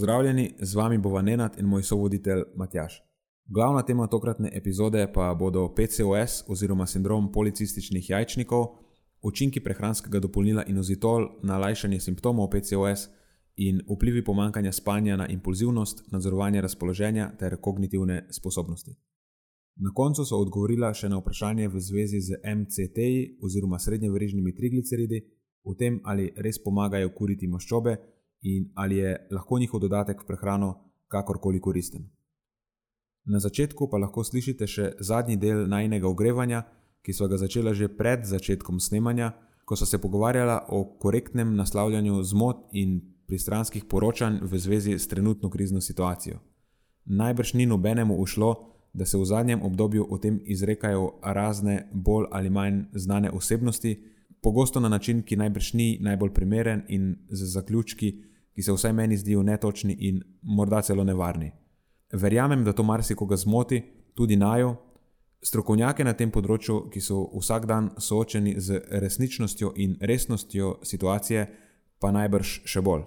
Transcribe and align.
Pozdravljeni, 0.00 0.54
z 0.60 0.74
vami 0.74 0.98
bo 0.98 1.10
Vanenat 1.10 1.58
in 1.58 1.66
moj 1.66 1.82
sovoditelj 1.82 2.42
Matjaš. 2.56 3.02
Glavna 3.44 3.82
tema 3.82 4.06
tokratne 4.06 4.50
epizode 4.52 5.12
pa 5.14 5.34
bodo 5.34 5.74
PCOS 5.74 6.44
oziroma 6.48 6.86
sindrom 6.86 7.32
policističnih 7.32 8.10
jajčnikov, 8.10 8.64
učinki 9.22 9.60
prehranskega 9.60 10.20
dopolnila 10.20 10.64
inozitol 10.66 11.26
na 11.42 11.58
lajšanje 11.58 12.00
simptomov 12.00 12.48
PCOS 12.50 13.08
in 13.56 13.82
vplivi 13.90 14.24
pomankanja 14.24 14.72
spanja 14.72 15.16
na 15.16 15.26
impulzivnost, 15.28 16.12
nadzorovanje 16.12 16.60
razpoloženja 16.60 17.32
ter 17.38 17.56
kognitivne 17.60 18.26
sposobnosti. 18.30 18.96
Na 19.76 19.92
koncu 19.94 20.24
so 20.24 20.40
odgovorila 20.40 20.94
še 20.94 21.12
na 21.12 21.18
vprašanje 21.20 21.68
v 21.68 21.80
zvezi 21.80 22.20
z 22.20 22.40
MCT-ji 22.44 23.36
oziroma 23.42 23.78
srednjeverižnimi 23.78 24.54
trigliceridi, 24.54 25.20
o 25.64 25.74
tem 25.74 26.00
ali 26.04 26.32
res 26.36 26.56
pomagajo 26.64 27.12
kuriti 27.12 27.48
maščobe 27.52 27.98
in 28.42 28.70
ali 28.74 28.96
je 28.96 29.26
lahko 29.30 29.58
njihov 29.58 29.80
dodatek 29.80 30.22
v 30.22 30.26
prehrano 30.26 30.74
kakorkoli 31.08 31.60
koristen. 31.60 32.08
Na 33.24 33.38
začetku 33.38 33.90
pa 33.90 33.98
lahko 33.98 34.24
slišite 34.24 34.66
še 34.66 34.92
zadnji 35.00 35.36
del 35.36 35.66
najnega 35.68 36.08
ogrevanja, 36.08 36.64
ki 37.02 37.12
so 37.12 37.28
ga 37.28 37.36
začela 37.36 37.74
že 37.74 37.88
pred 37.88 38.24
začetkom 38.24 38.80
snemanja, 38.80 39.32
ko 39.64 39.76
so 39.76 39.86
se 39.86 40.00
pogovarjala 40.00 40.66
o 40.68 40.84
korektnem 40.98 41.54
naslavljanju 41.56 42.22
zmot 42.22 42.68
in 42.72 43.00
pristranskih 43.26 43.84
poročanj 43.84 44.40
v 44.42 44.58
zvezi 44.58 44.98
s 44.98 45.06
trenutno 45.08 45.50
krizno 45.50 45.80
situacijo. 45.80 46.40
Najbrž 47.04 47.54
ni 47.54 47.66
nobenemu 47.66 48.16
ušlo, 48.18 48.70
da 48.92 49.06
se 49.06 49.18
v 49.18 49.24
zadnjem 49.24 49.62
obdobju 49.62 50.06
o 50.10 50.18
tem 50.18 50.40
izrekajo 50.44 51.20
razne 51.22 51.88
bolj 51.92 52.26
ali 52.30 52.50
manj 52.50 52.82
znane 52.92 53.30
osebnosti, 53.30 54.02
pogosto 54.42 54.80
na 54.80 54.88
način, 54.88 55.22
ki 55.22 55.36
najbrž 55.36 55.72
ni 55.72 55.98
najbolj 56.00 56.32
primeren 56.34 56.82
in 56.88 57.16
z 57.30 57.52
zaključki, 57.52 58.29
ki 58.54 58.62
se 58.62 58.72
vsaj 58.72 58.92
meni 58.92 59.16
zdijo 59.16 59.42
netočni 59.42 59.96
in 60.08 60.22
morda 60.42 60.82
celo 60.82 61.04
nevarni. 61.04 61.52
Verjamem, 62.12 62.64
da 62.64 62.72
to 62.72 62.82
marsikoga 62.82 63.36
zmoti, 63.36 63.82
tudi 64.14 64.36
najo, 64.36 64.76
strokovnjake 65.42 66.04
na 66.04 66.12
tem 66.12 66.30
področju, 66.30 66.90
ki 66.92 67.00
so 67.00 67.22
vsak 67.38 67.66
dan 67.66 67.90
soočeni 67.98 68.56
z 68.60 68.82
resničnostjo 69.02 69.72
in 69.76 69.96
resnostjo 70.00 70.78
situacije, 70.84 71.46
pa 72.00 72.10
najbrž 72.12 72.60
še 72.68 72.82
bolj. 72.84 73.06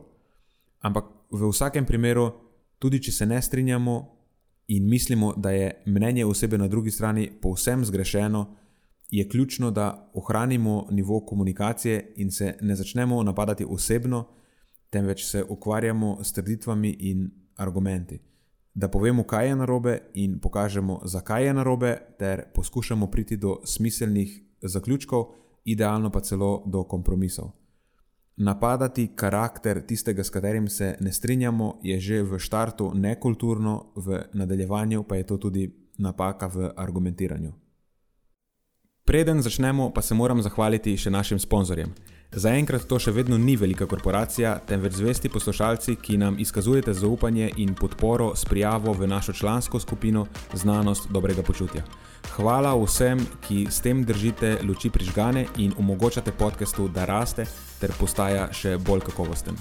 Ampak 0.84 1.10
v 1.34 1.50
vsakem 1.50 1.86
primeru, 1.86 2.32
tudi 2.80 3.00
če 3.02 3.12
se 3.12 3.26
ne 3.26 3.42
strinjamo 3.42 3.96
in 4.74 4.90
mislimo, 4.90 5.34
da 5.38 5.52
je 5.52 5.72
mnenje 5.86 6.26
osebe 6.26 6.58
na 6.58 6.68
drugi 6.68 6.92
strani 6.92 7.30
povsem 7.42 7.86
zgrešeno, 7.86 8.46
je 9.14 9.28
ključno, 9.30 9.70
da 9.72 10.10
ohranimo 10.14 10.88
nivo 10.92 11.20
komunikacije 11.26 12.14
in 12.18 12.32
se 12.32 12.56
ne 12.62 12.76
začnemo 12.76 13.24
napadati 13.24 13.66
osebno, 13.66 14.26
temveč 14.94 15.26
se 15.26 15.44
ukvarjamo 15.44 16.20
s 16.24 16.34
trditvami 16.34 16.96
in 17.00 17.32
argumenti. 17.58 18.20
Da 18.74 18.88
povemo, 18.88 19.24
kaj 19.24 19.48
je 19.48 19.56
narobe, 19.56 19.98
in 20.14 20.40
pokažemo, 20.40 21.00
zakaj 21.06 21.46
je 21.46 21.54
narobe, 21.54 21.98
ter 22.20 22.44
poskušamo 22.54 23.08
priti 23.08 23.38
do 23.38 23.60
smiselnih 23.66 24.40
zaključkov, 24.62 25.26
idealno 25.66 26.10
pa 26.10 26.22
celo 26.22 26.64
do 26.66 26.84
kompromisov. 26.84 27.52
Napadati 28.38 29.12
karakter 29.16 29.82
tistega, 29.86 30.24
s 30.24 30.30
katerim 30.30 30.68
se 30.68 30.96
ne 31.00 31.12
strinjamo, 31.14 31.80
je 31.84 32.00
že 32.00 32.24
v 32.24 32.40
štartu 32.40 32.92
nekulturno, 32.94 33.94
v 33.96 34.24
nadaljevanju 34.34 35.04
pa 35.04 35.16
je 35.16 35.24
to 35.24 35.38
tudi 35.38 35.70
napaka 35.98 36.48
v 36.48 36.72
argumentiranju. 36.76 37.54
Preden 39.06 39.42
začnemo, 39.42 39.92
pa 39.94 40.02
se 40.02 40.16
moram 40.16 40.42
zahvaliti 40.42 40.98
še 40.98 41.12
našim 41.12 41.40
sponzorjem. 41.40 41.94
Zaenkrat 42.34 42.88
to 42.90 42.98
še 42.98 43.12
vedno 43.14 43.38
ni 43.38 43.54
velika 43.56 43.86
korporacija, 43.86 44.56
temveč 44.66 44.96
zvesti 44.98 45.30
poslušalci, 45.30 45.96
ki 46.02 46.18
nam 46.18 46.40
izkazujete 46.42 46.94
zaupanje 46.98 47.52
in 47.62 47.76
podporo 47.78 48.32
s 48.36 48.46
prijavo 48.50 48.94
v 48.94 49.08
našo 49.08 49.34
člansko 49.34 49.80
skupino 49.80 50.26
Znanost 50.54 51.12
dobrega 51.14 51.44
počutja. 51.46 51.84
Hvala 52.34 52.74
vsem, 52.74 53.22
ki 53.48 53.68
s 53.70 53.82
tem 53.86 54.02
držite 54.04 54.58
luči 54.66 54.90
prižgane 54.90 55.46
in 55.58 55.74
omogočate 55.78 56.32
podkastu, 56.32 56.88
da 56.88 57.06
raste 57.06 57.46
ter 57.80 57.94
postaja 58.00 58.50
še 58.54 58.78
bolj 58.78 59.06
kakovosten. 59.12 59.60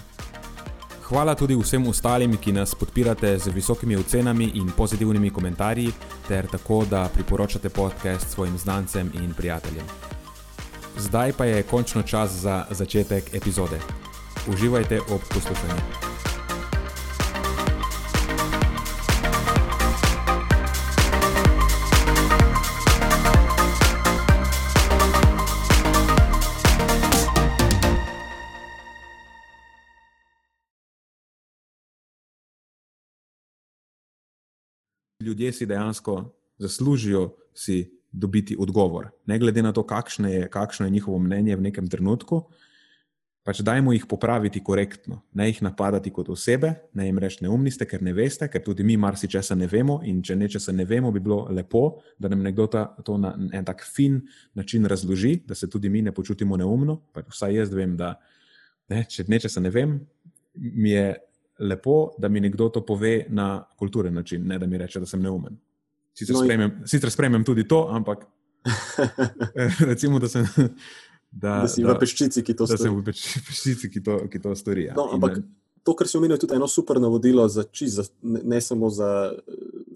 Hvala 1.10 1.34
tudi 1.36 1.58
vsem 1.60 1.84
ostalim, 1.90 2.38
ki 2.40 2.56
nas 2.56 2.72
podpirate 2.74 3.34
z 3.38 3.52
visokimi 3.52 4.00
ocenami 4.00 4.48
in 4.54 4.72
pozitivnimi 4.72 5.30
komentarji, 5.30 5.92
ter 6.28 6.48
tako, 6.48 6.86
da 6.88 7.04
priporočate 7.12 7.68
podcast 7.68 8.32
svojim 8.32 8.56
znancem 8.58 9.12
in 9.20 9.34
prijateljem. 9.36 10.11
Zdaj 10.96 11.32
pa 11.32 11.44
je 11.44 11.62
končno 11.62 12.02
čas 12.02 12.30
za 12.30 12.66
začetek 12.70 13.34
epizode. 13.34 13.80
Uživajte 14.48 15.00
ob 15.00 15.20
poslušanju. 15.34 15.82
Ljudje 35.20 35.52
si 35.52 35.66
dejansko 35.66 36.34
zaslužijo 36.58 37.36
si 37.54 38.01
dobiti 38.12 38.56
odgovor. 38.58 39.10
Ne 39.26 39.38
glede 39.38 39.62
na 39.62 39.72
to, 39.72 39.82
kakšno 39.86 40.28
je, 40.28 40.48
kakšno 40.48 40.86
je 40.86 40.90
njihovo 40.90 41.18
mnenje 41.18 41.56
v 41.56 41.60
nekem 41.68 41.88
trenutku, 41.88 42.42
pač 43.42 43.60
dajmo 43.64 43.92
jih 43.92 44.04
popraviti 44.06 44.62
korektno, 44.62 45.22
ne 45.34 45.48
jih 45.48 45.62
napadati 45.62 46.12
kot 46.14 46.28
osebe, 46.30 46.74
ne 46.94 47.08
jim 47.08 47.18
reči 47.18 47.42
neumni 47.42 47.72
ste, 47.74 47.88
ker 47.90 48.02
ne 48.02 48.12
veste, 48.14 48.46
ker 48.48 48.62
tudi 48.62 48.84
mi 48.86 48.96
marsikaj 48.96 49.56
ne 49.58 49.66
vemo. 49.66 49.98
In 50.06 50.22
če 50.22 50.36
nečesa 50.36 50.72
ne 50.72 50.86
vemo, 50.86 51.10
bi 51.12 51.20
bilo 51.20 51.48
lepo, 51.50 51.98
da 52.18 52.30
nam 52.30 52.44
nekdo 52.44 52.68
ta, 52.70 52.84
to 53.02 53.18
na 53.18 53.34
en 53.52 53.64
tak 53.64 53.82
fin 53.82 54.20
način 54.54 54.86
razloži, 54.86 55.40
da 55.46 55.54
se 55.54 55.70
tudi 55.70 55.88
mi 55.88 56.02
ne 56.02 56.12
počutimo 56.12 56.56
neumno. 56.56 57.00
Pa 57.12 57.24
vsaj 57.26 57.56
jaz 57.56 57.74
vem, 57.74 57.96
da 57.96 58.14
ne, 58.88 59.04
če 59.10 59.26
nečesa 59.28 59.60
ne 59.60 59.74
vem, 59.74 59.98
mi 60.54 60.94
je 60.94 61.16
lepo, 61.58 62.12
da 62.18 62.28
mi 62.28 62.40
nekdo 62.40 62.68
to 62.68 62.84
pove 62.86 63.24
na 63.28 63.64
kulturen 63.78 64.14
način, 64.14 64.46
ne 64.46 64.58
da 64.58 64.66
mi 64.66 64.78
reče, 64.78 65.00
da 65.00 65.06
sem 65.06 65.22
neumen. 65.22 65.58
Sicer, 66.12 66.36
no, 66.36 66.44
sprejmem, 66.44 66.76
sicer 66.86 67.10
sprejmem 67.10 67.44
tudi 67.44 67.64
to, 67.68 67.86
ampak 67.90 68.26
recimo, 69.90 70.18
da 70.18 70.28
sem. 70.28 70.46
Da, 71.32 71.62
da 71.64 71.68
si 71.68 71.82
da, 71.82 71.94
v 71.94 72.00
peščici, 72.02 72.42
ki 72.44 72.54
to 72.54 72.66
stori. 72.68 72.78
Da 72.78 72.84
sem 72.84 72.96
v 72.98 73.04
peščici, 73.08 73.88
ki 73.88 74.02
to, 74.04 74.18
ki 74.28 74.40
to 74.42 74.52
stori. 74.58 74.86
Ja. 74.90 74.96
No, 74.98 75.06
ampak 75.16 75.38
In, 75.40 75.46
to, 75.82 75.94
kar 75.96 76.08
si 76.08 76.18
omenil, 76.18 76.36
je 76.36 76.44
tudi 76.44 76.58
eno 76.58 76.68
super 76.68 77.00
navodilo, 77.00 77.46
za 77.48 77.64
čist, 77.64 77.96
za, 77.96 78.04
ne, 78.20 78.42
ne 78.52 78.60
samo 78.60 78.90
za, 78.92 79.32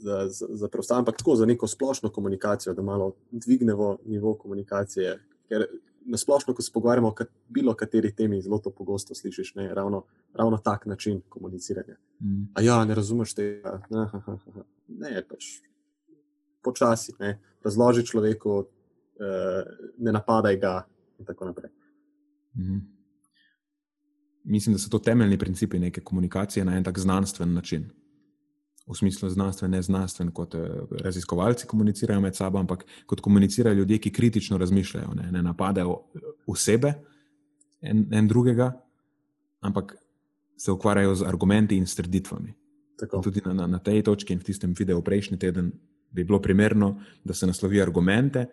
za, 0.00 0.22
za, 0.32 0.49
za 0.62 0.71
preostale, 0.72 1.04
ampak 1.04 1.21
tako 1.21 1.37
za 1.37 1.47
neko 1.47 1.69
splošno 1.69 2.09
komunikacijo, 2.09 2.75
da 2.75 2.83
malo 2.83 3.12
dvignemo 3.31 3.98
nivo 4.09 4.34
komunikacije. 4.41 5.19
Ker 5.48 5.66
na 6.06 6.16
splošno, 6.16 6.54
ko 6.54 6.62
se 6.62 6.72
pogovarjamo 6.72 7.09
o 7.09 7.28
bilo 7.48 7.75
kateri 7.75 8.15
temi, 8.15 8.41
zelo 8.43 8.59
to 8.59 8.71
pogosto 8.71 9.15
slišiš, 9.15 9.54
ne, 9.54 9.69
ravno, 9.75 10.04
ravno 10.34 10.56
tak 10.59 10.87
način 10.87 11.21
komuniciranja. 11.28 11.97
Mm. 12.21 12.48
A 12.54 12.62
ja, 12.62 12.84
ne 12.84 12.94
razumeš 12.94 13.34
tega. 13.34 13.81
Ne, 14.89 15.22
pač 15.28 15.59
počasi, 16.66 17.15
ne, 17.22 17.36
razloži 17.65 18.03
človeku, 18.07 18.59
eh, 19.21 19.63
ne 19.98 20.13
napadaj 20.13 20.59
ga, 20.60 20.74
in 21.18 21.27
tako 21.27 21.53
naprej. 21.53 21.71
Mhm. 22.59 22.78
Mislim, 24.45 24.74
da 24.74 24.78
so 24.78 24.91
to 24.91 24.98
temeljni 24.98 25.39
principi 25.39 25.78
neke 25.78 26.01
komunikacije 26.01 26.65
na 26.65 26.77
en 26.77 26.84
tak 26.84 26.98
znanstven 26.98 27.54
način. 27.54 27.89
V 28.86 28.95
smislu 28.95 29.28
znanstven, 29.28 29.71
ne 29.71 29.83
znanstven, 29.83 30.30
kot 30.30 30.54
eh, 30.54 30.68
raziskovalci 31.03 31.66
komunicirajo 31.66 32.21
med 32.21 32.36
sabo, 32.36 32.59
ampak 32.59 32.84
kot 33.07 33.21
komunicirajo 33.21 33.74
ljudje, 33.74 33.98
ki 33.98 34.12
kritično 34.12 34.59
razmišljajo, 34.59 35.15
ne, 35.15 35.33
ne 35.33 35.42
napadajo 35.42 36.03
osebe 36.47 36.95
en, 37.80 38.07
en 38.12 38.28
drugega, 38.28 38.72
ampak 39.60 39.97
se 40.57 40.72
ukvarjajo 40.72 41.15
z 41.15 41.27
argumenti 41.27 41.77
in 41.77 41.86
strditvami. 41.86 42.54
Tudi 43.22 43.42
na, 43.45 43.53
na, 43.53 43.66
na 43.66 43.78
tej 43.78 44.03
točki 44.03 44.33
in 44.33 44.41
v 44.41 44.45
tistem 44.45 44.72
videu 44.78 45.03
prejšnji 45.04 45.39
teden 45.39 45.72
bi 46.16 46.24
bilo 46.24 46.41
primerno, 46.42 46.95
da 47.24 47.34
se 47.34 47.47
naslovi 47.47 47.83
argumente, 47.83 48.47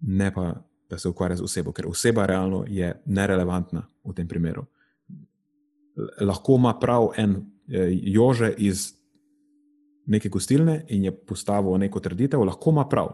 ne 0.00 0.30
pa 0.34 0.52
da 0.90 0.98
se 0.98 1.08
ukvarja 1.08 1.36
z 1.36 1.42
osebo, 1.42 1.72
ker 1.72 1.88
oseba 1.88 2.26
realno 2.26 2.64
je 2.68 2.92
nerelevantna 3.06 3.86
v 4.04 4.14
tem 4.14 4.28
primeru. 4.28 4.66
Lahko 6.20 6.58
ima 6.60 6.76
prav 6.78 7.08
en 7.16 7.36
eh, 7.68 7.88
jože 8.12 8.52
iz 8.58 8.92
neke 10.06 10.28
gostilne 10.28 10.84
in 10.88 11.08
je 11.08 11.16
postavil 11.16 11.78
neko 11.78 12.00
trditev, 12.00 12.44
lahko 12.44 12.70
ima 12.70 12.86
prav. 12.88 13.08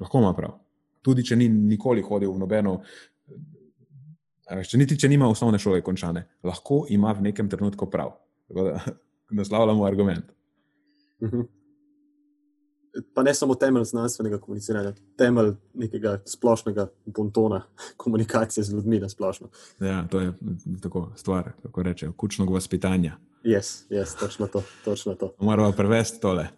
Lahko 0.00 0.22
ima 0.22 0.32
prav. 0.34 0.56
Tudi 1.02 1.24
če 1.24 1.36
ni 1.36 1.48
nikoli 1.48 2.02
hodil 2.02 2.32
v 2.32 2.38
nobeno. 2.38 2.78
Če 4.48 4.78
niti 4.80 4.96
če 4.96 5.10
nima 5.12 5.28
osnovne 5.28 5.58
šole 5.60 5.82
končane, 5.84 6.24
lahko 6.44 6.86
ima 6.88 7.12
v 7.12 7.28
nekem 7.28 7.50
trenutku 7.50 7.90
prav. 7.90 8.14
Tako 8.48 8.64
da 8.70 8.80
naslavljamo 9.42 9.84
argument. 9.84 10.32
Pa 13.14 13.22
ne 13.22 13.34
samo 13.34 13.54
temelj 13.54 13.84
znanstvenega 13.84 14.38
komuniciranja, 14.38 14.92
temelj 15.16 15.52
nekega 15.74 16.18
splošnega 16.26 16.88
bontona 17.06 17.62
komunikacije 18.02 18.64
z 18.64 18.72
ljudmi 18.72 19.00
na 19.00 19.08
splošno. 19.08 19.48
Ja, 19.80 20.06
to 20.10 20.20
je 20.20 20.32
tako 20.82 21.08
stvar, 21.16 21.52
kako 21.62 21.82
rečejo, 21.82 22.12
kučnega 22.12 22.52
vaspitanja. 22.52 23.16
Yes, 23.44 23.86
yes, 23.90 24.18
točno 24.20 24.46
to. 24.46 24.62
Točno 24.84 25.14
to. 25.14 25.34
Moramo 25.40 25.72
prevesti 25.72 26.20
tole. 26.20 26.48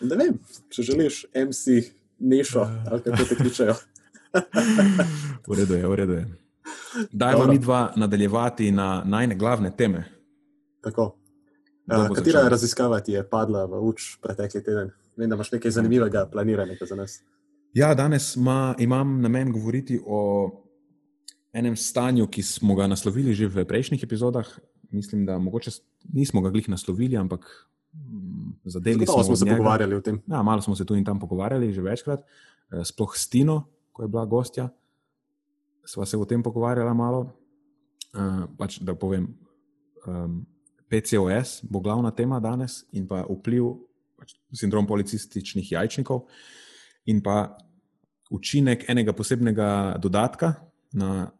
Ne 0.00 0.16
vem, 0.16 0.38
če 0.68 0.82
želiš, 0.82 1.24
MC, 1.34 1.92
nešo, 2.18 2.68
ali 2.90 3.02
kako 3.02 3.24
te 3.24 3.36
kličejo. 3.36 3.74
v 5.48 5.56
redu 5.56 5.74
je, 5.74 5.86
v 5.86 5.94
redu 5.94 6.12
je. 6.12 6.26
Dajmo 7.12 7.46
mi 7.46 7.58
dva 7.58 7.92
nadaljevati 7.96 8.70
na 8.70 9.02
najne 9.04 9.34
glavne 9.34 9.76
teme. 9.76 10.04
Tako. 10.80 11.16
Uh, 11.90 12.14
katera 12.14 12.48
raziskava 12.48 13.00
ti 13.00 13.12
je 13.12 13.22
padla 13.28 13.64
v 13.64 13.80
uč 13.82 14.16
pretekli 14.22 14.62
teden? 14.62 14.90
Vem, 15.16 15.28
da 15.28 15.36
imaš 15.36 15.52
nekaj 15.52 15.70
zanimivega, 15.70 16.26
planiranega 16.32 16.86
za 16.86 16.96
nas. 16.96 17.20
Ja, 17.74 17.94
danes 17.94 18.36
ma, 18.36 18.74
imam 18.78 19.20
namen 19.20 19.52
govoriti 19.52 20.00
o 20.06 20.50
enem 21.52 21.76
stanju, 21.76 22.26
ki 22.26 22.42
smo 22.42 22.74
ga 22.74 22.86
naslovili 22.86 23.34
že 23.34 23.48
v 23.48 23.64
prejšnjih 23.64 24.02
epizodah. 24.02 24.46
Mislim, 24.90 25.26
da 25.26 25.38
mogoče 25.38 25.70
nismo 26.12 26.40
ga 26.40 26.50
glih 26.50 26.68
naslovili, 26.68 27.16
ampak 27.16 27.46
mm, 27.92 28.52
zadeli 28.64 29.06
smo, 29.06 29.22
smo 29.22 29.36
se 29.36 29.46
pogovarjali 29.46 29.94
o 29.94 30.00
tem. 30.00 30.22
Ja, 30.26 30.42
malo 30.42 30.62
smo 30.62 30.76
se 30.76 30.86
tu 30.86 30.94
in 30.94 31.04
tam 31.04 31.20
pogovarjali, 31.20 31.72
že 31.72 31.82
večkrat, 31.82 32.20
eh, 32.20 32.84
sploh 32.84 33.16
s 33.16 33.28
Tino, 33.28 33.64
ko 33.92 34.02
je 34.02 34.08
bila 34.08 34.24
gostja. 34.24 34.68
Sva 35.84 36.06
se 36.06 36.16
o 36.16 36.24
tem 36.24 36.42
pogovarjala 36.42 36.94
malo. 36.94 37.30
Uh, 38.10 38.50
pač, 38.58 38.80
da 38.82 38.90
povem, 38.98 39.28
um, 40.02 40.42
PCOS 40.90 41.62
bo 41.70 41.78
glavna 41.78 42.10
tema 42.10 42.40
danes 42.42 42.82
in 42.90 43.06
pa 43.06 43.22
vpliv 43.22 43.78
pač 44.20 44.36
sindrom 44.52 44.86
policističnih 44.86 45.72
jajčnikov, 45.72 46.26
in 47.08 47.22
pa 47.24 47.56
učinek 48.30 48.86
enega 48.92 49.12
posebnega 49.16 49.98
dodatka 49.98 50.54
na 50.92 51.30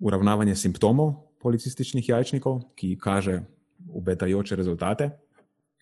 uravnavanje 0.00 0.56
simptomov 0.56 1.36
policističnih 1.42 2.08
jajčnikov, 2.08 2.72
ki 2.78 2.96
kaže 2.98 3.42
obetajoče 3.92 4.56
rezultate. 4.56 5.10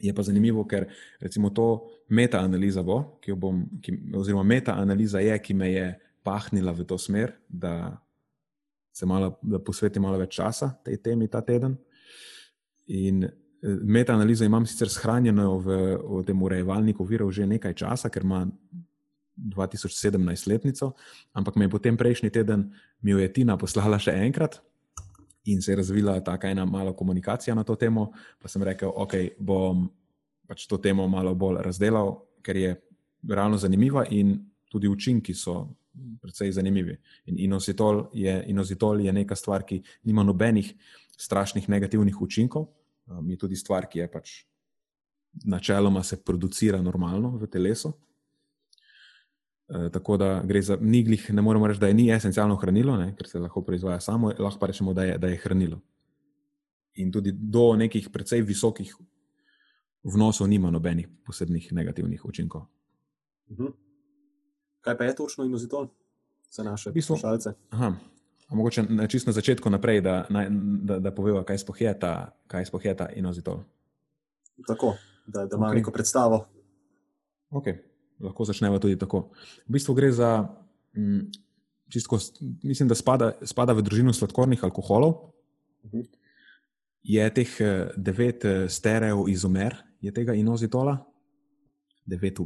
Je 0.00 0.12
pa 0.16 0.24
zanimivo, 0.24 0.64
ker 0.64 0.88
recimo 1.20 1.50
to 1.52 1.84
meta-analiza 2.08 2.82
bo, 2.82 3.20
ki 3.20 3.34
jo 3.34 3.36
bom, 3.36 3.64
ki, 3.84 3.92
oziroma 4.16 4.44
meta-analiza 4.48 5.20
je, 5.20 5.36
ki 5.38 5.54
me 5.54 5.68
je 5.72 5.90
pahnila 6.24 6.72
v 6.72 6.86
to 6.88 6.96
smer, 6.98 7.34
da 7.48 8.00
se 8.92 9.06
malo, 9.06 9.34
da 9.42 9.60
posvetim 9.60 10.02
malo 10.02 10.18
več 10.20 10.38
časa 10.40 10.72
tej 10.84 10.98
temi 11.04 11.28
ta 11.28 11.44
teden. 11.44 11.76
In 12.88 13.28
Meta-analizo 13.62 14.44
imam 14.44 14.66
sicer 14.66 14.88
shranjeno 14.88 15.58
v, 15.60 15.76
v 16.00 16.22
tem 16.24 16.42
urejevalniku 16.42 17.04
virov 17.04 17.32
že 17.32 17.46
nekaj 17.46 17.74
časa, 17.76 18.08
ker 18.08 18.24
ima 18.24 18.46
2017 19.36 20.48
letnico, 20.48 20.94
ampak 21.32 21.56
me 21.56 21.64
je 21.64 21.72
potem 21.72 21.96
prejšnji 21.96 22.30
teden 22.30 22.72
mi 23.02 23.12
je 23.12 23.32
Tina 23.32 23.56
poslala 23.56 23.98
še 23.98 24.12
enkrat 24.12 24.60
in 25.44 25.62
se 25.62 25.72
je 25.72 25.76
razvila 25.76 26.20
ta 26.20 26.38
ena 26.42 26.64
mala 26.64 26.92
komunikacija 26.92 27.54
na 27.54 27.64
to 27.64 27.76
temo. 27.76 28.12
Pa 28.38 28.48
sem 28.48 28.62
rekel, 28.62 28.92
ok, 28.92 29.14
bom 29.40 29.88
pač 30.46 30.66
to 30.66 30.76
temo 30.78 31.08
malo 31.08 31.34
bolj 31.34 31.62
razdelal, 31.64 32.20
ker 32.42 32.56
je 32.56 32.74
realno 33.28 33.56
zanimiva 33.56 34.04
in 34.10 34.36
tudi 34.70 34.88
učinki 34.88 35.34
so 35.34 35.68
precej 36.20 36.52
zanimivi. 36.52 36.96
In 37.26 37.38
inozitol 37.38 38.10
je, 38.14 38.44
inozitol 38.48 39.00
je 39.00 39.12
neka 39.12 39.36
stvar, 39.36 39.64
ki 39.64 39.82
nima 40.04 40.22
nobenih 40.22 40.74
strašnih 41.16 41.68
negativnih 41.68 42.20
učinkov 42.20 42.68
um, 43.10 43.30
je 43.30 43.38
tudi 43.38 43.56
stvar, 43.56 43.88
ki 43.90 43.98
je 43.98 44.10
pač 44.10 44.36
načeloma 45.44 46.02
se 46.02 46.18
producira 46.24 46.82
normalno 46.82 47.36
v 47.38 47.46
telesu. 47.46 47.92
E, 49.68 49.90
tako 49.92 50.16
da 50.16 50.42
gre 50.44 50.62
za 50.62 50.76
niglih, 50.80 51.30
ne 51.30 51.42
moremo 51.42 51.66
reči, 51.66 51.80
da 51.80 51.86
je 51.86 51.94
ni 51.94 52.10
esencialno 52.10 52.56
hranilo, 52.56 52.96
ne, 52.96 53.12
ker 53.16 53.28
se 53.28 53.38
lahko 53.38 53.62
proizvaja 53.62 54.00
samo, 54.00 54.32
lahko 54.38 54.58
pa 54.58 54.66
rečemo, 54.66 54.94
da 54.94 55.04
je, 55.04 55.18
da 55.18 55.30
je 55.30 55.36
hranilo. 55.36 55.80
In 56.94 57.12
tudi 57.12 57.32
do 57.32 57.76
nekih 57.76 58.08
precej 58.10 58.42
visokih 58.42 58.94
vnosov 60.02 60.48
nima 60.48 60.70
nobenih 60.70 61.08
posebnih 61.26 61.72
negativnih 61.72 62.24
učinkov. 62.24 62.66
Mhm. 63.50 63.66
Kaj 64.80 64.98
pa 64.98 65.04
je 65.04 65.16
točno 65.16 65.44
inozitol 65.44 65.88
za 66.50 66.62
naše 66.62 66.92
poslušalce? 66.92 67.52
Mogoče 68.50 68.84
čisto 69.08 69.30
na 69.30 69.32
začetku 69.32 69.70
naprej, 69.70 70.00
da, 70.00 70.26
da, 70.82 70.98
da 70.98 71.10
poveva, 71.14 71.44
kaj 71.46 71.62
sploh 71.62 71.80
je 71.80 71.92
ta, 71.98 72.14
kaj 72.50 72.66
sploh 72.66 72.84
je 72.84 72.94
ta 72.96 73.06
inozitol. 73.14 73.62
Tako, 74.66 74.96
da, 75.26 75.46
da 75.46 75.56
ima 75.56 75.68
okay. 75.70 75.74
neko 75.74 75.90
predstavo. 75.90 76.46
Okay. 77.50 77.78
Lahko 78.20 78.44
začnemo 78.44 78.78
tudi 78.78 78.98
tako. 78.98 79.30
V 79.68 79.78
bistvu 79.78 79.94
gre 79.94 80.10
za, 80.12 80.48
mm, 80.96 81.30
čisto, 81.88 82.18
mislim, 82.62 82.88
da 82.88 82.94
spada, 82.94 83.32
spada 83.42 83.72
v 83.72 83.82
družino 83.86 84.12
sladkornih 84.12 84.64
alkoholov. 84.64 85.10
Uh 85.10 85.90
mhm. 85.90 86.00
-huh. 86.00 86.08
Je 87.02 87.30
teh 87.34 87.60
eh, 87.60 87.88
devet 87.96 88.44
eh, 88.44 88.68
stereov 88.68 89.28
izomer, 89.28 89.76
je 90.00 90.12
tega 90.12 90.34
inozitola, 90.34 90.98
devet, 92.06 92.38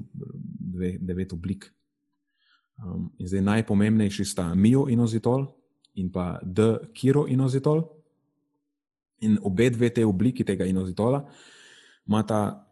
devet 1.01 1.33
oblik. 1.33 1.75
Um, 2.79 3.13
zdaj 3.19 3.41
najpomembnejši 3.41 4.25
sta 4.25 4.55
mioinozitol, 4.55 5.47
in 5.95 6.11
pa 6.13 6.39
D-kiroinozitol. 6.43 7.85
In 9.25 9.39
obe 9.43 9.71
dve 9.71 9.91
te 9.95 10.05
obliki 10.05 10.45
tega 10.45 10.67
inozitola 10.67 11.23
imata 12.07 12.67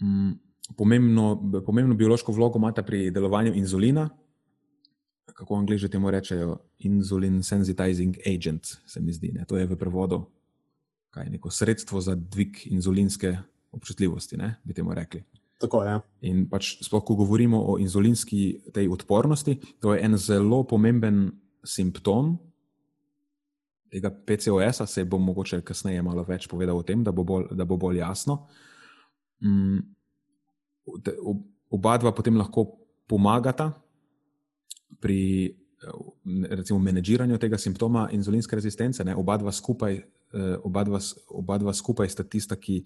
mm, 0.00 0.32
pomembno, 0.76 1.50
pomembno 1.66 1.94
biološko 1.94 2.32
vlogo 2.32 2.60
pri 2.86 3.10
delovanju 3.10 3.54
inzulina, 3.54 4.08
kako 5.34 5.56
angliži 5.56 5.88
temu 5.88 6.10
rečejo, 6.10 6.58
insulin 6.78 7.42
sensitizing 7.42 8.16
agent, 8.26 8.66
se 8.86 9.00
mi 9.00 9.12
zdi. 9.12 9.32
Ne? 9.32 9.44
To 9.44 9.56
je 9.56 9.66
v 9.66 9.76
prevodu 9.76 10.26
kaj, 11.10 11.30
neko 11.30 11.50
sredstvo 11.50 12.00
za 12.00 12.14
dvig 12.14 12.66
inzulinske 12.66 13.36
občutljivosti, 13.72 14.36
ne? 14.36 14.56
bi 14.64 14.74
temu 14.74 14.94
rekli. 14.94 15.22
Tako 15.58 15.82
je. 15.82 15.90
Ja. 15.90 16.00
In 16.20 16.46
pač, 16.48 16.76
sploh, 16.82 17.02
ko 17.04 17.14
govorimo 17.18 17.58
o 17.58 17.78
inzulinski 17.78 18.70
tej 18.74 18.88
odpornosti, 18.88 19.58
to 19.80 19.94
je 19.94 20.04
en 20.04 20.16
zelo 20.16 20.62
pomemben 20.64 21.32
simptom 21.64 22.38
tega 23.90 24.10
PCOS-a, 24.10 24.86
se 24.86 25.04
bom 25.04 25.22
mogoče 25.24 25.60
kasneje 25.66 26.02
malo 26.02 26.24
več 26.28 26.48
povedal 26.48 26.78
o 26.78 26.86
tem, 26.86 27.04
da 27.04 27.12
bo 27.12 27.24
bolj, 27.24 27.48
da 27.56 27.64
bo 27.64 27.76
bolj 27.76 28.00
jasno. 28.02 28.42
Um, 29.44 29.80
oba 31.70 31.96
dva 32.00 32.12
potem 32.16 32.36
lahko 32.36 32.66
pomagata 33.08 33.72
pri 35.00 35.54
recimo, 36.50 36.78
menedžiranju 36.78 37.38
tega 37.38 37.58
simptoma 37.58 38.08
inzulinske 38.12 38.56
rezistence. 38.56 39.04
Ne? 39.04 39.14
Oba 39.16 39.36
dva 39.36 39.52
skupaj, 39.52 39.94
eh, 39.94 40.56
oba 40.64 40.84
dva, 40.84 40.98
oba 41.28 41.58
dva 41.58 41.74
skupaj 41.74 42.08
sta 42.08 42.24
tista, 42.24 42.56
ki 42.56 42.84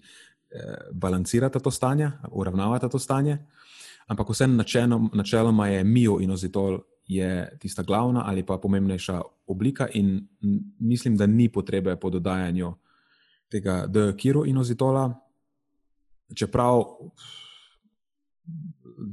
eh, 0.51 0.75
balancirata 0.91 1.59
to 1.59 1.71
stanje, 1.71 2.11
uravnavata 2.31 2.89
to 2.89 2.99
stanje. 2.99 3.37
Ampak 4.07 4.29
vseeno 4.29 5.09
načeloma 5.13 5.67
je 5.67 5.83
mioinozitol 5.83 6.79
je 7.07 7.57
tista 7.59 7.83
glavna 7.83 8.23
ali 8.25 8.45
pa 8.45 8.57
pomembnejša 8.57 9.21
oblika, 9.47 9.87
in 9.93 10.27
mislim, 10.79 11.17
da 11.17 11.25
ni 11.27 11.49
potrebe 11.49 11.95
po 11.95 12.09
dodajanju 12.09 12.73
tega 13.49 13.85
D-kiroinozitola. 13.87 15.13
Čeprav 16.35 16.83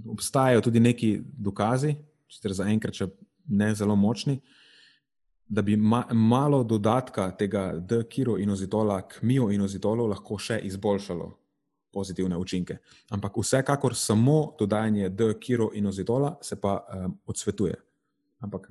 obstajajo 0.09 0.61
tudi 0.61 0.81
neki 0.81 1.21
dokazi, 1.25 1.95
sicer 2.29 2.53
zaenkrat 2.53 2.95
še 2.95 3.09
ne 3.49 3.75
zelo 3.75 3.97
močni, 3.97 4.39
da 5.49 5.63
bi 5.63 5.77
ma 5.77 6.05
malo 6.15 6.63
dodatka 6.65 7.31
tega 7.37 7.75
D-kiroinozitola 7.77 9.03
k 9.09 9.23
mioinozitolu 9.27 10.07
lahko 10.07 10.39
še 10.39 10.61
izboljšalo 10.65 11.40
pozitivne 11.93 12.37
učinke. 12.37 12.77
Ampak 13.11 13.37
vsekakor 13.37 13.95
samo 13.95 14.55
dodajanje 14.59 15.09
D-kiro 15.09 15.71
in 15.75 15.87
ozitola 15.87 16.39
se 16.43 16.61
pa 16.61 16.79
um, 16.81 17.19
odsvetuje. 17.27 17.75
Ampak 18.41 18.71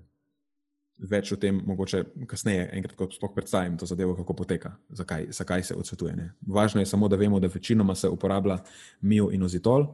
več 1.00 1.32
o 1.32 1.38
tem, 1.40 1.62
mogoče 1.66 2.04
kasneje, 2.28 2.66
enkrat, 2.76 2.96
ko 3.00 3.08
sploh 3.12 3.32
predstavim 3.36 3.78
to 3.80 3.88
zadevo, 3.88 4.16
kako 4.18 4.36
poteka, 4.42 4.74
zakaj, 4.90 5.30
zakaj 5.36 5.64
se 5.64 5.76
odsvetuje. 5.76 6.16
Ne. 6.16 6.30
Važno 6.48 6.82
je 6.82 6.90
samo, 6.90 7.08
da 7.08 7.16
vemo, 7.20 7.40
da 7.40 7.48
večinoma 7.48 7.96
se 7.96 8.10
uporablja 8.10 8.60
mio 9.02 9.30
in 9.32 9.44
ozitol 9.44 9.88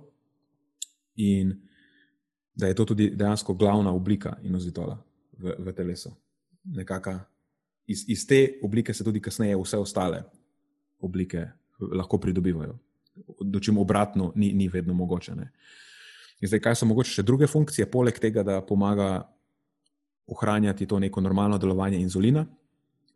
in 1.16 1.54
da 2.56 2.68
je 2.68 2.76
to 2.76 2.86
tudi 2.86 3.10
dejansko 3.10 3.54
glavna 3.54 3.94
oblika 3.94 4.38
inozitola 4.44 4.98
v, 5.38 5.54
v 5.60 5.74
telesu. 5.76 6.14
Nekaka, 6.64 7.20
iz, 7.86 8.06
iz 8.10 8.26
te 8.28 8.60
oblike 8.64 8.94
se 8.94 9.04
tudi 9.04 9.22
kasneje 9.22 9.58
vse 9.62 9.78
ostale 9.78 10.24
oblike 11.00 11.46
lahko 11.80 12.18
pridobivajo. 12.18 12.80
Dočim 13.42 13.78
obratno, 13.78 14.32
ni, 14.36 14.54
ni 14.54 14.68
vedno 14.70 14.94
mogoče. 14.94 15.36
Ne. 15.36 15.52
In 16.42 16.52
zdaj, 16.52 16.60
kaj 16.60 16.76
so 16.80 16.90
mogoče 16.90 17.20
še 17.20 17.24
druge 17.24 17.48
funkcije, 17.48 17.88
poleg 17.92 18.20
tega, 18.20 18.44
da 18.44 18.60
pomaga 18.66 19.26
ohranjati 20.28 20.88
to 20.90 21.00
neko 21.00 21.22
normalno 21.22 21.58
delovanje 21.62 22.00
inzulina, 22.02 22.46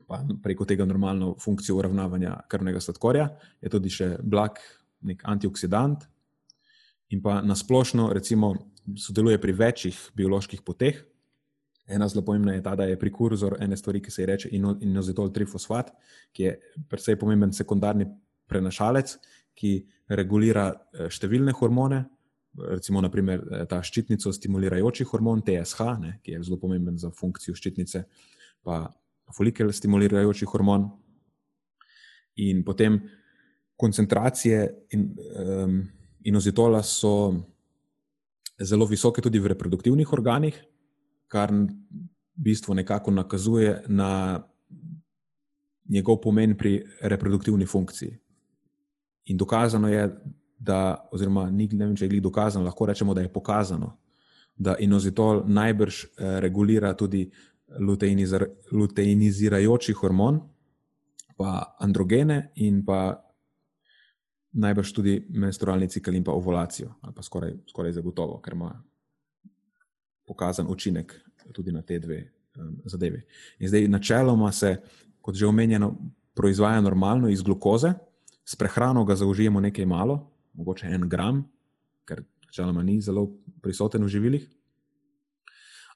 pa 0.08 0.22
preko 0.44 0.66
tega 0.66 0.86
normalno 0.90 1.36
funkcijo 1.42 1.78
uravnavanja 1.78 2.36
krvnega 2.50 2.82
sladkorja, 2.82 3.28
je 3.62 3.70
tudi 3.70 3.92
še 3.94 4.16
blag, 4.24 4.58
nek 5.06 5.22
antioksidant. 5.32 6.08
In 7.14 7.22
pa 7.26 7.40
nasplošno, 7.42 8.10
recimo, 8.14 8.54
sodeluje 8.98 9.40
pri 9.42 9.54
večjih 9.54 10.00
bioloških 10.18 10.62
poteh. 10.66 10.98
Ena 11.90 12.08
zelo 12.10 12.22
pomembna 12.26 12.54
je 12.54 12.64
ta, 12.64 12.76
da 12.78 12.86
je 12.86 13.00
prekurzor 13.00 13.58
ene 13.62 13.78
stvari, 13.78 14.02
ki 14.02 14.12
se 14.14 14.22
ji 14.22 14.28
reče 14.30 14.50
inozitol 14.54 15.32
trifosfat, 15.34 15.90
ki 16.34 16.44
je 16.44 16.56
predvsej 16.90 17.18
pomemben 17.22 17.54
sekundarni 17.54 18.06
prenašalec, 18.50 19.16
ki 19.60 19.74
regulira 20.16 20.70
eh, 20.72 21.10
številne 21.12 21.54
hormone, 21.60 22.04
recimo 22.72 23.04
naprimer, 23.04 23.44
eh, 23.52 23.66
ta 23.70 23.82
ščitnico 23.86 24.32
stimulirajoči 24.36 25.08
hormon 25.12 25.44
TSH, 25.46 25.92
ne, 26.00 26.16
ki 26.24 26.38
je 26.38 26.44
zelo 26.48 26.60
pomemben 26.62 26.98
za 26.98 27.12
funkcijo 27.16 27.58
ščitnice, 27.58 28.06
pa 28.64 28.86
folikel 29.36 29.72
stimulirajoči 29.76 30.48
hormon. 30.50 30.90
In 32.40 32.64
potem 32.64 32.98
koncentracije 33.80 34.60
in, 34.96 35.04
um, 35.40 35.76
inozitola 36.28 36.82
so 36.84 37.32
zelo 38.60 38.88
visoke 38.88 39.22
tudi 39.24 39.40
v 39.40 39.52
reproduktivnih 39.54 40.14
organih, 40.14 40.56
kar 41.32 41.52
v 41.52 41.68
bistvu 42.36 42.76
nekako 42.76 43.12
nakazuje 43.12 43.84
na 43.88 44.40
njegov 45.90 46.20
pomen 46.22 46.58
pri 46.58 46.80
reproduktivni 47.02 47.66
funkciji. 47.66 48.18
In 49.30 49.38
dokazano 49.38 49.88
je, 49.88 50.10
da, 50.60 51.08
oziroma 51.12 51.50
ni, 51.52 51.70
ne 51.72 51.86
vem, 51.86 51.96
če 51.96 52.06
je 52.10 52.22
dokazano, 52.22 52.66
lahko 52.66 52.86
rečemo, 52.90 53.14
da 53.14 53.22
je 53.22 53.32
pokazano, 53.34 53.94
da 54.56 54.76
inozitol 54.80 55.44
najbrž 55.48 56.04
eh, 56.04 56.40
regulira 56.44 56.94
tudi 56.98 57.30
luteinizirajoči 58.72 59.94
hormon, 59.94 60.40
pa 61.38 61.76
androgene 61.80 62.52
in 62.56 62.82
pa 62.86 63.30
najbrž 64.52 64.94
tudi 64.94 65.14
menstrualni 65.30 65.88
cikl 65.88 66.16
in 66.18 66.24
pa 66.24 66.34
ovulacijo, 66.34 66.96
ali 67.02 67.14
pa 67.16 67.24
skoraj, 67.24 67.54
skoraj 67.70 67.92
zagotovo, 67.96 68.42
ker 68.42 68.54
ima 68.58 68.74
pokazan 70.28 70.68
učinek 70.70 71.14
tudi 71.54 71.72
na 71.72 71.82
te 71.82 72.00
dve 72.00 72.32
um, 72.58 72.82
zadevi. 72.86 73.22
In 73.60 73.70
zdaj, 73.70 73.88
načeloma 73.88 74.52
se, 74.52 74.76
kot 75.22 75.36
že 75.36 75.48
omenjeno, 75.48 75.96
proizvaja 76.34 76.82
normalno 76.82 77.30
iz 77.30 77.42
glukoze, 77.42 77.94
s 78.50 78.56
prehrano 78.58 79.06
ga 79.06 79.16
zaužijemo 79.16 79.62
nekaj 79.62 79.86
malo, 79.86 80.32
mogoče 80.58 80.88
en 80.90 81.06
gram, 81.10 81.44
ker 82.06 82.24
načeloma 82.48 82.82
ni 82.84 82.98
zelo 83.02 83.28
prisoten 83.62 84.02
v 84.04 84.10
živilih. 84.10 84.48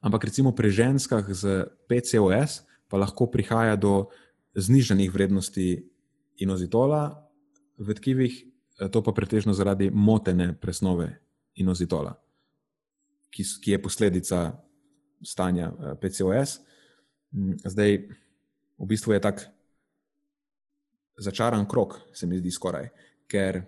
Ampak 0.06 0.30
recimo 0.30 0.52
pri 0.54 0.70
ženskah 0.70 1.26
z 1.34 1.66
PCOS 1.90 2.62
pa 2.92 3.02
lahko 3.02 3.26
prihaja 3.26 3.74
do 3.74 4.14
znižanih 4.54 5.10
vrednosti 5.10 5.82
inozitola 6.38 7.26
v 7.82 7.90
tkivih, 7.90 8.34
to 8.94 9.02
pa 9.02 9.12
pretežno 9.18 9.58
zaradi 9.58 9.90
motene 9.90 10.54
presnove 10.54 11.10
inozitola, 11.58 12.14
ki, 13.34 13.42
ki 13.66 13.74
je 13.74 13.82
posledica 13.82 14.40
stanja 15.26 15.74
eh, 15.74 15.96
PCOS. 15.98 16.62
Mm, 17.34 17.66
zdaj, 17.66 17.92
v 18.78 18.86
bistvu 18.86 19.18
je 19.18 19.22
tak 19.26 19.50
začaran 21.18 21.68
krok, 21.70 22.00
se 22.14 22.28
mi 22.28 22.38
zdi 22.38 22.52
skoraj, 22.52 22.90
ker 23.30 23.62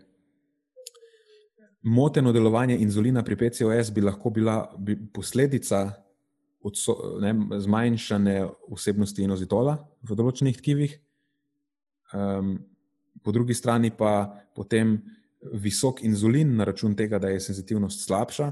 moteno 1.85 2.33
delovanje 2.33 2.77
inzulina 2.81 3.23
pri 3.23 3.37
PCOS 3.37 3.91
bi 3.93 4.01
lahko 4.01 4.29
bila 4.29 4.57
bi 4.77 4.97
posledica 5.13 5.91
odso, 6.65 6.95
ne, 7.21 7.35
zmanjšane 7.61 8.39
vsebnosti 8.73 9.23
inozitola 9.23 9.77
v 10.01 10.17
določenih 10.17 10.57
tkivih, 10.57 10.95
um, 12.13 12.55
po 13.21 13.31
drugi 13.31 13.53
strani 13.53 13.91
pa 13.93 14.33
potem 14.57 14.97
visok 15.53 16.01
inzulin 16.05 16.55
na 16.57 16.65
račun 16.65 16.95
tega, 16.97 17.19
da 17.21 17.29
je 17.29 17.43
senzitivnost 17.43 18.05
slabša, 18.07 18.49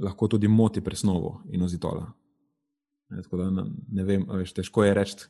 lahko 0.00 0.28
tudi 0.30 0.48
moti 0.48 0.80
presnovo 0.80 1.40
inozitola. 1.50 2.06
Ne, 3.10 3.22
da, 3.26 3.66
ne 3.66 4.04
vem, 4.06 4.24
veš, 4.38 4.54
težko 4.54 4.86
je 4.86 4.94
reči. 4.94 5.26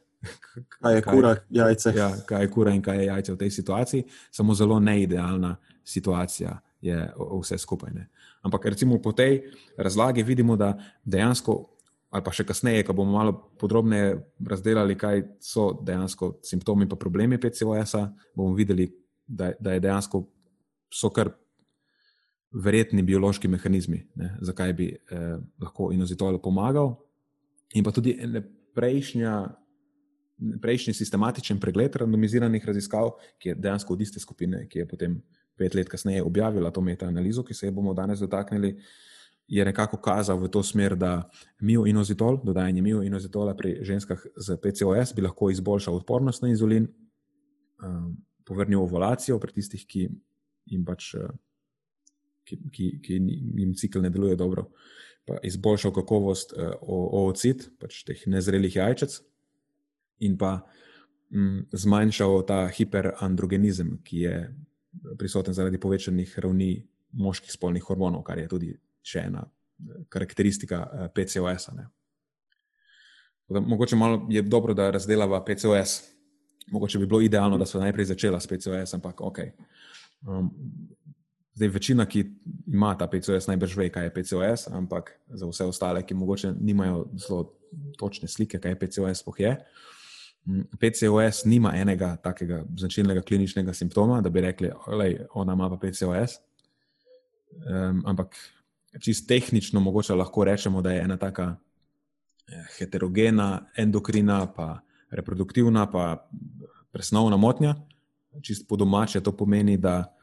Kaj 0.68 0.94
je 0.94 1.02
kura, 1.02 1.34
jajce? 1.50 1.92
Ja, 1.96 2.10
kaj 2.26 2.42
je 2.44 2.50
kura 2.52 2.74
in 2.76 2.82
kaj 2.82 2.98
je 2.98 3.06
jajce 3.06 3.32
v 3.32 3.38
tej 3.40 3.50
situaciji, 3.50 4.04
samo 4.30 4.54
zelo 4.54 4.80
neidealna 4.80 5.56
situacija 5.84 6.58
je 6.80 7.12
vse 7.40 7.58
skupaj. 7.58 7.92
Ne. 7.94 8.08
Ampak 8.42 8.66
recimo 8.72 8.98
po 9.02 9.12
tej 9.12 9.42
razlagi 9.76 10.22
vidimo, 10.22 10.56
da 10.56 10.74
dejansko, 11.04 11.56
ali 12.10 12.24
pa 12.24 12.32
še 12.32 12.44
kasneje, 12.44 12.84
ko 12.84 12.96
bomo 12.96 13.16
malo 13.16 13.34
podrobneje 13.60 14.16
razdelili, 14.48 14.96
kaj 14.98 15.22
so 15.40 15.70
dejansko 15.84 16.38
simptomi 16.44 16.88
in 16.88 16.96
problemi 16.96 17.40
PCOS-a, 17.40 18.08
bomo 18.36 18.54
videli, 18.56 18.88
da, 19.26 19.52
da 19.60 19.76
je 19.76 19.84
dejansko 19.84 20.24
so 20.90 21.10
kar 21.14 21.30
verjetni 22.50 23.02
biološki 23.06 23.48
mehanizmi, 23.48 24.00
ne, 24.18 24.32
zakaj 24.42 24.72
bi 24.74 24.88
eh, 24.90 25.36
lahko 25.62 25.92
inozitol 25.94 26.40
pomagal. 26.42 26.96
In 27.78 27.84
pa 27.86 27.92
tudi 27.94 28.16
prejšnja, 28.74 29.34
prejšnji 30.62 30.94
sistematičen 30.94 31.60
pregled 31.60 31.96
randomiziranih 31.96 32.64
raziskav, 32.66 33.12
ki 33.38 33.52
je 33.52 33.54
dejansko 33.54 33.94
od 33.94 34.00
iste 34.00 34.20
skupine, 34.20 34.66
ki 34.68 34.82
je 34.82 34.88
potem 34.88 35.20
pet 35.58 35.74
let 35.74 35.88
kasneje 35.88 36.22
objavila 36.22 36.70
to 36.70 36.80
metaanalizo, 36.80 37.44
ki 37.44 37.54
se 37.54 37.66
je 37.66 37.72
bomo 37.72 37.94
danes 37.94 38.20
dotaknili, 38.20 38.76
je 39.50 39.64
nekako 39.64 39.98
kazal 39.98 40.38
v 40.38 40.48
to 40.48 40.62
smer, 40.62 40.94
da 40.96 41.28
mioinozitol, 41.60 42.38
dodajanje 42.44 42.82
mioinozitola 42.82 43.54
pri 43.58 43.80
ženskah 43.84 44.22
z 44.36 44.56
PCOS 44.62 45.14
bi 45.14 45.26
lahko 45.26 45.50
izboljšal 45.50 45.94
odpornost 45.98 46.42
na 46.42 46.48
inzulin, 46.48 46.86
um, 47.82 48.14
povrnil 48.46 48.82
ovulacijo 48.82 49.38
pri 49.42 49.52
tistih, 49.52 49.86
ki 49.86 50.08
jim 50.70 50.84
pač. 50.86 51.14
Uh, 51.18 51.34
ki, 52.50 52.58
ki, 52.72 52.86
ki 53.04 53.18
jim 53.62 53.74
cikl 53.78 54.02
ne 54.02 54.10
deluje 54.10 54.36
dobro, 54.38 54.68
pa 55.28 55.38
izboljšal 55.46 55.92
kakovost 55.94 56.54
uh, 56.56 56.72
oocid, 56.82 57.68
pač 57.80 58.02
teh 58.08 58.22
nezrelih 58.30 58.74
jajčec, 58.80 59.20
in 60.20 60.36
pa 60.38 60.60
um, 61.30 61.62
zmanjšal 61.72 62.42
ta 62.46 62.64
hiperandrogenizem, 62.68 63.98
ki 64.04 64.26
je 64.26 64.36
prisoten 65.18 65.54
zaradi 65.54 65.80
povečanih 65.80 66.38
ravni 66.38 66.74
moških 67.12 67.52
spolnih 67.52 67.82
hormonov, 67.82 68.22
kar 68.26 68.38
je 68.38 68.48
tudi 68.50 68.70
še 69.02 69.26
ena 69.30 69.42
eh, 69.44 70.04
karakteristika 70.08 70.84
uh, 70.84 71.04
eh, 71.06 71.10
PCOS-a. 71.14 71.88
Mogoče 73.50 73.96
malo 73.98 74.26
je 74.30 74.42
dobro, 74.46 74.74
da 74.74 74.92
razdelava 74.94 75.40
PCOS. 75.44 76.02
Mogoče 76.70 76.98
bi 76.98 77.06
bilo 77.06 77.18
idealno, 77.20 77.58
da 77.58 77.66
so 77.66 77.80
najprej 77.82 78.12
začela 78.12 78.38
s 78.40 78.46
PCOS, 78.46 78.94
ampak 78.94 79.20
ok. 79.20 79.40
Um, 80.22 80.50
Zdaj, 81.60 81.68
večina, 81.68 82.06
ki 82.06 82.22
ima 82.72 82.94
ta 82.96 83.04
PCOS, 83.10 83.46
najbrž 83.50 83.74
ve, 83.76 83.88
kaj 83.92 84.06
je 84.06 84.12
PCOS, 84.14 84.68
ampak 84.72 85.10
za 85.28 85.44
vse 85.46 85.66
ostale, 85.68 86.00
ki 86.06 86.14
morda 86.14 86.54
nimajo 86.56 87.02
zelo 87.20 87.40
točne 87.98 88.28
slike, 88.28 88.56
kaj 88.62 88.72
je 88.72 88.78
PCOS, 88.78 89.20
spoh 89.20 89.40
je. 89.40 89.50
PCOS 90.80 91.44
nima 91.44 91.72
enega 91.76 92.16
takega 92.16 92.64
značilnega 92.76 93.22
kliničnega 93.22 93.72
simptoma, 93.72 94.20
da 94.20 94.30
bi 94.30 94.40
rekli, 94.40 94.68
da 94.68 95.26
ona 95.34 95.52
ima 95.52 95.68
pa 95.70 95.76
PCOS. 95.76 96.38
Um, 97.50 98.02
ampak 98.06 98.36
čist 98.98 99.28
tehnično 99.28 99.80
mogoče 99.80 100.14
lahko 100.14 100.44
rečemo, 100.44 100.82
da 100.82 100.92
je 100.92 101.02
ena 101.02 101.16
taka 101.16 101.56
eh, 102.48 102.64
heterogena, 102.78 103.66
endokrina, 103.76 104.46
pa 104.52 104.80
reproduktivna, 105.10 105.90
pa 105.90 106.28
presnovna 106.92 107.36
motnja. 107.36 107.74
Čist 108.42 108.68
po 108.68 108.76
domače 108.76 109.20
to 109.20 109.36
pomeni, 109.36 109.76
da 109.76 110.16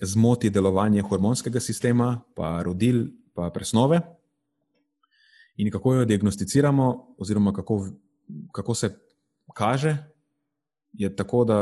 zmoti 0.00 0.50
delovanje 0.50 1.02
hormonskega 1.02 1.60
sistema, 1.60 2.20
pa 2.34 2.62
rodil, 2.62 3.06
pa 3.34 3.50
presnove. 3.50 4.00
In 5.56 5.70
kako 5.70 5.94
jo 5.94 6.04
diagnosticiramo, 6.04 7.14
oziroma 7.18 7.52
kako, 7.52 7.88
kako 8.52 8.74
se 8.74 9.07
kaže, 9.58 9.96
je 10.92 11.10
tako, 11.16 11.44
da 11.44 11.58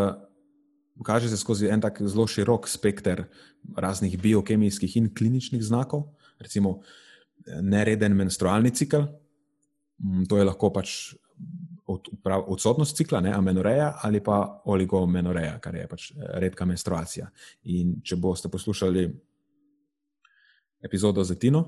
kaže 1.04 1.28
se 1.28 1.36
skozi 1.36 1.70
en 1.72 1.80
tak 1.80 2.02
zelo 2.02 2.26
širok 2.26 2.68
spekter 2.68 3.24
raznih 3.76 4.18
biokemijskih 4.20 4.96
in 4.96 5.12
kliničnih 5.14 5.64
znakov, 5.64 6.04
recimo 6.38 6.80
nereden 7.62 8.16
menstrualni 8.16 8.70
cikl. 8.70 9.08
Mm, 9.98 10.26
to 10.28 10.38
je 10.38 10.44
lahko 10.44 10.70
pač 10.72 11.14
odsotnost 12.46 12.96
cikla, 12.96 13.20
ne, 13.20 13.32
amenoreja 13.32 13.92
ali 14.02 14.20
pa 14.20 14.62
oligomenoreja, 14.64 15.58
kar 15.62 15.74
je 15.74 15.86
pač 15.88 16.10
eh, 16.10 16.26
redka 16.42 16.66
menstruacija. 16.66 17.28
In 17.72 18.00
če 18.02 18.18
boste 18.20 18.50
poslušali 18.52 19.06
epizodo 20.84 21.24
z 21.24 21.38
Tino, 21.38 21.62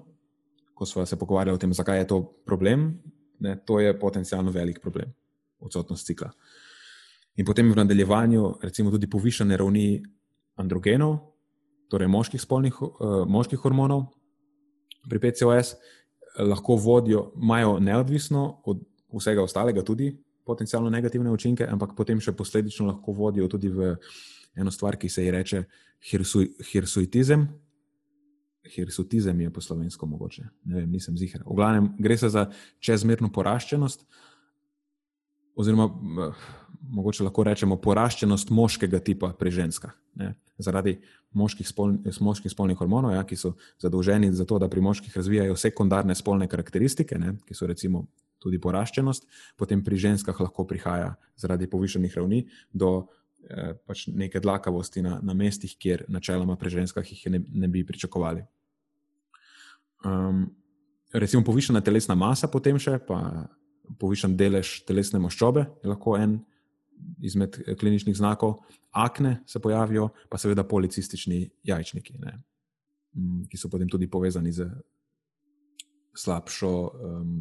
ko 0.75 0.87
smo 0.87 1.07
se 1.07 1.17
pogovarjali 1.19 1.57
o 1.57 1.61
tem, 1.61 1.73
zakaj 1.75 1.99
je 1.99 2.07
to 2.07 2.21
problem, 2.47 2.91
ne, 3.41 3.57
to 3.67 3.81
je 3.81 3.95
potencialno 3.99 4.51
velik 4.51 4.81
problem, 4.83 5.15
odsotnost 5.61 6.07
cikla. 6.07 6.31
In 7.39 7.47
potem 7.47 7.71
v 7.71 7.77
nadaljevanju, 7.79 8.59
recimo, 8.63 8.91
tudi 8.91 9.07
povišene 9.11 9.57
ravni 9.57 10.03
androgenov, 10.59 11.19
torej 11.89 12.09
moških, 12.11 12.41
spolnih, 12.43 12.81
uh, 12.83 13.23
moških 13.31 13.61
hormonov 13.63 14.09
pri 15.09 15.23
PCOS, 15.23 15.77
lahko 16.39 16.77
vodijo, 16.77 17.33
imajo 17.37 17.79
neodvisno 17.81 18.61
od 18.65 18.83
vsega 19.15 19.43
ostalega 19.43 19.83
tudi 19.83 20.13
potencialno 20.47 20.91
negativne 20.91 21.31
učinke, 21.31 21.67
ampak 21.69 21.95
potem 21.97 22.21
še 22.21 22.33
posledično 22.33 22.87
lahko 22.89 23.13
vodijo 23.13 23.49
tudi 23.49 23.69
v 23.69 23.95
eno 24.59 24.73
stvar, 24.73 24.97
ki 24.97 25.09
se 25.09 25.25
ji 25.25 25.33
reče 25.35 25.65
hirsuitizem. 26.73 27.49
Hirsutizem 28.69 29.41
je 29.41 29.51
po 29.53 29.61
slovensko 29.65 30.07
mogoče, 30.07 30.45
ne 30.69 30.81
vem, 30.81 30.91
nisem 30.93 31.17
zihar. 31.17 31.45
V 31.47 31.57
glavnem 31.57 31.93
gre 31.99 32.17
se 32.21 32.29
za 32.33 32.49
čezmerno 32.85 33.31
poraščenost, 33.33 34.05
oziroma 35.59 35.89
mogoče 36.89 37.25
lahko 37.27 37.45
rečemo 37.45 37.77
poraščenost 37.83 38.51
moškega 38.55 39.01
tipa 39.05 39.33
pri 39.39 39.51
ženskah. 39.53 39.93
Ne? 40.21 40.33
Zaradi 40.63 40.97
moških, 41.37 41.67
spol, 41.69 41.99
moških 42.25 42.53
spolnih 42.53 42.79
hormonov, 42.79 43.13
ja, 43.15 43.25
ki 43.27 43.37
so 43.37 43.55
zadolženi 43.83 44.31
za 44.35 44.47
to, 44.49 44.59
da 44.63 44.71
pri 44.71 44.83
moških 44.85 45.17
razvijajo 45.17 45.57
sekundarne 45.59 46.17
spolne 46.19 46.49
karakteristike, 46.49 47.19
ne? 47.19 47.35
ki 47.47 47.57
so 47.59 47.69
recimo 47.69 48.07
tudi 48.43 48.61
poraščenost, 48.63 49.27
potem 49.59 49.83
pri 49.85 49.99
ženskah 49.99 50.41
lahko 50.41 50.65
prihaja 50.69 51.17
zaradi 51.37 51.67
povišenih 51.71 52.15
ravni 52.15 52.45
do 52.71 52.93
eh, 53.51 53.75
pač 53.87 54.07
neke 54.15 54.41
dlakavosti 54.41 55.03
na, 55.03 55.19
na 55.23 55.35
mestih, 55.35 55.75
kjer 55.75 56.07
načeloma 56.09 56.57
pri 56.57 56.79
ženskah 56.79 57.13
jih 57.13 57.27
ne, 57.35 57.43
ne 57.43 57.69
bi 57.69 57.83
pričakovali. 57.87 58.47
Um, 60.07 60.47
recimo 61.13 61.43
povišena 61.43 61.83
telesna 61.83 62.15
masa, 62.15 62.47
potem 62.47 62.79
še 62.79 63.01
pa 63.03 63.49
povišen 63.99 64.37
delež 64.37 64.83
telesne 64.89 65.21
maščobe, 65.23 65.67
je 65.83 65.91
lahko 65.91 66.17
en 66.19 66.39
izmed 67.23 67.61
eh, 67.65 67.75
kliničnih 67.79 68.17
znakov, 68.17 68.59
akne 68.91 69.39
se 69.47 69.61
pojavijo, 69.61 70.09
pa 70.29 70.39
seveda 70.39 70.65
policistični 70.65 71.45
jajčniki, 71.69 72.19
ne, 72.19 72.39
mm, 73.15 73.45
ki 73.51 73.61
so 73.61 73.71
potem 73.73 73.89
tudi 73.89 74.11
povezani 74.11 74.53
z 74.53 74.69
slabšo 76.19 76.73
um, 76.73 77.35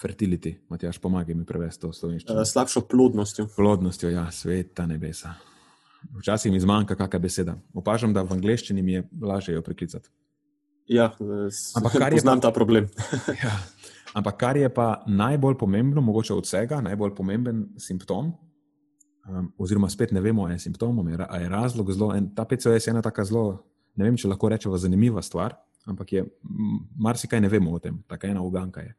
fertility. 0.00 0.56
Matjaš, 0.68 0.98
pomagaj 0.98 1.36
mi 1.38 1.46
prevesti 1.46 1.86
to 1.86 1.92
slovenščino. 1.94 2.40
Uh, 2.40 2.46
slabšo 2.48 2.82
plodnostjo. 2.90 3.46
Plodnostjo, 3.56 4.10
ja, 4.10 4.26
sveta 4.34 4.88
nebesa. 4.90 5.36
Včasih 6.18 6.52
mi 6.52 6.60
zmanjka 6.60 6.96
kakšna 6.98 7.18
beseda. 7.22 7.54
Opažam, 7.72 8.12
da 8.12 8.24
v 8.26 8.34
angleščini 8.36 8.82
mi 8.82 8.98
je 8.98 9.04
lažje 9.22 9.54
jo 9.54 9.62
priklicati. 9.62 10.10
Ja, 10.90 11.14
ampak 11.76 11.94
kar 11.96 12.12
je. 12.12 12.20
Znam 12.20 12.42
ta 12.44 12.50
problem. 12.52 12.90
ja, 13.42 13.54
Ampak 14.14 14.36
kar 14.38 14.56
je 14.56 14.68
pa 14.70 15.02
najbolj 15.06 15.56
pomembno, 15.58 16.00
mogoče 16.00 16.34
od 16.34 16.46
vsega, 16.46 16.80
najbolj 16.80 17.14
pomemben 17.14 17.64
simptom, 17.78 18.30
um, 19.28 19.52
oziroma 19.58 19.90
spet 19.90 20.12
ne 20.12 20.20
vemo, 20.20 20.48
je 20.48 20.58
simptom, 20.58 20.98
ali 20.98 21.42
je 21.42 21.48
razlog 21.48 21.92
zelo. 21.92 22.14
En, 22.14 22.28
ta 22.34 22.44
PCOS 22.44 22.86
je 22.86 22.90
ena 22.90 23.02
taka 23.02 23.24
zelo, 23.24 23.64
ne 23.96 24.04
vem, 24.04 24.16
če 24.16 24.30
lahko 24.30 24.48
rečemo, 24.48 24.78
zanimiva 24.78 25.22
stvar, 25.22 25.56
ampak 25.90 26.12
je 26.12 26.24
marsikaj 26.96 27.40
ne 27.40 27.50
vemo 27.50 27.74
o 27.74 27.82
tem, 27.82 27.98
taka 28.08 28.30
ena 28.30 28.42
uganka 28.42 28.86
je. 28.86 28.94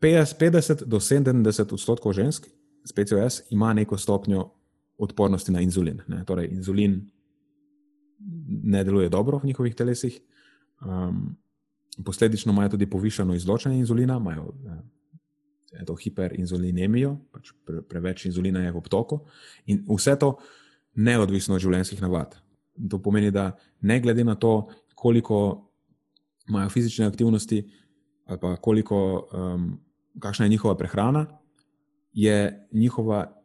50 0.00 0.84
do 0.84 1.00
70 1.00 1.72
odstotkov 1.72 2.12
žensk 2.12 2.48
s 2.84 2.92
PCOS 2.92 3.42
ima 3.50 3.72
neko 3.72 3.98
stopnjo 3.98 4.50
odpornosti 4.98 5.52
na 5.52 5.60
inzulin. 5.60 6.00
Ne? 6.08 6.24
Torej, 6.24 6.48
inzulin 6.52 7.00
ne 8.62 8.84
deluje 8.84 9.08
dobro 9.08 9.38
v 9.38 9.46
njihovih 9.46 9.74
telesih. 9.74 10.20
Um, 10.80 11.36
posledično 12.04 12.52
imajo 12.52 12.68
tudi 12.68 12.90
povišeno 12.90 13.34
izločanje 13.34 13.78
inzulina, 13.78 14.16
imajo 14.16 14.52
eh, 14.66 15.94
hiperinzulinemijo, 16.02 17.16
pač 17.32 17.52
pre, 17.64 17.82
preveč 17.82 18.26
inzulina 18.26 18.64
je 18.64 18.72
v 18.72 18.80
obtoku 18.80 19.20
in 19.66 19.84
vse 19.88 20.16
to 20.18 20.36
neodvisno 20.94 21.54
od 21.54 21.60
življenjskih 21.60 22.00
navad. 22.02 22.36
To 22.90 22.98
pomeni, 23.02 23.30
da 23.30 23.56
ne 23.80 24.00
glede 24.00 24.24
na 24.24 24.34
to, 24.34 24.68
koliko 24.94 25.68
imajo 26.48 26.68
fizične 26.68 27.06
aktivnosti 27.06 27.64
ali 28.26 28.56
koliko, 28.60 29.28
um, 29.32 29.66
kakšna 30.18 30.44
je 30.44 30.48
njihova 30.48 30.76
prehrana, 30.76 31.26
je 32.12 32.66
njihova 32.72 33.36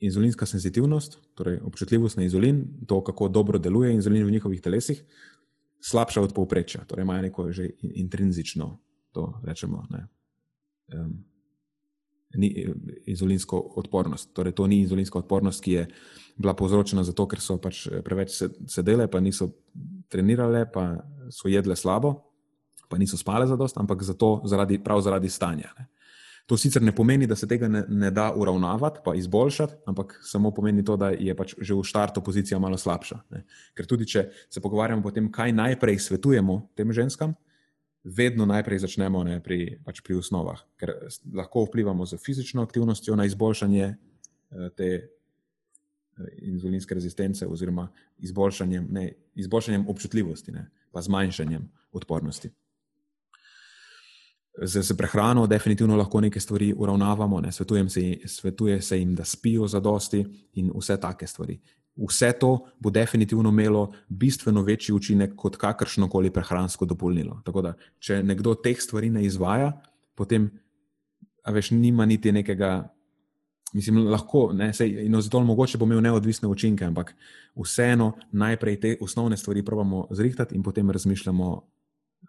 inzulinska 0.00 0.46
senzitivnost, 0.46 1.18
torej 1.34 1.60
občutljivost 1.62 2.16
na 2.16 2.22
inzulin, 2.22 2.64
to, 2.86 3.04
kako 3.04 3.28
dobro 3.28 3.58
deluje 3.58 3.94
inzulin 3.94 4.26
v 4.26 4.30
njihovih 4.30 4.60
telesih, 4.60 5.04
slabša 5.80 6.22
od 6.22 6.34
povprečja, 6.34 6.84
torej 6.84 7.02
imajo 7.02 7.22
neko 7.22 7.52
že 7.52 7.70
intrinzično, 7.80 8.78
to 9.12 9.40
rečemo, 9.44 9.84
ne, 9.90 10.06
um, 10.94 11.24
ni, 12.36 12.66
inzulinsko 13.06 13.58
odpornost. 13.76 14.32
Torej, 14.34 14.52
to 14.52 14.66
ni 14.66 14.80
inzulinska 14.84 15.18
odpornost, 15.18 15.64
ki 15.64 15.72
je 15.72 15.86
bila 16.36 16.54
povzročena 16.54 17.04
zato, 17.04 17.26
ker 17.26 17.40
so 17.40 17.56
pač 17.62 17.86
preveč 18.04 18.42
sedele, 18.68 19.08
pa 19.08 19.20
niso 19.20 19.50
trenirale, 20.12 20.66
pa 20.72 21.00
so 21.30 21.48
jedle 21.48 21.76
slabo, 21.76 22.14
pa 22.88 22.98
niso 22.98 23.16
spale 23.16 23.46
za 23.46 23.56
dost, 23.56 23.78
ampak 23.78 24.02
zato, 24.02 24.42
zaradi, 24.44 24.78
prav 24.82 25.00
zaradi 25.00 25.30
stanja. 25.30 25.72
Ne. 25.78 25.88
To 26.46 26.54
sicer 26.54 26.82
ne 26.82 26.92
pomeni, 26.94 27.26
da 27.26 27.34
se 27.36 27.48
tega 27.50 27.66
ne, 27.68 27.82
ne 27.88 28.10
da 28.14 28.28
uravnavati, 28.36 29.00
pa 29.04 29.16
izboljšati, 29.18 29.80
ampak 29.90 30.18
samo 30.22 30.52
pomeni 30.54 30.84
to, 30.84 30.94
da 30.96 31.08
je 31.10 31.34
pač 31.34 31.56
že 31.58 31.74
v 31.74 31.82
startu 31.84 32.22
pozicija 32.22 32.58
malo 32.62 32.78
slabša. 32.78 33.18
Ne. 33.34 33.42
Ker 33.74 33.86
tudi, 33.86 34.06
če 34.06 34.28
se 34.50 34.62
pogovarjamo 34.62 35.02
o 35.02 35.10
tem, 35.10 35.26
kaj 35.32 35.52
najprej 35.52 35.98
svetujemo 36.04 36.60
tem 36.78 36.92
ženskam, 36.94 37.34
vedno 38.04 38.46
najprej 38.46 38.84
začnemo 38.84 39.24
ne, 39.26 39.40
pri, 39.42 39.80
pač 39.82 40.04
pri 40.06 40.20
osnovah, 40.20 40.60
ker 40.78 40.94
lahko 41.34 41.64
vplivamo 41.66 42.06
z 42.06 42.20
fizično 42.22 42.62
aktivnostjo 42.62 43.16
na 43.18 43.26
izboljšanje 43.26 43.86
eh, 43.90 44.68
te 44.78 44.90
eh, 44.94 45.08
inzulinske 46.46 46.94
rezistence, 46.94 47.46
oziroma 47.46 47.88
izboljšanjem, 48.22 48.86
ne, 48.90 49.08
izboljšanjem 49.34 49.88
občutljivosti, 49.90 50.54
ne, 50.54 50.68
pa 50.94 51.02
zmanjšanjem 51.02 51.66
odpornosti 51.90 52.52
z, 54.62 54.82
z 54.82 54.96
prehrano 54.96 55.46
definitivno 55.46 55.96
lahko 55.96 56.20
neke 56.20 56.40
stvari 56.40 56.74
uravnavamo, 56.76 57.40
ne? 57.40 57.52
se, 57.52 57.64
svetuje 58.26 58.82
se 58.82 58.98
jim, 58.98 59.14
da 59.14 59.24
spijo 59.24 59.68
za 59.68 59.80
dosti 59.80 60.24
in 60.54 60.70
vse 60.74 61.00
take 61.00 61.26
stvari. 61.26 61.60
Vse 61.96 62.32
to 62.40 62.66
bo 62.80 62.90
definitivno 62.90 63.48
imelo 63.48 63.92
bistveno 64.08 64.62
večji 64.62 64.94
učinek 64.94 65.36
kot 65.36 65.56
kakršno 65.56 66.08
koli 66.08 66.30
prehransko 66.30 66.84
dopolnilo. 66.84 67.40
Tako 67.44 67.62
da, 67.62 67.74
če 67.98 68.22
nekdo 68.22 68.54
teh 68.54 68.80
stvari 68.80 69.10
ne 69.10 69.24
izvaja, 69.24 69.72
potem, 70.14 70.50
veš, 71.48 71.70
nima 71.70 72.06
niti 72.06 72.32
nekega. 72.32 72.92
Mislim, 73.72 74.06
lahko, 74.08 74.52
ne, 74.54 74.70
sej, 74.72 75.08
zato 75.20 75.40
mogoče 75.44 75.78
bo 75.78 75.84
imel 75.84 76.00
neodvisne 76.00 76.48
učinke, 76.48 76.84
ampak 76.84 77.10
vseeno 77.60 78.12
najprej 78.32 78.76
te 78.80 78.92
osnovne 79.00 79.36
stvari 79.36 79.64
pravimo 79.64 80.06
zrihtati 80.10 80.54
in 80.54 80.62
potem 80.62 80.90
razmišljamo 80.90 81.48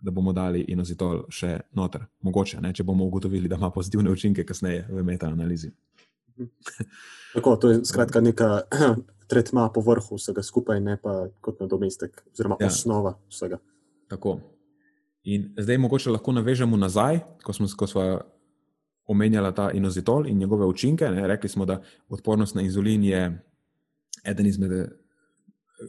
da 0.01 0.11
bomo 0.11 0.33
dali 0.33 0.61
inozitol 0.67 1.25
še 1.29 1.57
noter. 1.75 2.05
Mogoče, 2.21 2.61
ne, 2.61 2.73
če 2.73 2.85
bomo 2.87 3.05
ugotovili, 3.05 3.49
da 3.49 3.57
ima 3.59 3.69
pozitivne 3.73 4.11
učinke 4.11 4.45
kasneje 4.45 4.85
v 4.89 5.03
metaanalizi. 5.03 5.71
Tako, 7.33 7.55
to 7.55 7.71
je 7.71 7.79
skratka 7.85 8.21
neka 8.21 8.49
tretma 9.31 9.69
po 9.73 9.81
vrhu 9.81 10.19
vsega 10.19 10.43
skupaj, 10.43 10.81
ne 10.83 10.97
pa 11.01 11.27
kot 11.41 11.59
nadomestek, 11.63 12.23
oziroma 12.33 12.59
ja. 12.61 12.69
osnova 12.71 13.17
vsega. 13.29 13.59
Tako. 14.09 14.39
In 15.27 15.49
zdaj 15.59 15.77
mogoče 15.83 16.13
lahko 16.13 16.31
navežemo 16.31 16.77
nazaj, 16.79 17.19
ko 17.43 17.53
smo, 17.53 17.67
ko 17.77 17.87
smo 17.87 18.05
omenjali 19.07 19.51
ta 19.55 19.71
inozitol 19.71 20.27
in 20.27 20.37
njegove 20.37 20.65
učinke. 20.65 21.09
Ne, 21.11 21.27
rekli 21.27 21.49
smo, 21.49 21.65
da 21.65 21.81
odpornost 22.09 22.55
na 22.55 22.61
inzulin 22.61 23.03
je 23.03 23.21
eden 24.23 24.47
izmed 24.47 24.71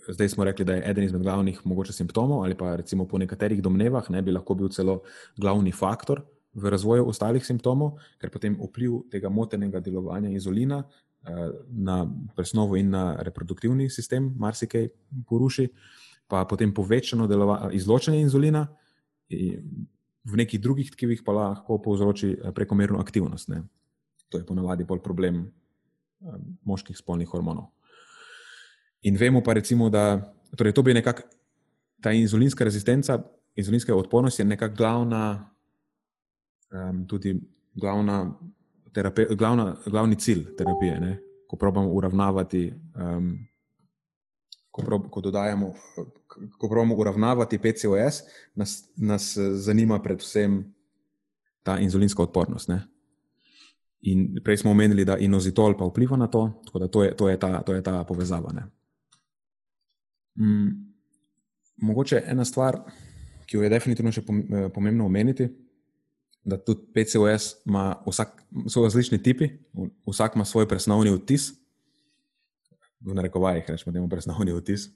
zdaj 0.08 0.28
smo 0.28 0.44
rekli, 0.44 0.64
da 0.64 0.74
je 0.74 0.82
eden 0.90 1.04
izmed 1.04 1.22
glavnih 1.22 1.60
mogoče 1.64 1.92
simptomov, 1.92 2.44
ali 2.44 2.56
pa 2.56 2.76
recimo 2.76 3.08
po 3.08 3.18
nekaterih 3.18 3.62
domnevah 3.62 4.10
ne 4.10 4.22
bi 4.22 4.32
lahko 4.32 4.54
bil 4.54 4.68
celo 4.68 5.02
glavni 5.36 5.72
faktor 5.72 6.22
v 6.54 6.70
razvoju 6.70 7.06
ostalih 7.08 7.44
simptomov, 7.46 7.98
ker 8.18 8.30
potem 8.30 8.56
vpliv 8.58 9.02
tega 9.12 9.28
motenega 9.28 9.80
delovanja 9.80 10.30
inzulina 10.30 10.82
eh, 10.82 11.50
na 11.68 12.02
presnovo 12.36 12.76
in 12.76 12.90
na 12.90 13.16
reproduktivni 13.22 13.90
sistem 13.90 14.32
marsikaj 14.36 14.88
poruši, 15.28 15.68
pa 16.28 16.44
potem 16.44 16.74
povečano 16.74 17.28
izločanje 17.72 18.20
inzulina. 18.20 18.66
V 20.28 20.36
nekih 20.36 20.60
drugih 20.60 20.90
tkivih 20.92 21.22
pa 21.24 21.32
lahko 21.32 21.78
povzroči 21.80 22.32
eh, 22.32 22.52
prekomerno 22.52 23.00
aktivnost. 23.00 23.48
Ne. 23.48 23.62
To 24.28 24.38
je 24.38 24.44
ponavadi 24.44 24.84
bolj 24.84 25.00
problem 25.00 25.46
eh, 25.46 26.38
moških 26.64 26.96
spolnih 26.96 27.28
hormonov. 27.28 27.70
In 29.02 29.16
vemo 29.16 29.42
pa, 29.42 29.52
recimo, 29.52 29.90
da 29.90 30.34
torej 30.56 30.72
to 30.72 30.82
bi 30.82 30.94
nekako 30.94 31.22
ta 32.00 32.12
inzulinska 32.12 32.64
rezistenca, 32.64 33.18
inzulinska 33.54 33.94
odpornost 33.94 34.38
je 34.38 34.44
nekako 34.44 34.74
glavna, 34.74 35.50
um, 36.72 37.06
tudi 37.06 37.40
glavna, 37.74 38.34
terape, 38.92 39.26
glavna, 39.30 39.76
glavni 39.86 40.16
cilj 40.16 40.56
terapije, 40.56 41.00
ne? 41.00 41.18
ko 41.48 41.56
pravimo 41.56 41.92
uravnavati. 41.92 42.72
Um, 42.94 43.38
Ko, 44.78 44.84
prob, 44.86 45.08
ko 45.10 45.20
dodajamo, 45.20 45.72
ko 46.58 46.68
pravimo 46.70 46.94
uravnavati 46.94 47.58
PCOS, 47.58 48.20
nas, 48.54 48.84
nas 48.96 49.38
zanima 49.52 49.98
predvsem 49.98 50.60
ta 51.62 51.78
inzulinska 51.78 52.22
odpornost. 52.22 52.68
Ne? 52.68 52.84
In 54.00 54.38
prej 54.44 54.56
smo 54.62 54.70
omenili, 54.70 55.04
da 55.04 55.16
inozitol 55.18 55.74
pa 55.78 55.88
vpliva 55.88 56.16
na 56.16 56.28
to, 56.30 56.62
tako 56.66 56.78
da 56.78 56.88
to 56.88 57.04
je, 57.04 57.16
to 57.16 57.28
je, 57.28 57.38
ta, 57.40 57.62
to 57.62 57.74
je 57.74 57.82
ta 57.82 58.04
povezava. 58.04 58.52
Mm, 60.38 60.68
mogoče 61.76 62.22
ena 62.26 62.44
stvar, 62.44 62.78
ki 63.46 63.56
jo 63.56 63.64
je 63.64 63.70
definitivno 63.72 64.12
še 64.12 64.22
eh, 64.22 64.68
pomembno 64.74 65.06
omeniti, 65.08 65.48
da 66.48 66.56
tudi 66.62 66.86
PCOS 66.94 67.48
ima, 67.66 67.90
vsak, 68.06 68.38
so 68.70 68.84
različni 68.84 69.18
tipi, 69.22 69.50
vsak 70.08 70.36
ima 70.38 70.46
svoj 70.48 70.68
presnovni 70.68 71.12
vtis. 71.16 71.50
V 73.04 73.14
narekovajih 73.14 73.66
rečemo, 73.68 73.96
ima 73.96 74.08
presnovni 74.10 74.54
vtis. 74.56 74.88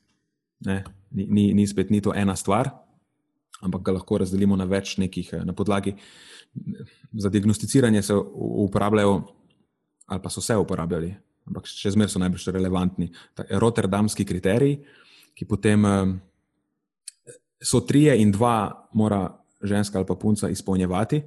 Ne, 0.66 0.82
ni, 1.10 1.26
ni, 1.26 1.44
ni 1.58 1.66
spet 1.66 1.90
ni 1.90 2.00
to 2.00 2.14
ena 2.14 2.36
stvar, 2.38 2.70
ampak 3.62 3.82
ga 3.82 3.96
lahko 3.98 4.20
razdelimo 4.22 4.56
na 4.56 4.68
več 4.70 4.94
nekih 5.02 5.34
eh, 5.34 5.44
na 5.48 5.56
podlagi. 5.56 5.96
Za 7.12 7.30
diagnosticiranje 7.32 8.02
se 8.04 8.14
uporabljajo, 8.14 9.12
ali 10.06 10.22
pa 10.22 10.30
so 10.30 10.42
se 10.44 10.56
uporabljali, 10.60 11.12
ampak 11.48 11.66
še 11.66 11.94
zmeraj 11.94 12.14
so 12.14 12.20
najbolj 12.22 12.52
relevantni. 12.54 13.08
Rotterdamski 13.50 14.26
kriteriji, 14.28 14.82
ki 15.34 15.46
potem 15.48 15.84
eh, 15.84 16.06
so 17.62 17.80
trije 17.80 18.16
in 18.20 18.32
dva, 18.32 18.88
mora 18.92 19.26
ženska 19.62 19.98
ali 19.98 20.06
pa 20.06 20.14
punca 20.14 20.48
izpolnjevati, 20.48 21.22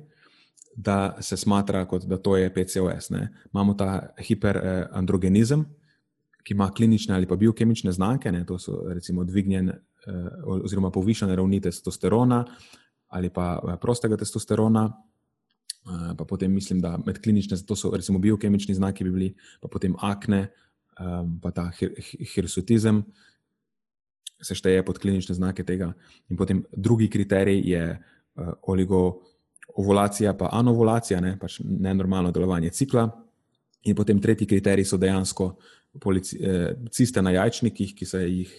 da 0.75 1.17
se 1.21 1.37
smatra, 1.37 1.85
kot 1.85 2.03
da 2.03 2.17
to 2.17 2.35
je 2.37 2.53
PCOS. 2.53 3.09
Ne. 3.09 3.29
Imamo 3.53 3.73
ta 3.73 4.09
hiperandrogenizem, 4.19 5.63
ki 6.43 6.53
ima 6.53 6.71
klinične 6.71 7.15
ali 7.15 7.27
pa 7.27 7.35
biokemične 7.35 7.91
znake, 7.91 8.31
ne. 8.31 8.45
to 8.45 8.59
so 8.59 8.81
recimo 8.87 9.23
dvignjen 9.23 9.69
eh, 9.69 9.79
oziroma 10.45 10.91
povišene 10.91 11.35
ravni 11.35 11.61
testosterona 11.61 12.45
ali 13.07 13.29
pa 13.29 13.59
eh, 13.67 13.77
prostega 13.81 14.17
testosterona. 14.17 14.91
Pa 16.17 16.25
potem 16.25 16.49
mislim, 16.49 16.79
da 16.81 16.97
med 17.05 17.19
klinične, 17.21 17.57
to 17.61 17.75
so 17.77 17.91
recimo 17.93 18.19
biokemični 18.19 18.73
znaki, 18.73 19.03
bi 19.03 19.11
bili 19.11 19.27
pa 19.61 19.67
potem 19.69 19.93
akne, 20.01 20.47
pa 21.41 21.51
ta 21.51 21.67
hirsutizem, 22.33 23.03
se 24.41 24.55
šteje 24.55 24.85
pod 24.85 24.99
klinične 24.99 25.35
znake 25.35 25.63
tega. 25.63 25.93
In 26.29 26.38
potem 26.38 26.63
drugi 26.71 27.09
kriterij 27.09 27.61
je 27.65 27.85
oligo 28.61 29.21
ovulacija, 29.75 30.33
pa 30.33 30.49
anovulacija, 30.51 31.19
ne, 31.21 31.35
pač 31.39 31.59
nenormalno 31.63 32.31
delovanje 32.31 32.69
cikla. 32.69 33.09
In 33.85 33.95
potem 33.95 34.21
tretji 34.21 34.47
kriterij 34.47 34.85
so 34.85 34.97
dejansko 34.97 35.55
polici, 36.01 36.39
eh, 36.41 36.75
ciste 36.91 37.21
na 37.21 37.31
jajčnikih, 37.31 37.95
ki 37.95 38.05
se 38.05 38.23
jih 38.29 38.53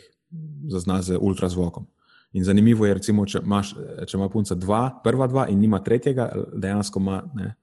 zazna 0.69 1.03
z 1.03 1.19
ultrazvokom. 1.21 1.87
In 2.33 2.45
zanimivo 2.45 2.87
je, 2.87 2.95
recimo, 2.95 3.25
če, 3.27 3.41
imaš, 3.45 3.73
če 4.07 4.17
ima 4.19 4.29
punca 4.29 4.55
dva, 4.55 4.91
prva 5.05 5.27
dva 5.27 5.47
in 5.49 5.61
nima 5.61 5.81
tretjega, 5.85 6.29
dejansko 6.53 7.01
ima 7.01 7.23
ne, 7.35 7.55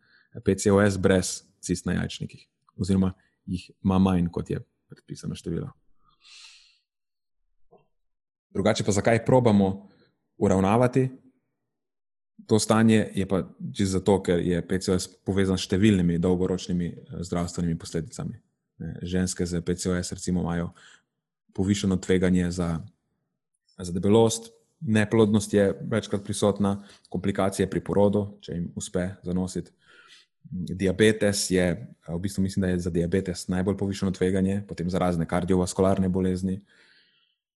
PCOS 0.42 0.98
brez 0.98 1.44
cist 1.62 1.86
na 1.86 2.00
jajčnikih, 2.00 2.48
oziroma 2.82 3.12
jih 3.46 3.70
ima 3.84 4.00
manj, 4.00 4.32
kot 4.34 4.50
je 4.50 4.64
predpisano 4.90 5.36
število. 5.36 5.70
Drugače 8.54 8.84
pa 8.84 8.92
zakaj 8.92 9.26
probamo 9.26 9.90
uravnavati 10.38 11.10
To 12.46 12.60
stanje 12.60 13.12
je 13.14 13.28
pa 13.28 13.44
čisto 13.74 14.00
zato, 14.00 14.24
ker 14.24 14.40
je 14.40 14.62
PCOS 14.68 15.08
povezan 15.24 15.58
s 15.58 15.68
številnimi 15.68 16.20
dolgoročnimi 16.20 16.88
eh, 16.90 17.22
zdravstvenimi 17.24 17.78
posledicami. 17.80 18.40
Ženske 19.06 19.46
z 19.46 19.62
PCOS 19.62 20.12
recimo 20.12 20.42
imajo 20.42 20.74
povišeno 21.56 21.96
tveganje 22.02 22.50
za, 22.52 22.82
za 23.78 23.94
debelost, 23.94 24.50
neplodnost 24.82 25.54
je 25.54 25.70
večkrat 25.92 26.26
prisotna, 26.26 26.82
komplikacije 27.14 27.70
pri 27.70 27.80
porodu, 27.86 28.26
če 28.42 28.58
jim 28.58 28.66
uspe 28.76 29.06
zanositi. 29.24 29.72
Diabetes 30.44 31.46
je, 31.54 31.68
v 32.10 32.18
bistvu 32.20 32.44
mislim, 32.44 32.66
da 32.66 32.74
je 32.74 32.82
za 32.84 32.92
diabetes 32.92 33.46
najbolj 33.48 33.78
povišeno 33.80 34.12
tveganje, 34.12 34.64
potem 34.68 34.90
za 34.90 35.00
razne 35.00 35.30
kardiovaskularne 35.30 36.10
bolezni, 36.10 36.60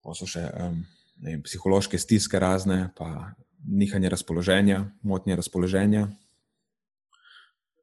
pa 0.06 0.14
so 0.14 0.28
še 0.30 0.44
vem, 0.54 1.42
psihološke 1.42 1.98
stiske 1.98 2.38
razne, 2.38 2.90
pa 2.94 3.34
nihanje 3.66 4.12
razpoloženja, 4.14 4.84
motnje 5.02 5.36
razpoloženja. 5.36 6.06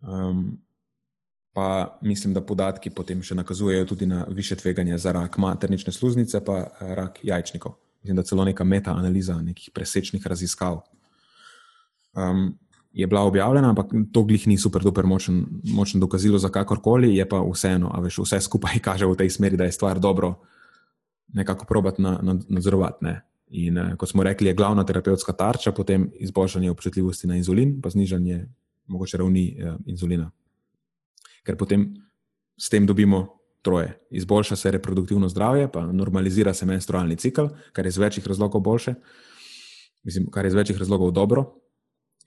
Um, 0.04 0.62
pa 1.54 1.98
mislim, 2.02 2.34
da 2.34 2.42
podatki 2.42 2.90
potem 2.96 3.22
še 3.24 3.36
nakazujejo 3.36 3.86
tudi 3.92 4.08
na 4.08 4.24
više 4.32 4.56
tveganje 4.56 4.98
za 4.98 5.12
rak 5.12 5.38
maternične 5.38 5.94
sluznice, 5.94 6.40
pa 6.46 6.64
eh, 6.64 6.96
rak 6.96 7.20
jajčnikov. 7.24 7.76
Mislim, 8.04 8.20
da 8.20 8.26
celo 8.28 8.48
neka 8.48 8.64
meta-analiza 8.64 9.38
nekih 9.42 9.70
presečnih 9.76 10.26
raziskav 10.28 10.82
um, 12.16 12.50
je 12.92 13.08
bila 13.08 13.22
objavljena, 13.28 13.70
ampak 13.72 13.94
to 14.14 14.24
glih 14.28 14.48
ni 14.48 14.58
super, 14.58 14.84
super 14.84 15.08
močen, 15.08 15.46
močen 15.64 16.02
dokazilo 16.04 16.38
za 16.38 16.50
kakorkoli, 16.52 17.16
je 17.16 17.28
pa 17.30 17.40
vseeno, 17.44 17.92
a 17.94 18.02
veš, 18.04 18.20
vse 18.26 18.42
skupaj 18.44 18.80
kaže 18.88 19.08
v 19.08 19.20
tej 19.20 19.30
smeri, 19.30 19.60
da 19.60 19.68
je 19.68 19.76
stvar 19.76 20.00
dobro 20.00 20.36
nekako 21.34 21.66
probati 21.66 22.02
na, 22.02 22.20
na, 22.22 22.38
nadzorovati. 22.50 23.06
Ne? 23.06 23.22
In 23.48 23.78
uh, 23.78 23.96
kot 23.98 24.10
smo 24.10 24.24
rekli, 24.24 24.48
je 24.48 24.54
glavna 24.54 24.86
terapevtska 24.86 25.34
tarča 25.34 25.72
potem 25.72 26.12
izboljšanje 26.20 26.72
občutljivosti 26.72 27.28
na 27.28 27.36
inzulin, 27.36 27.82
pa 27.82 27.90
znižanje 27.90 28.46
mogoče 28.88 29.18
ravni 29.18 29.46
uh, 29.58 29.76
inzulina. 29.86 30.32
Ker 31.44 31.58
potem 31.58 31.90
s 32.58 32.70
tem 32.70 32.86
dobimo 32.86 33.28
troje. 33.64 34.00
Izboljša 34.12 34.56
se 34.56 34.72
reproduktivno 34.72 35.30
zdravje, 35.30 35.72
pa 35.72 35.86
normalizira 35.86 36.54
se 36.54 36.66
menstrualni 36.66 37.16
cikl, 37.16 37.46
kar 37.72 37.86
je 37.86 37.90
iz 37.90 37.98
večjih 37.98 38.28
razlogov 38.28 38.62
boljše, 38.62 38.94
mislim, 40.04 40.32
kar 40.32 40.46
je 40.46 40.48
iz 40.48 40.54
večjih 40.54 40.78
razlogov 40.78 41.12
dobro. 41.12 41.63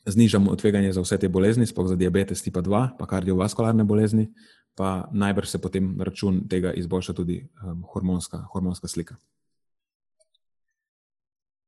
Znižamo 0.07 0.57
tveganje 0.57 0.93
za 0.93 1.03
vse 1.03 1.19
te 1.19 1.29
bolezni, 1.29 1.67
sploh 1.67 1.89
za 1.89 1.97
diabetes 1.97 2.43
tipa 2.43 2.63
2, 2.63 2.99
pa 2.99 3.07
kardiovaskularne 3.07 3.85
bolezni, 3.85 4.29
pa 4.75 5.09
najbrž 5.13 5.49
se 5.49 5.59
potem 5.59 5.97
na 5.97 6.05
račun 6.05 6.45
tega 6.49 6.73
izboljša 6.73 7.13
tudi 7.13 7.49
um, 7.65 7.83
hormonska, 7.93 8.45
hormonska 8.53 8.89
slika. 8.89 9.17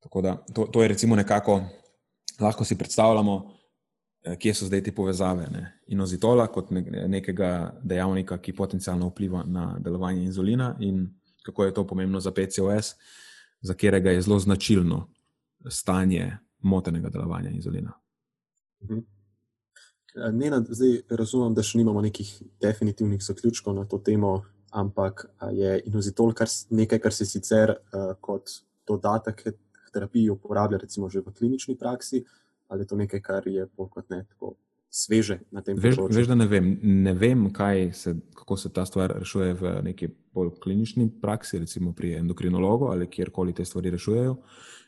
Tako 0.01 0.23
da 0.23 0.37
to, 0.55 0.65
to 0.65 0.83
je 0.83 0.89
recimo 0.89 1.17
nekako, 1.17 1.63
lahko 2.41 2.65
si 2.65 2.79
predstavljamo, 2.79 3.55
eh, 4.25 4.37
kje 4.37 4.55
so 4.55 4.67
zdaj 4.67 4.83
te 4.83 4.95
povezave. 4.95 5.49
Ne? 5.51 5.81
Inozitola 5.87 6.47
kot 6.47 6.71
ne, 6.71 6.85
nekega 7.09 7.75
dejavnika, 7.83 8.39
ki 8.39 8.53
potencialno 8.53 9.09
vpliva 9.09 9.43
na 9.47 9.79
delovanje 9.79 10.23
inzulina 10.23 10.77
in 10.81 11.09
kako 11.43 11.65
je 11.65 11.75
to 11.75 11.87
pomembno 11.87 12.21
za 12.21 12.31
PCOS, 12.31 12.95
za 13.61 13.75
katerega 13.75 14.11
je 14.11 14.23
zelo 14.23 14.39
značilno 14.39 15.09
stanje 15.69 16.37
motenega 16.59 17.09
delovanja 17.09 17.51
inzulina. 17.51 17.98
Mhm. 18.83 18.99
Eh, 20.17 20.33
Nena, 20.33 20.63
zdaj 20.69 21.03
razumem, 21.11 21.55
da 21.55 21.63
še 21.63 21.79
nimamo 21.79 22.01
nekih 22.03 22.31
definitivnih 22.61 23.23
zaključkov 23.23 23.75
na 23.75 23.85
to 23.85 23.99
temo, 23.99 24.43
ampak 24.71 25.27
je 25.53 25.81
inozitol 25.87 26.33
kar 26.37 26.49
nekaj, 26.71 26.99
kar 27.01 27.15
se 27.15 27.25
sicer 27.25 27.71
uh, 27.71 28.13
kot 28.21 28.51
dodatek 28.89 29.43
terapiji 29.93 30.31
uporablja, 30.31 30.79
recimo 30.79 31.09
že 31.09 31.21
v 31.21 31.33
klinični 31.33 31.77
praksi, 31.79 32.25
ali 32.69 32.85
je 32.85 32.87
to 32.87 32.97
nekaj, 32.97 33.21
kar 33.25 33.47
je 33.49 33.67
bolj 33.77 33.89
kot 33.95 34.11
ne 34.11 34.25
tako 34.29 34.57
sveže 34.91 35.39
na 35.53 35.63
tem 35.65 35.77
področju? 35.77 36.09
Veš, 36.17 36.29
da 36.31 36.37
ne 36.37 36.47
vem, 36.49 36.69
ne 37.05 37.15
vem 37.17 37.49
se, 37.93 38.15
kako 38.35 38.57
se 38.57 38.73
ta 38.73 38.85
stvar 38.85 39.17
rešuje 39.21 39.55
v 39.55 39.75
neki 39.85 40.09
bolj 40.35 40.55
klinični 40.61 41.09
praksi, 41.21 41.59
recimo 41.65 41.93
pri 41.93 42.19
endokrinologu 42.21 42.93
ali 42.93 43.09
kjerkoli 43.09 43.53
te 43.53 43.65
stvari 43.65 43.91
rešujejo. 43.91 44.37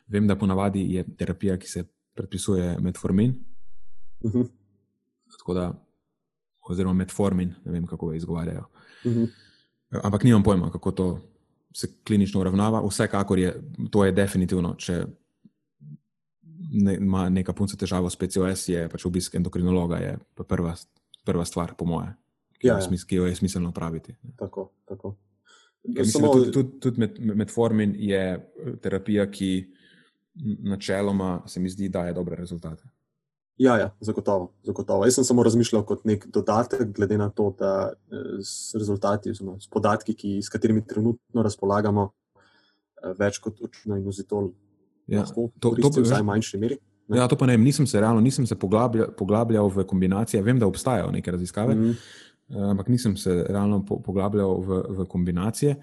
Vem, 0.08 0.26
da 0.26 0.36
ponavadi 0.36 0.94
je 0.94 1.04
terapija, 1.16 1.56
ki 1.58 1.68
se 1.68 1.84
predpisuje 2.14 2.78
metformin. 2.80 3.34
Uh 4.20 4.34
mhm. 4.34 4.42
-huh. 4.42 5.54
da, 5.54 5.84
oziroma 6.68 6.94
metformin, 6.94 7.54
ne 7.64 7.72
vem, 7.72 7.86
kako 7.86 8.06
ga 8.06 8.16
izgovarjajo. 8.16 8.64
Uh 9.04 9.12
mhm. 9.12 9.20
-huh. 9.20 9.30
Ampak 10.02 10.24
nimam 10.24 10.42
pojma, 10.42 10.70
kako 10.70 10.90
to 10.90 11.20
se 11.74 11.88
klinično 12.04 12.40
uravnava, 12.40 12.86
vsekakor 12.88 13.38
je 13.38 13.62
to 13.90 14.04
je 14.04 14.12
definitivno. 14.12 14.74
Če 14.74 15.06
ne, 16.72 16.94
ima 16.94 17.28
neka 17.28 17.52
punca 17.52 17.76
težavo 17.76 18.10
s 18.10 18.16
PCOS, 18.16 18.68
je 18.68 18.88
pač 18.88 19.06
obisk 19.06 19.34
endokrinologa 19.34 19.96
je 19.96 20.18
prva, 20.48 20.74
prva 21.24 21.44
stvar, 21.44 21.74
po 21.78 21.84
moje, 21.84 22.12
ki, 22.58 22.66
ja, 22.66 22.78
ja. 22.78 23.02
ki 23.08 23.16
jo 23.16 23.26
je 23.26 23.36
smiselno 23.36 23.72
praviti. 23.72 24.14
Tako, 24.38 24.70
tako. 24.88 25.16
Mislim, 25.84 26.06
samo... 26.06 26.32
Tudi, 26.34 26.52
tudi, 26.52 26.80
tudi 26.80 27.00
med, 27.00 27.20
metformin 27.34 27.94
je 27.98 28.22
terapija, 28.82 29.26
ki 29.30 29.50
načeloma 30.62 31.42
se 31.46 31.60
mi 31.60 31.70
zdi, 31.70 31.88
da 31.88 32.00
daje 32.00 32.14
dobre 32.14 32.36
rezultate. 32.36 32.84
Ja, 33.60 33.76
ja 33.76 33.90
zagotovo, 34.00 34.52
zagotovo. 34.64 35.04
Jaz 35.04 35.18
sem 35.18 35.24
samo 35.24 35.42
razmišljal 35.44 35.82
kot 35.84 36.04
nek 36.08 36.24
dodatek, 36.32 36.94
glede 36.96 37.18
na 37.20 37.28
to, 37.28 37.50
da 37.58 37.92
eh, 37.92 38.38
s 38.40 38.74
rezultati, 38.74 39.30
oziroma 39.30 39.60
s 39.60 39.68
podatki, 39.68 40.14
ki, 40.16 40.38
s 40.42 40.48
katerimi 40.48 40.80
trenutno 40.86 41.44
razpolagamo, 41.44 42.06
eh, 42.08 43.12
več 43.18 43.38
kot 43.44 43.60
očitno 43.60 44.00
in 44.00 44.08
uzitol. 44.08 44.48
Ja, 45.12 45.26
to, 45.28 45.50
to, 45.60 45.74
to, 45.76 45.90
v 46.00 46.22
manjši 46.24 46.62
meri. 46.62 46.80
Ne? 47.10 47.18
Ja, 47.18 47.28
to 47.28 47.36
pa 47.36 47.50
ne 47.50 47.58
vem, 47.58 47.66
nisem 47.66 47.86
se 47.86 48.00
realno, 48.00 48.22
nisem 48.24 48.46
se 48.48 48.56
poglabljal, 48.56 49.12
poglabljal 49.18 49.68
v 49.74 49.84
kombinacije. 49.84 50.40
Vem, 50.46 50.58
da 50.58 50.68
obstajajo 50.70 51.10
neke 51.12 51.30
raziskave, 51.30 51.74
mm 51.74 51.84
-hmm. 51.84 52.70
ampak 52.70 52.88
nisem 52.88 53.16
se 53.16 53.44
realno 53.48 53.84
poglabljal 53.84 54.60
v, 54.60 54.82
v 54.88 55.06
kombinacije. 55.08 55.76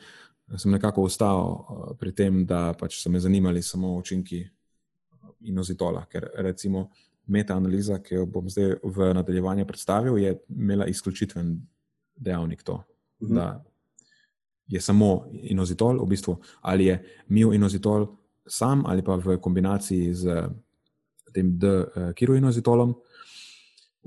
Sem 0.57 0.71
nekako 0.71 1.03
ostal 1.03 1.65
pri 1.99 2.15
tem, 2.15 2.45
da 2.45 2.73
pač 2.79 3.03
so 3.03 3.09
me 3.09 3.19
zanimali 3.19 3.61
samo 3.61 3.97
učinki 3.97 4.47
inozitola, 5.41 6.05
ker 6.05 6.29
recimo 6.35 6.89
metaanaliza, 7.27 7.99
ki 8.03 8.15
jo 8.15 8.25
bom 8.25 8.49
zdaj 8.49 8.77
v 8.83 9.13
nadaljevanju 9.13 9.65
predstavil, 9.65 10.17
je 10.17 10.37
imela 10.49 10.85
izključitven 10.85 11.57
dejavnik 12.15 12.63
to, 12.63 12.83
mhm. 13.23 13.35
da 13.35 13.63
je 14.67 14.81
samo 14.81 15.25
inozitol, 15.31 16.03
v 16.03 16.09
bistvu, 16.09 16.37
ali 16.61 16.85
je 16.85 17.03
mioinozitol 17.27 18.07
sam 18.47 18.83
ali 18.85 19.03
pa 19.03 19.15
v 19.15 19.37
kombinaciji 19.37 20.13
z 20.13 20.47
tem 21.33 21.57
D-kiroinozitolom. 21.59 22.95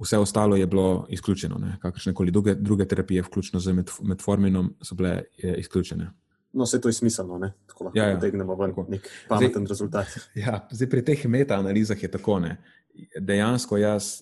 Vse 0.00 0.18
ostalo 0.18 0.56
je 0.56 0.66
bilo 0.66 1.06
izključeno, 1.09 1.61
kakršne 1.80 2.14
koli 2.14 2.30
druge, 2.30 2.54
druge 2.54 2.87
terapije, 2.88 3.22
vključno 3.22 3.61
z 3.61 3.72
metforminom, 4.00 4.74
so 4.83 4.94
bile 4.94 5.22
izključene. 5.37 6.11
No, 6.52 6.64
vse 6.64 6.80
to 6.80 6.88
je 6.88 6.92
smiselno, 6.92 7.38
ne? 7.38 7.52
tako 7.66 7.85
lahko 7.85 7.98
ja, 7.98 8.09
ja. 8.09 8.14
potegnemo 8.16 8.54
ven 8.54 8.72
nek 8.88 9.09
pameten 9.28 9.66
zdaj, 9.66 9.68
rezultat. 9.68 10.06
Ja, 10.35 10.68
zdaj 10.70 10.88
pri 10.90 11.04
teh 11.04 11.26
metaanalizah 11.26 12.02
je 12.02 12.11
tako. 12.11 12.38
Ne? 12.40 12.56
Dejansko 13.20 13.78
jaz 13.80 14.20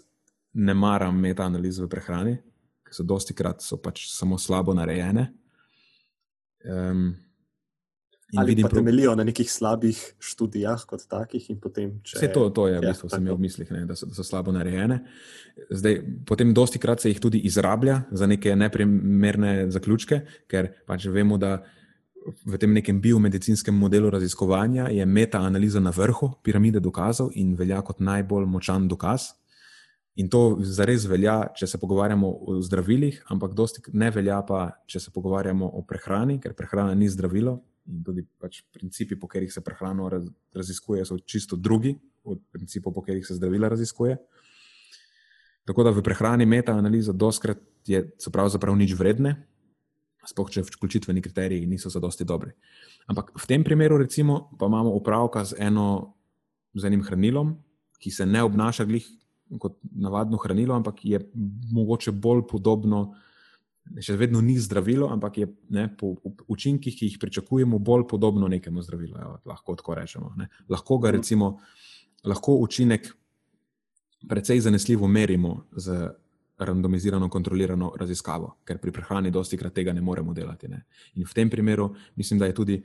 ne 0.59 0.75
maram 0.75 1.19
metaanaliz 1.21 1.81
v 1.83 1.89
prehrani, 1.91 2.35
ker 2.87 2.97
so 2.97 3.07
dosti 3.07 3.37
krat 3.37 3.63
so 3.65 3.79
pač 3.83 4.09
samo 4.11 4.39
slabo 4.39 4.75
narejene. 4.77 5.29
Um, 6.69 7.15
Ali 8.37 8.53
vidim, 8.53 8.67
pa 8.69 8.77
temeljijo 8.77 9.15
na 9.17 9.25
nekih 9.25 9.49
slabih 9.53 9.97
študijah, 10.21 10.83
kot 10.85 11.07
takih. 11.09 11.47
Potem, 11.63 11.95
če... 12.05 12.19
Vse 12.19 12.29
to, 12.33 12.43
to 12.53 12.67
je, 12.69 12.77
v 12.77 12.85
ja, 12.85 12.91
bistvu, 12.93 13.09
sem 13.09 13.25
imel 13.25 13.39
v 13.39 13.45
mislih, 13.47 13.71
ne, 13.73 13.87
da, 13.89 13.97
so, 13.97 14.09
da 14.11 14.19
so 14.19 14.25
slabo 14.27 14.53
narejene. 14.53 14.99
Zdaj, 15.73 15.97
potem, 16.29 16.53
dosti 16.57 16.81
krat 16.83 17.01
se 17.01 17.09
jih 17.09 17.23
tudi 17.25 17.41
izrablja 17.49 18.03
za 18.13 18.29
neke 18.29 18.53
neprimerne 18.53 19.71
zaključke, 19.73 20.21
ker 20.51 20.69
pač 20.89 21.09
vemo, 21.09 21.41
da 21.41 21.63
v 22.45 22.59
tem 22.59 22.73
nekem 22.73 23.01
biomedicinskem 23.01 23.75
modelu 23.75 24.11
raziskovanja 24.11 24.89
je 24.89 25.07
metaanaliza 25.07 25.81
na 25.81 25.91
vrhu 25.91 26.33
piramide 26.43 26.81
dokazov 26.81 27.31
in 27.35 27.55
velja 27.57 27.83
kot 27.83 28.01
najbolj 28.01 28.47
močan 28.47 28.89
dokaz. 28.89 29.33
In 30.19 30.27
to 30.29 30.59
zares 30.67 31.05
velja, 31.07 31.37
če 31.55 31.67
se 31.71 31.79
pogovarjamo 31.79 32.29
o 32.29 32.57
zdravilih, 32.63 33.21
ampak 33.31 33.53
dosti 33.55 33.85
ne 33.95 34.11
velja 34.11 34.41
pa, 34.43 34.65
če 34.91 35.01
se 35.05 35.13
pogovarjamo 35.15 35.69
o 35.79 35.83
prehrani, 35.87 36.41
ker 36.43 36.57
prehrana 36.59 36.95
ni 36.99 37.07
zdravilo. 37.09 37.55
In 37.89 38.03
tudi 38.05 38.25
pač 38.27 38.65
principi, 38.75 39.17
po 39.17 39.31
katerih 39.31 39.53
se 39.53 39.63
prehrano 39.65 40.11
raziskuje, 40.11 41.05
so 41.07 41.21
čisto 41.23 41.57
drugi 41.57 41.95
od 42.25 42.43
principov, 42.53 42.97
po 42.97 43.05
katerih 43.07 43.27
se 43.27 43.39
zdravila 43.39 43.71
raziskuje. 43.71 44.19
Tako 45.69 45.87
da 45.87 45.93
v 45.95 46.03
prehrani 46.03 46.49
metaanaliza 46.49 47.13
doskrat 47.13 47.63
je, 47.87 48.03
so 48.19 48.33
pravzaprav 48.35 48.75
nič 48.77 48.97
vredne, 48.99 49.37
sploh 50.29 50.51
če 50.53 50.65
vključitveni 50.67 51.23
kriteriji 51.25 51.67
niso 51.67 51.91
za 51.93 52.01
dosti 52.03 52.27
dobri. 52.29 52.53
Ampak 53.09 53.33
v 53.37 53.49
tem 53.49 53.65
primeru, 53.65 53.99
recimo, 54.01 54.49
pa 54.61 54.69
imamo 54.69 54.93
opravka 54.99 55.45
z, 55.49 55.57
eno, 55.69 56.15
z 56.77 56.91
enim 56.91 57.05
hranilom, 57.07 57.57
ki 57.99 58.13
se 58.15 58.27
ne 58.27 58.43
obnaša 58.47 58.87
glih 58.89 59.07
kot 59.59 59.79
navadno 59.97 60.37
hranilo, 60.37 60.77
ampak 60.77 61.01
je 61.09 61.23
mogoče 61.73 62.13
bolj 62.13 62.45
podobno. 62.51 63.09
Še 64.05 64.19
vedno 64.21 64.43
ni 64.45 64.59
zdravilo, 64.61 65.07
ampak 65.09 65.39
je 65.41 65.47
ne, 65.73 65.87
po 65.97 66.13
učinkih, 66.53 66.93
ki 66.93 67.07
jih 67.09 67.15
pričakujemo, 67.23 67.79
bolj 67.81 68.05
podobno 68.11 68.51
nekemu 68.53 68.85
zdravilu. 68.85 69.17
Evo, 69.17 69.39
lahko 69.49 69.79
tako 69.81 69.97
rečemo. 69.97 70.35
Ne. 70.37 70.51
Lahko 70.69 70.99
ga, 71.01 71.15
recimo, 71.17 71.55
lahko 72.29 72.59
učinek 72.61 73.09
precej 74.29 74.61
zanesljivo 74.61 75.09
merimo 75.09 75.63
z 75.73 76.11
randomizirano, 76.59 77.29
kontrolirano 77.29 77.93
raziskavo, 77.99 78.57
ker 78.67 78.81
pri 78.83 78.93
prehrani 78.93 79.31
dosti 79.31 79.59
krat 79.59 79.75
tega 79.75 79.93
ne 79.93 80.01
moremo 80.01 80.35
delati. 80.35 80.69
Ne. 80.69 80.85
In 81.15 81.27
v 81.27 81.35
tem 81.35 81.51
primeru 81.51 81.93
mislim, 82.17 82.39
da 82.39 82.47
je 82.47 82.55
tudi 82.55 82.79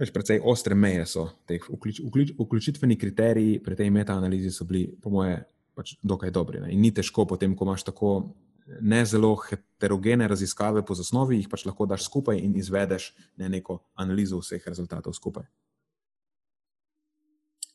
več 0.00 0.12
precej 0.12 0.40
ostre 0.44 0.74
meje 0.74 1.06
so 1.06 1.26
teh 1.48 1.64
vključ, 1.64 2.02
vključ, 2.06 2.34
vključitveni 2.38 2.98
kriteriji 2.98 3.58
pri 3.64 3.76
tej 3.76 3.90
metaanalizi 3.90 4.52
so 4.52 4.64
bili, 4.68 4.86
po 5.00 5.12
moje, 5.12 5.40
pač 5.76 5.96
dokaj 6.02 6.32
dobri. 6.32 6.60
Ne. 6.60 6.72
In 6.74 6.80
ni 6.80 6.92
težko 6.94 7.26
potem, 7.28 7.56
ko 7.56 7.68
imaš 7.68 7.84
tako 7.88 8.14
ne 8.80 9.04
zelo 9.04 9.34
heterogene 9.36 10.28
raziskave 10.28 10.84
po 10.86 10.94
zasnovi, 10.94 11.40
jih 11.40 11.48
pač 11.50 11.64
lahko 11.66 11.88
daš 11.90 12.04
skupaj 12.06 12.38
in 12.38 12.54
izvedeš 12.56 13.10
ne 13.40 13.48
neko 13.48 13.80
analizo 13.94 14.38
vseh 14.38 14.62
rezultatov 14.66 15.16
skupaj. 15.16 15.48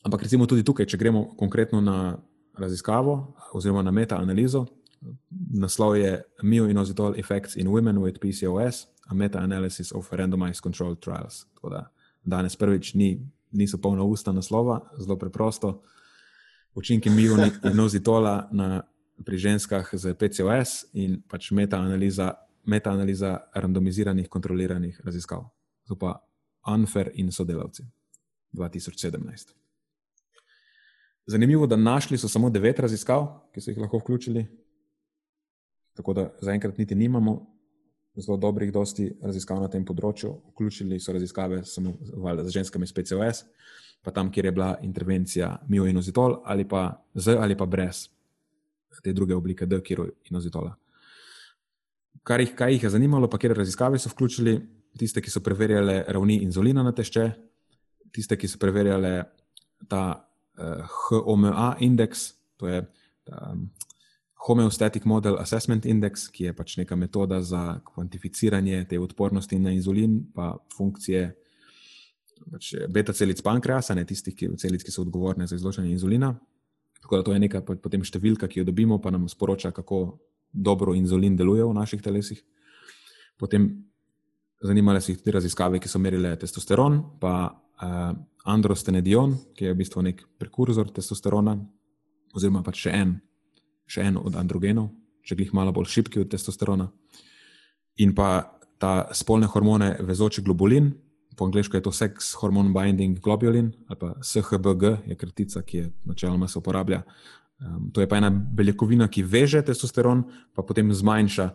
Ampak 0.06 0.22
recimo 0.22 0.46
tudi 0.46 0.64
tukaj, 0.64 0.86
če 0.86 1.02
gremo 1.02 1.26
konkretno 1.38 1.82
na 1.82 2.18
raziskavo 2.58 3.36
oziroma 3.58 3.82
na 3.82 3.92
metaanalizo, 3.92 4.66
naslov 5.54 5.98
je 5.98 6.24
Mioinozitol 6.44 7.20
Effects 7.20 7.56
in 7.56 7.68
Women 7.68 7.98
with 7.98 8.20
PCOS, 8.20 8.86
a 9.08 9.14
meta-analysis 9.14 9.92
of 9.92 10.10
randomized 10.12 10.62
controlled 10.62 11.00
trials. 11.00 11.46
Da, 11.64 11.90
danes 12.24 12.56
prvič 12.56 12.94
ni, 12.94 13.22
niso 13.52 13.78
polna 13.78 14.04
usta 14.04 14.32
naslova, 14.32 14.80
zelo 15.00 15.18
preprosto. 15.18 15.82
Učinki 16.76 17.10
mioinozitola 17.10 18.48
na, 18.52 18.82
pri 19.26 19.38
ženskah 19.38 19.90
z 19.94 20.14
PCOS 20.14 20.86
in 20.94 21.22
pač 21.30 21.52
meta-analiza, 21.52 22.34
meta-analiza 22.66 23.38
randomiziranih 23.56 24.28
kontroliranih 24.30 25.02
raziskav. 25.06 25.46
To 25.88 25.96
pa 25.96 26.20
Anfer 26.66 27.12
in 27.14 27.32
sodelavci 27.32 27.86
2017. 28.54 29.54
Zanimivo, 31.26 31.68
da 31.68 31.76
našli 31.76 32.18
so 32.18 32.28
samo 32.28 32.50
devet 32.50 32.80
raziskav, 32.80 33.28
ki 33.54 33.62
so 33.62 33.72
jih 33.72 33.78
lahko 33.78 33.98
vključili 33.98 34.46
Tako 35.96 36.14
da 36.14 36.30
zaenkrat 36.42 36.78
niti 36.78 36.96
nimamo 36.96 37.40
zelo 38.16 38.38
dobrih, 38.38 38.72
dosti 38.74 39.10
raziskav 39.22 39.60
na 39.60 39.68
tem 39.72 39.86
področju. 39.86 40.32
Vključili 40.54 41.00
so 41.00 41.16
raziskave 41.16 41.64
samo 41.68 41.96
z 42.44 42.52
ženskami 42.52 42.88
s 42.88 42.96
PCOS, 42.96 43.44
pa 44.04 44.12
tam, 44.12 44.32
kjer 44.32 44.50
je 44.50 44.56
bila 44.56 44.76
intervencija 44.84 45.56
mioinozitol 45.68 46.42
ali 46.46 46.68
pa 46.68 47.02
z 47.16 47.38
ali 47.40 47.58
pa 47.58 47.66
brez 47.66 48.06
te 49.04 49.14
druge 49.14 49.36
oblike 49.36 49.66
D-kiroinozitola. 49.66 50.76
Kar 52.26 52.42
jih, 52.42 52.56
kaj 52.58 52.72
jih 52.74 52.84
je 52.88 52.90
zanimalo, 52.90 53.30
pa 53.30 53.38
kjer 53.38 53.54
raziskave 53.58 54.00
so 54.00 54.10
vključili, 54.10 54.56
tiste, 54.98 55.22
ki 55.22 55.30
so 55.30 55.44
preverjali 55.46 56.00
ravni 56.08 56.40
inzulina 56.46 56.84
na 56.84 56.94
tešče, 56.96 57.26
tiste, 58.16 58.38
ki 58.40 58.50
so 58.50 58.60
preverjali 58.62 59.12
ta 59.92 60.04
uh, 60.16 60.96
HOMA 61.10 61.76
indeks, 61.86 62.32
to 62.58 62.72
je 62.72 62.82
ta, 63.28 63.52
Homeostatic 64.48 65.06
Model 65.06 65.40
Assessment 65.42 65.86
Index, 65.86 66.28
ki 66.30 66.50
je 66.50 66.54
pač 66.54 66.76
neka 66.78 66.96
metoda 66.96 67.40
za 67.42 67.80
kvantificiranje 67.86 68.84
te 68.90 69.00
odpornosti 69.02 69.58
na 69.60 69.74
inzulin, 69.74 70.20
pa 70.36 70.52
funkcije 70.78 71.24
pač 72.52 72.74
beta 72.94 73.14
celic 73.14 73.42
pankreasa, 73.42 73.96
ne 73.98 74.06
tistih 74.06 74.36
ki, 74.38 74.52
celic, 74.62 74.86
ki 74.86 74.94
so 74.94 75.02
odgovorne 75.02 75.48
za 75.50 75.58
izločanje 75.58 75.96
inzulina. 75.96 76.36
Tako 77.02 77.18
da 77.18 77.26
to 77.26 77.34
je 77.34 77.42
neka 77.42 77.64
potem 77.66 78.06
številka, 78.06 78.50
ki 78.52 78.62
jo 78.62 78.70
dobimo, 78.70 79.00
pa 79.02 79.10
nam 79.14 79.26
sporoča, 79.30 79.74
kako 79.74 80.20
dobro 80.54 80.94
inzulin 80.94 81.36
deluje 81.38 81.66
v 81.66 81.74
naših 81.74 82.06
telesih. 82.06 82.42
Potem 83.42 83.70
zanimale 84.62 85.02
so 85.02 85.10
jih 85.12 85.22
tudi 85.24 85.34
raziskave, 85.34 85.82
ki 85.82 85.90
so 85.90 86.02
merile 86.02 86.36
testosteron, 86.38 87.02
pa 87.22 87.36
uh, 87.50 88.12
androstenedion, 88.46 89.40
ki 89.58 89.72
je 89.72 89.74
v 89.74 89.82
bistvu 89.82 90.06
nek 90.06 90.22
prekurzor 90.38 90.94
testosterona, 90.94 91.58
oziroma 92.38 92.62
pač 92.62 92.86
še 92.86 92.94
en 92.94 93.22
še 93.88 94.06
en 94.10 94.18
od 94.18 94.36
androgenov, 94.36 94.90
če 95.26 95.38
jih 95.40 95.54
malo 95.54 95.74
bolj 95.74 95.90
šipki 95.94 96.22
od 96.24 96.30
testosterona. 96.32 96.90
In 98.04 98.14
pa 98.16 98.58
ta 98.82 99.08
spolne 99.16 99.48
hormone, 99.48 99.96
vezoči 100.04 100.44
globulin, 100.44 100.92
po 101.36 101.46
angliško 101.46 101.78
je 101.78 101.84
to 101.84 101.92
sex 101.92 102.34
hormone 102.40 102.74
binding 102.74 103.20
globulin, 103.20 103.74
ali 103.88 104.00
pa 104.00 104.14
SHBG, 104.24 104.84
je 105.08 105.16
kratica, 105.16 105.62
ki 105.62 105.78
je 105.78 105.92
načeloma 106.06 106.48
se 106.48 106.60
uporablja. 106.60 107.04
Um, 107.60 107.92
to 107.94 108.02
je 108.02 108.08
pa 108.08 108.18
ena 108.18 108.30
beljakovina, 108.30 109.08
ki 109.08 109.24
veže 109.24 109.62
testosteron, 109.64 110.24
pa 110.56 110.64
potem 110.64 110.94
zmanjša 110.94 111.50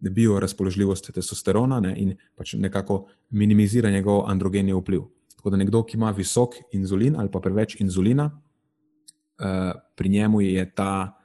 biorazpoložljivost 0.00 1.10
testosterona 1.14 1.80
ne, 1.80 1.92
in 1.96 2.14
pač 2.36 2.54
nekako 2.60 3.06
minimizira 3.30 3.90
njegov 3.90 4.26
androgenni 4.30 4.74
vpliv. 4.76 5.06
Tako 5.36 5.50
da 5.50 5.60
nekdo, 5.60 5.82
ki 5.84 5.96
ima 5.96 6.10
visok 6.10 6.56
inzulin 6.72 7.16
ali 7.16 7.32
pa 7.32 7.40
preveč 7.40 7.80
inzulina, 7.80 8.30
uh, 8.30 9.72
pri 9.96 10.08
njemu 10.08 10.40
je 10.40 10.64
ta 10.74 11.15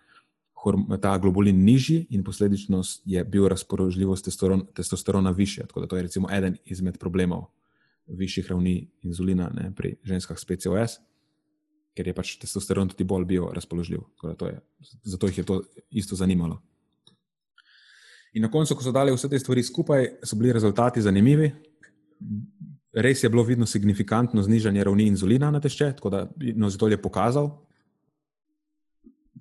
ta 1.01 1.17
globulin 1.17 1.63
nižji 1.63 2.07
in 2.09 2.23
posledično 2.23 2.81
je 3.05 3.23
bil 3.23 3.47
razpoložljivost 3.47 4.25
testosteron, 4.25 4.65
testosterona 4.73 5.31
više. 5.31 5.61
Tako 5.67 5.81
da 5.81 5.87
to 5.87 5.95
je 5.95 6.03
recimo 6.03 6.27
eden 6.31 6.57
izmed 6.65 6.97
problemov 6.97 7.45
višjih 8.07 8.47
ravni 8.47 8.89
inzulina 9.01 9.49
ne, 9.53 9.71
pri 9.75 9.95
ženskah 10.03 10.39
s 10.39 10.45
PCOS, 10.45 10.97
ker 11.95 12.07
je 12.07 12.13
pač 12.13 12.35
testosteron 12.41 12.89
tudi 12.89 13.03
bolj 13.03 13.25
biorazpoložljiv. 13.25 14.03
Zato 15.03 15.27
jih 15.27 15.37
je 15.37 15.43
to 15.43 15.61
isto 15.89 16.15
zanimalo. 16.15 16.61
In 18.33 18.45
na 18.45 18.51
koncu, 18.51 18.75
ko 18.75 18.83
so 18.83 18.93
dali 18.95 19.11
vse 19.11 19.29
te 19.29 19.39
stvari 19.39 19.63
skupaj, 19.63 20.07
so 20.23 20.37
bili 20.39 20.53
rezultati 20.53 21.01
zanimivi. 21.01 21.51
Res 22.93 23.23
je 23.23 23.29
bilo 23.29 23.43
vidno 23.43 23.65
signifikantno 23.65 24.43
znižanje 24.43 24.83
ravni 24.83 25.07
inzulina 25.07 25.51
na 25.51 25.59
tešče, 25.59 25.93
tako 25.97 26.09
da 26.09 26.29
je 26.91 27.01
pokazal, 27.01 27.51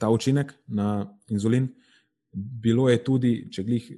ta 0.00 0.10
učinek 0.10 0.54
na 0.66 1.06
inzulin. 1.28 1.68
Bilo 2.32 2.88
je 2.88 3.04
tudi, 3.04 3.32
če 3.52 3.64
glih 3.66 3.90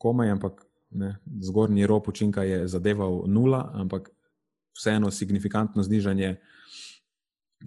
komaj, 0.00 0.30
ampak 0.36 0.64
ne, 0.90 1.14
zgornji 1.40 1.86
rob 1.86 2.08
učinka 2.08 2.44
je 2.44 2.64
zadeval 2.68 3.22
nula, 3.30 3.62
ampak 3.74 4.10
vseeno 4.76 5.10
signifikantno 5.10 5.82
znižanje 5.82 6.36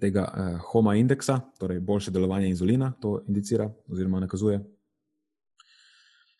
tega 0.00 0.24
uh, 0.26 0.60
homa 0.70 0.96
indeksa, 0.98 1.40
torej 1.58 1.80
boljše 1.80 2.10
delovanje 2.10 2.48
inzulina, 2.50 2.92
to 3.00 3.20
indicira 3.28 3.68
oziroma 3.88 4.20
nakazuje. 4.20 4.60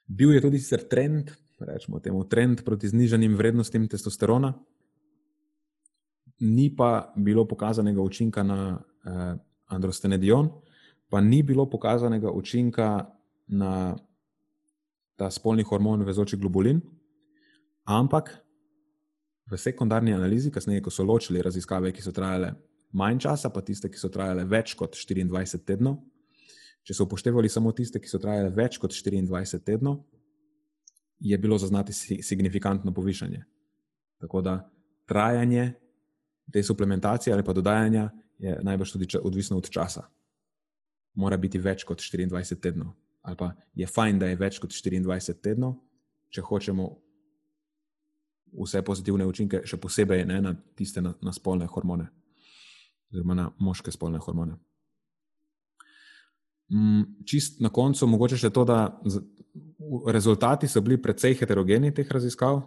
Bil 0.07 0.35
je 0.35 0.41
tudi 0.43 0.59
sicer 0.59 0.83
trend, 0.91 1.31
rečemo 1.61 2.01
temu, 2.01 2.25
trend 2.29 2.65
proti 2.65 2.89
znižanim 2.89 3.37
vrednostim 3.37 3.87
testosterona, 3.89 4.53
ni 6.41 6.67
pa 6.77 7.13
bilo 7.17 7.47
pokazanega 7.49 8.03
učinka 8.03 8.43
na 8.43 8.59
uh, 8.77 9.39
androstenedion, 9.67 10.51
pa 11.11 11.21
ni 11.21 11.43
bilo 11.43 11.67
pokazanega 11.71 12.31
učinka 12.31 13.07
na 13.47 13.97
ta 15.17 15.31
spolni 15.31 15.63
hormon, 15.63 16.03
vezoči 16.03 16.37
globulin, 16.37 16.81
ampak 17.85 18.33
v 19.51 19.59
sekundarni 19.61 20.15
analizi, 20.15 20.51
kasneje, 20.51 20.83
ko 20.83 20.91
so 20.91 21.05
ločili 21.05 21.43
raziskave, 21.43 21.93
ki 21.93 22.03
so 22.03 22.13
trajale 22.13 22.55
manj 22.97 23.21
časa, 23.27 23.51
pa 23.53 23.61
tiste, 23.63 23.91
ki 23.93 24.01
so 24.01 24.09
trajale 24.09 24.47
več 24.49 24.75
kot 24.79 24.97
24 24.97 25.61
tednov. 25.67 26.01
Če 26.85 26.97
so 26.97 27.07
upoštevali 27.07 27.49
samo 27.49 27.73
tiste, 27.77 28.01
ki 28.01 28.11
so 28.11 28.21
trajale 28.21 28.51
več 28.55 28.79
kot 28.81 28.93
24 28.93 29.61
tednov, 29.65 30.03
je 31.21 31.37
bilo 31.39 31.59
zaznati 31.59 31.93
signifikantno 31.95 32.93
povišanje. 32.93 33.45
Tako 34.21 34.41
da 34.45 34.59
trajanje 35.09 35.73
te 36.53 36.63
suplementacije 36.63 37.33
ali 37.33 37.45
pa 37.45 37.53
dodajanja 37.53 38.11
je 38.39 38.59
najbrž 38.63 38.93
tudi 38.93 39.09
odvisno 39.23 39.57
od 39.57 39.71
časa. 39.71 40.05
Mora 41.15 41.37
biti 41.39 41.61
več 41.63 41.85
kot 41.87 42.03
24 42.03 42.59
tednov, 42.61 42.95
ali 43.23 43.37
pa 43.39 43.53
je 43.75 43.87
fajn, 43.87 44.19
da 44.19 44.27
je 44.27 44.39
več 44.41 44.59
kot 44.63 44.75
24 44.75 45.41
tednov, 45.43 45.77
če 46.35 46.43
hočemo 46.43 46.89
vse 48.65 48.83
pozitivne 48.87 49.27
učinke, 49.27 49.63
še 49.67 49.79
posebej 49.79 50.25
ne, 50.27 50.41
na 50.43 50.55
tiste 50.79 51.03
na, 51.03 51.15
na 51.23 51.33
spolne 51.35 51.67
hormone 51.71 52.11
oziroma 53.15 53.35
na 53.35 53.51
moške 53.63 53.93
spolne 53.95 54.19
hormone. 54.19 54.57
Mm, 56.75 57.23
čist 57.29 57.61
na 57.63 57.71
koncu, 57.71 58.09
mogoče 58.11 58.39
še 58.41 58.51
to, 58.51 58.65
da 58.67 58.79
rezultati 60.11 60.67
so 60.67 60.83
bili 60.83 60.99
precej 60.99 61.37
heterogeni 61.39 61.93
teh 61.95 62.11
raziskav, 62.11 62.65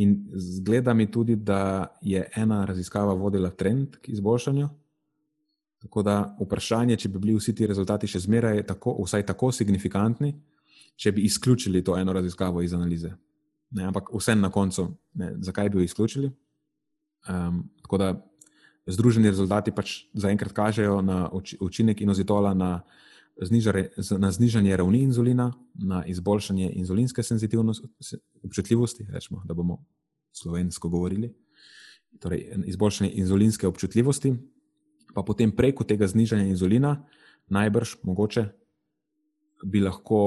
in 0.00 0.16
zgleda 0.36 0.94
mi 0.94 1.10
tudi, 1.10 1.36
da 1.36 1.86
je 2.00 2.24
ena 2.36 2.64
raziskava 2.68 3.14
vodila 3.16 3.50
trend 3.50 3.96
k 4.00 4.12
izboljšanju. 4.12 4.68
Tako 5.82 6.02
da 6.02 6.16
vprašanje, 6.40 6.96
če 6.96 7.08
bi 7.08 7.20
bili 7.20 7.34
vsi 7.36 7.54
ti 7.54 7.66
rezultati 7.68 8.08
še 8.08 8.22
zmeraj 8.24 8.62
tako, 8.66 8.96
vsaj 9.04 9.26
tako 9.28 9.52
signifikantni, 9.52 10.32
če 10.96 11.12
bi 11.12 11.26
izključili 11.28 11.84
to 11.84 11.96
eno 11.98 12.14
raziskavo 12.16 12.62
iz 12.64 12.72
analize. 12.74 13.12
Ne, 13.76 13.84
ampak 13.90 14.08
vsem 14.14 14.40
na 14.40 14.50
koncu, 14.50 14.88
ne, 15.14 15.34
zakaj 15.44 15.68
bi 15.70 15.80
jo 15.80 15.84
izključili? 15.84 16.30
Um, 17.28 17.64
tako 17.82 17.98
da 17.98 18.08
združeni 18.86 19.28
rezultati 19.28 19.74
pač 19.74 20.06
zaenkrat 20.14 20.54
kažejo 20.56 21.00
na 21.02 21.26
učinek 21.60 22.00
inozitola 22.00 22.54
na, 22.54 22.70
znižare, 23.42 23.88
na 24.18 24.30
znižanje 24.32 24.76
ravni 24.76 25.02
inzulina, 25.02 25.50
na 25.74 26.04
izboljšanje 26.06 26.70
inzulinske 26.72 27.22
senzitivnosti, 27.22 27.88
občutljivosti, 28.42 29.06
rečemo, 29.10 29.42
da 29.44 29.54
bomo 29.54 29.82
slovensko 30.32 30.88
govorili, 30.88 31.34
torej 32.20 32.46
izboljšanje 32.66 33.10
inzulinske 33.14 33.66
občutljivosti, 33.66 34.34
pa 35.16 35.24
potem 35.24 35.48
preko 35.56 35.84
tega 35.88 36.04
znižanja 36.04 36.44
inzulina, 36.44 36.98
najbrž 37.48 38.02
mogoče 38.04 38.44
bi 39.64 39.80
lahko 39.80 40.20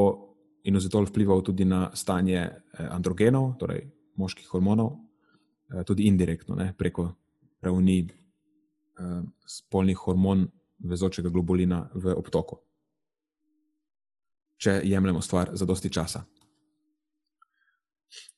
inozitol 0.66 1.06
vplival 1.06 1.44
tudi 1.46 1.66
na 1.66 1.92
stanje 1.94 2.40
eh, 2.42 2.88
androgenov, 2.90 3.54
torej 3.62 3.86
moških 4.18 4.50
hormonov, 4.50 4.96
eh, 5.70 5.84
tudi 5.86 6.10
indirektno, 6.10 6.58
ne, 6.58 6.72
preko 6.78 7.12
ravni 7.62 8.06
uh, 8.08 9.20
spolnih 9.44 9.98
hormon 10.00 10.46
vezočega 10.80 11.28
globulina 11.30 11.82
v 11.92 12.14
obtoku. 12.16 12.56
Če 14.56 14.78
jemljemo 14.88 15.20
stvar 15.22 15.52
za 15.60 15.68
dosti 15.68 15.92
časa. 15.92 16.24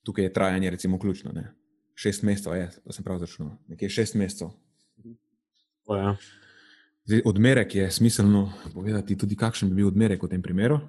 Tukaj 0.02 0.26
je 0.26 0.34
trajanje, 0.34 0.72
recimo, 0.74 0.98
ključno. 1.00 1.32
Ne? 1.38 1.52
Šest 1.94 2.26
mesecev 2.26 2.58
je, 2.58 2.66
da 2.82 2.98
sem 2.98 3.06
prav 3.06 3.22
začel. 3.22 3.54
Nekje 3.70 3.90
šest 3.94 4.18
mesecev. 4.18 4.56
Ja. 5.98 6.16
Zdaj, 7.06 7.22
odmerek 7.26 7.76
je 7.76 7.92
smiselno 7.92 8.54
povedati 8.74 9.18
tudi, 9.18 9.36
kakšen 9.36 9.70
bi 9.70 9.82
bil 9.82 9.90
odmerek 9.90 10.24
v 10.24 10.32
tem 10.32 10.42
primeru. 10.42 10.80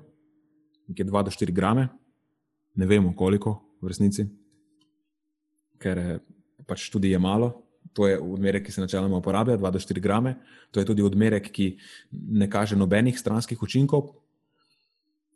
Nekje 0.88 1.06
2 1.08 1.24
do 1.24 1.30
4 1.30 1.52
grame, 1.54 1.88
ne 2.74 2.86
vemo 2.86 3.14
koliko 3.16 3.58
v 3.82 3.90
resnici, 3.90 4.26
ker 5.78 6.20
pač 6.66 6.90
tudi 6.90 7.10
je 7.10 7.18
malo, 7.18 7.62
To 7.92 8.08
je 8.08 8.16
odmerek, 8.20 8.64
ki 8.66 8.72
se 8.72 8.80
načeloma 8.80 9.16
uporablja, 9.16 9.58
2 9.58 9.70
do 9.70 9.78
4 9.78 10.00
grame. 10.00 10.36
To 10.70 10.80
je 10.80 10.86
tudi 10.86 11.02
odmerek, 11.02 11.50
ki 11.52 11.76
ne 12.12 12.48
kaže 12.50 12.76
nobenih 12.76 13.18
stranskih 13.18 13.62
učinkov. 13.62 14.14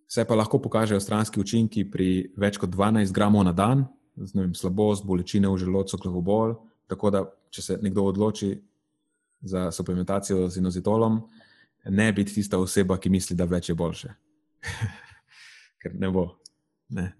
Se 0.08 0.24
pa 0.24 0.34
lahko 0.34 0.58
pokažejo 0.62 1.00
stranski 1.00 1.40
učinki 1.40 1.84
pri 1.90 2.32
več 2.36 2.56
kot 2.56 2.70
12 2.70 3.12
gramov 3.12 3.44
na 3.44 3.52
dan, 3.52 3.84
vem, 4.16 4.54
slabost, 4.54 5.04
bolečine 5.04 5.48
v 5.48 5.58
želodcu, 5.58 5.98
glavobol. 5.98 6.54
Tako 6.86 7.10
da, 7.10 7.24
če 7.50 7.62
se 7.62 7.78
nekdo 7.82 8.06
odloči 8.06 8.54
za 9.46 9.70
suplementacijo 9.70 10.48
z 10.50 10.60
inozitolom, 10.60 11.20
ne 11.90 12.10
biti 12.12 12.34
tista 12.34 12.58
oseba, 12.58 12.98
ki 12.98 13.12
misli, 13.14 13.36
da 13.38 13.46
več 13.46 13.70
je 13.70 13.78
boljše. 13.78 14.14
Ker 15.82 15.94
ne 15.94 16.10
bo. 16.10 16.28
Ne. 16.88 17.12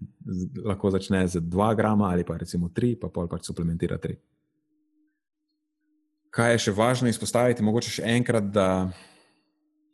Lahko 0.63 0.91
začne 0.91 1.25
z 1.27 1.41
2 1.43 1.75
grama 1.75 2.11
ali 2.11 2.23
pa 2.23 2.37
recimo 2.39 2.69
3, 2.69 2.95
pa 2.99 3.09
pol 3.11 3.27
pač 3.27 3.47
suplementira 3.49 3.97
3 3.99 4.15
kaj 6.37 6.53
je 6.53 6.63
še 6.67 6.73
važno 6.77 7.09
izpostaviti, 7.09 7.65
mogoče 7.65 7.97
še 7.97 8.09
enkrat, 8.13 8.51
da 8.53 8.67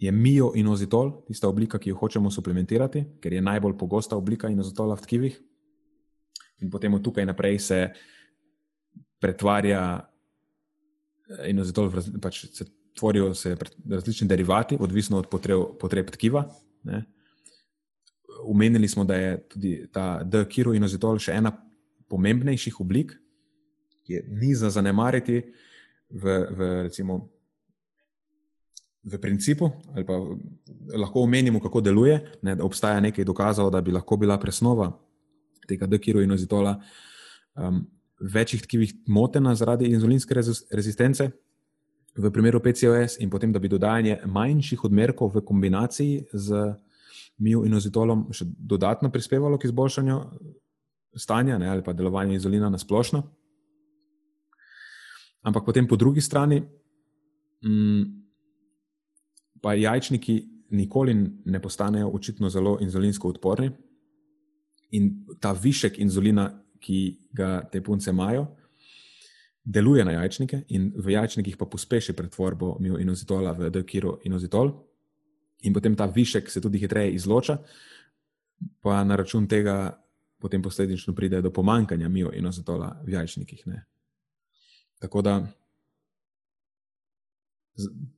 je 0.04 0.12
mioinozitol 0.12 1.14
tista 1.30 1.48
oblika, 1.48 1.80
ki 1.80 1.94
jo 1.94 2.00
hočemo 2.02 2.32
suplementirati, 2.34 3.06
ker 3.24 3.38
je 3.38 3.44
najbolj 3.44 3.78
pogosta 3.80 4.20
oblika 4.20 4.52
inozitola 4.52 4.98
v 5.00 5.06
tkivih. 5.06 5.38
In 6.64 6.72
potem 6.74 6.92
od 6.94 7.04
tukaj 7.06 7.28
naprej 7.28 7.60
se 7.64 7.80
pretvarja 9.24 10.04
eh, 11.30 11.50
inozitol, 11.50 11.92
pač 12.22 12.46
se 12.52 12.66
tvorijo 12.94 13.34
se 13.34 13.56
različni 13.90 14.28
derivati, 14.28 14.78
odvisno 14.80 15.18
od 15.18 15.28
potreb, 15.28 15.62
potreb 15.80 16.12
tkiva. 16.12 16.46
Ne. 16.84 17.04
Umenili 18.46 18.88
smo, 18.88 19.04
da 19.04 19.16
je 19.16 19.38
tudi 19.48 19.74
ta 19.92 20.24
D-kiroinozitol 20.24 21.20
še 21.20 21.38
ena 21.40 21.54
pomembnejših 22.12 22.80
oblik, 22.82 23.16
ki 24.04 24.14
je 24.14 24.26
ni 24.30 24.52
za 24.56 24.70
zanemariti 24.70 25.40
v, 26.10 26.34
v, 26.52 26.68
recimo, 26.90 27.30
v 29.04 29.20
principu, 29.20 29.72
ali 29.96 30.06
pa 30.06 30.20
lahko 31.00 31.24
omenimo, 31.24 31.60
kako 31.64 31.82
deluje. 31.82 32.20
Ne, 32.42 32.58
obstaja 32.62 33.00
nekaj 33.00 33.26
dokazov, 33.26 33.72
da 33.72 33.82
bi 33.82 33.96
lahko 33.96 34.18
bila 34.18 34.38
presnova 34.40 34.92
tega 35.68 35.88
dekiroinozitola 35.88 36.76
um, 37.56 37.84
večjih 38.24 38.62
tkivih 38.62 38.94
motena 39.08 39.56
zaradi 39.56 39.92
inzulinske 39.92 40.36
rezistence. 40.72 41.32
V 42.16 42.30
primeru 42.32 42.62
PCOS, 42.62 43.18
in 43.20 43.30
potem, 43.30 43.52
da 43.52 43.60
bi 43.60 43.72
dodajanje 43.72 44.20
manjših 44.26 44.84
odmerkov 44.86 45.34
v 45.34 45.42
kombinaciji 45.42 46.28
z 46.34 46.76
mioinozitolom 47.42 48.28
še 48.32 48.46
dodatno 48.46 49.10
prispevalo 49.12 49.58
k 49.58 49.66
izboljšanju 49.66 50.20
stanja 51.18 51.58
ne, 51.58 51.70
ali 51.70 51.84
pa 51.84 51.94
delovanja 51.94 52.38
inzulina 52.38 52.70
na 52.70 52.78
splošno. 52.78 53.24
Ampak 55.44 55.66
potem 55.66 55.88
po 55.88 55.98
drugi 56.00 56.22
strani, 56.22 56.62
mm, 57.66 58.04
pa 59.62 59.74
jajčniki 59.74 60.38
nikoli 60.74 61.14
ne 61.46 61.62
postanejo 61.62 62.10
očitno 62.14 62.50
zelo 62.50 62.78
inzulinsko 62.82 63.30
odporni. 63.30 63.72
In 64.92 65.26
ta 65.42 65.52
višek 65.52 66.00
inzulina, 66.00 66.63
ki 66.84 67.00
ga 67.32 67.64
te 67.72 67.82
punce 67.82 68.12
imajo, 68.12 68.46
deluje 69.64 70.04
na 70.06 70.18
jajčnike, 70.20 70.66
in 70.76 70.92
v 70.96 71.16
jajčnikih 71.16 71.56
pa 71.58 71.66
pospeši 71.66 72.14
pretvorbo 72.14 72.76
mioinozitola 72.84 73.56
v 73.56 73.72
dekiroinozitol, 73.72 74.74
in 75.64 75.74
potem 75.74 75.96
ta 75.96 76.06
višek 76.12 76.52
se 76.52 76.62
tudi 76.62 76.82
hitreje 76.84 77.16
izloča, 77.16 77.58
pa 78.84 79.04
na 79.04 79.16
račun 79.16 79.48
tega 79.48 79.96
potem 80.40 80.62
posledično 80.62 81.16
pride 81.16 81.42
do 81.42 81.52
pomankanja 81.56 82.10
mioinozitola 82.10 83.00
v 83.06 83.16
jajčnikih. 83.16 83.68
Ne. 83.72 83.86
Tako 85.00 85.22
da 85.22 85.38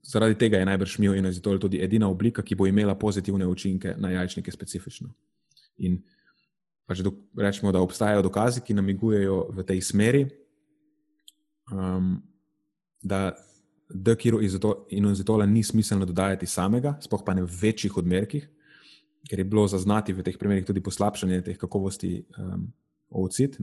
zaradi 0.02 0.38
tega 0.38 0.58
je 0.58 0.66
najbrž 0.66 0.98
mil 1.00 1.14
in 1.16 1.26
azitol 1.26 1.60
tudi 1.62 1.80
edina 1.84 2.10
oblika, 2.10 2.42
ki 2.42 2.56
bo 2.56 2.68
imela 2.68 2.96
pozitivne 2.98 3.48
učinke 3.48 3.94
na 3.98 4.10
jajčnike 4.12 4.52
specifično. 4.52 5.14
In 5.78 6.02
pač 6.86 7.02
do, 7.02 7.12
rečemo, 7.38 7.72
da 7.72 7.82
obstajajo 7.82 8.22
dokazi, 8.26 8.62
ki 8.62 8.78
namigujejo 8.78 9.40
v 9.54 9.66
tej 9.66 9.82
smeri, 9.82 10.24
um, 11.74 12.18
da 13.04 13.34
dekiro 13.90 14.40
in 14.90 15.06
azitola 15.06 15.46
ni 15.46 15.64
smiselno 15.64 16.06
dodajati 16.06 16.46
samega, 16.46 16.96
spoh 17.02 17.24
pa 17.26 17.34
ne 17.34 17.46
v 17.46 17.58
večjih 17.62 17.98
odmerkih, 17.98 18.48
ker 19.30 19.40
je 19.40 19.46
bilo 19.46 19.68
zaznati 19.68 20.14
v 20.14 20.26
teh 20.26 20.38
primerih 20.38 20.66
tudi 20.66 20.82
poslabšanje 20.82 21.42
teh 21.42 21.58
kakovosti 21.58 22.26
um, 22.38 22.68
ovcit. 23.10 23.58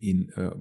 In 0.00 0.24
uh, 0.36 0.52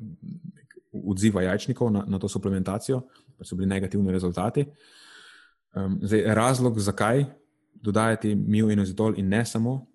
odziva 0.91 1.43
jajčnikov 1.43 1.91
na, 1.91 2.03
na 2.07 2.19
to 2.19 2.27
suplementacijo, 2.27 3.01
pa 3.37 3.47
so 3.47 3.55
bili 3.55 3.67
negativni 3.67 4.11
rezultati. 4.11 4.65
Um, 5.75 5.99
zdaj, 6.03 6.23
razlog, 6.35 6.79
zakaj 6.79 7.25
dodajati 7.79 8.35
mioinozitol 8.35 9.19
in 9.19 9.29
ne 9.29 9.45
samo 9.45 9.88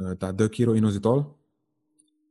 uh, 0.00 0.14
ta 0.20 0.32
D-kiroinozitol, 0.32 1.24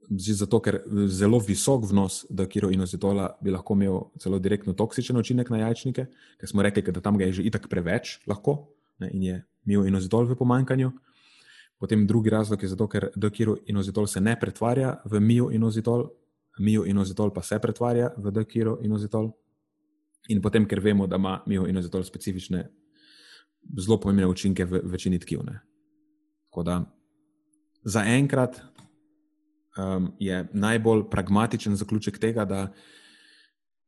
zato 0.09 0.59
ker 0.61 0.81
zelo 1.07 1.39
visok 1.39 1.87
vnos 1.89 2.25
D-kiroinozitola 2.29 3.37
bi 3.41 3.51
lahko 3.51 3.73
imel 3.73 3.99
celo 4.21 4.39
direktno 4.39 4.73
toksičen 4.73 5.17
učinek 5.17 5.49
na 5.49 5.65
jajčnike, 5.65 6.05
ker 6.39 6.49
smo 6.49 6.61
rekli, 6.61 6.83
da 6.91 7.01
tam 7.01 7.17
ga 7.17 7.25
je 7.25 7.41
že 7.41 7.43
itak 7.43 7.67
preveč 7.69 8.19
lahko 8.27 8.67
ne, 8.99 9.09
in 9.13 9.23
je 9.23 9.43
mioinozitol 9.65 10.25
v 10.29 10.37
pomankanju. 10.37 10.91
Potem 11.77 12.07
drugi 12.07 12.29
razlog 12.29 12.61
je 12.63 12.69
zato, 12.69 12.87
ker 12.87 13.09
D-kiroinozitol 13.15 14.07
se 14.07 14.21
ne 14.21 14.37
pretvarja 14.39 15.01
v 15.05 15.19
mioinozitol, 15.19 16.07
mioinozitol 16.59 17.33
pa 17.33 17.41
se 17.41 17.59
pretvarja 17.59 18.13
v 18.17 18.31
D-kiroinozitol. 18.31 19.31
In 20.29 20.41
potem, 20.41 20.65
ker 20.65 20.79
vemo, 20.81 21.05
da 21.07 21.19
ima 21.19 21.41
mioinozitol 21.45 22.03
specifične, 22.03 22.63
zelo 23.77 23.99
pomembne 23.99 24.25
učinke 24.29 24.65
v 24.65 24.81
večini 24.85 25.19
tkiv. 25.19 25.43
Tako 26.49 26.63
da 26.63 26.79
zaenkrat 27.85 28.59
um, 29.77 30.11
je 30.19 30.41
najbolj 30.53 31.05
pragmatičen 31.09 31.75
zaključek 31.75 32.19
tega, 32.19 32.45
da 32.45 32.67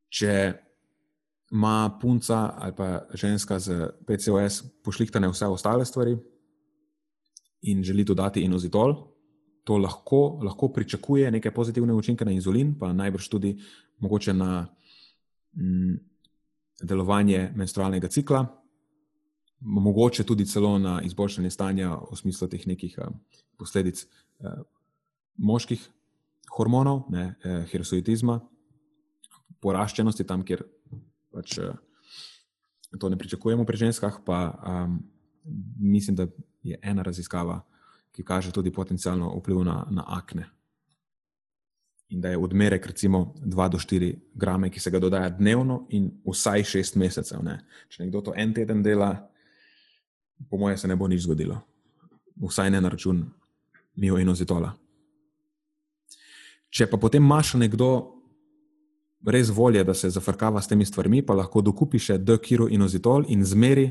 če 0.10 0.54
ima 1.52 1.98
punca 2.02 2.54
ali 2.60 2.76
pa 2.76 3.08
ženska 3.14 3.60
z 3.60 3.92
PCOS 4.08 4.64
pošlihtane 4.84 5.30
vse 5.32 5.48
ostale 5.48 5.86
stvari 5.86 6.18
in 7.62 7.84
želi 7.84 8.04
dodati 8.04 8.42
inozitol, 8.42 8.94
to 9.64 9.78
lahko, 9.78 10.40
lahko 10.44 10.70
pričakuje 10.74 11.32
neke 11.32 11.52
pozitivne 11.52 11.94
učinke 11.94 12.26
na 12.26 12.32
inzulin, 12.32 12.76
pa 12.80 12.94
najbrž 12.94 13.28
tudi 13.28 13.58
mogoče 14.00 14.34
na. 14.34 14.68
Mm, 15.58 15.98
delovanje 16.84 17.52
menstrualnega 17.56 18.08
cikla, 18.08 18.46
mogoče 19.60 20.24
tudi 20.24 20.46
celo 20.46 20.78
na 20.80 21.02
izboljšanje 21.02 21.50
stanja 21.50 21.96
v 22.12 22.16
smislu 22.16 22.48
teh 22.48 22.68
nekih 22.68 22.98
uh, 23.02 23.14
posledic 23.58 24.06
uh, 24.06 24.62
moških 25.38 25.82
hormonov, 26.58 27.06
ne, 27.10 27.36
uh, 27.46 27.64
hirosoidizma, 27.72 28.40
poraščenosti 29.62 30.26
tam, 30.28 30.46
kjer 30.46 30.64
pač, 31.34 31.58
uh, 31.62 31.78
to 33.00 33.10
ne 33.10 33.18
pričakujemo 33.18 33.66
pri 33.66 33.78
ženskah. 33.78 34.22
Pa 34.26 34.40
um, 34.54 35.00
mislim, 35.80 36.16
da 36.16 36.28
je 36.64 36.80
ena 36.82 37.04
raziskava, 37.04 37.62
ki 38.12 38.24
kaže 38.24 38.52
tudi 38.52 38.72
potencijalno 38.74 39.34
vpliv 39.40 39.64
na, 39.66 39.84
na 39.92 40.06
akne 40.08 40.48
in 42.10 42.22
da 42.22 42.30
je 42.30 42.38
odmerek 42.38 42.86
recimo 42.86 43.34
2 43.46 43.70
do 43.70 43.78
4 43.78 44.16
grame, 44.34 44.70
ki 44.70 44.80
se 44.80 44.92
ga 44.92 45.00
dodaja 45.00 45.30
dnevno 45.30 45.86
in 45.90 46.12
vsaj 46.26 46.64
6 46.64 46.98
mesecev. 46.98 47.44
Ne. 47.44 47.60
Če 47.90 48.04
nekdo 48.04 48.22
to 48.22 48.34
en 48.36 48.54
teden 48.54 48.84
dela, 48.84 49.30
po 50.50 50.58
mojem, 50.58 50.78
se 50.78 50.88
ne 50.88 50.96
bo 50.96 51.08
nič 51.08 51.24
zgodilo. 51.26 51.60
Vsaj 52.42 52.72
ne 52.72 52.82
na 52.82 52.90
račun 52.90 53.24
mioinozitola. 53.98 54.74
Če 56.70 56.88
pa 56.92 56.98
potem 56.98 57.24
imaš 57.24 57.56
nekdo 57.58 57.90
res 59.26 59.50
volje, 59.50 59.84
da 59.84 59.94
se 59.98 60.10
zafrkava 60.14 60.62
s 60.62 60.70
temi 60.70 60.86
stvarmi, 60.86 61.24
pa 61.26 61.34
lahko 61.34 61.64
dokupi 61.66 62.00
še 62.00 62.20
D-kiroinozitol 62.22 63.26
in 63.34 63.46
zmeri 63.46 63.90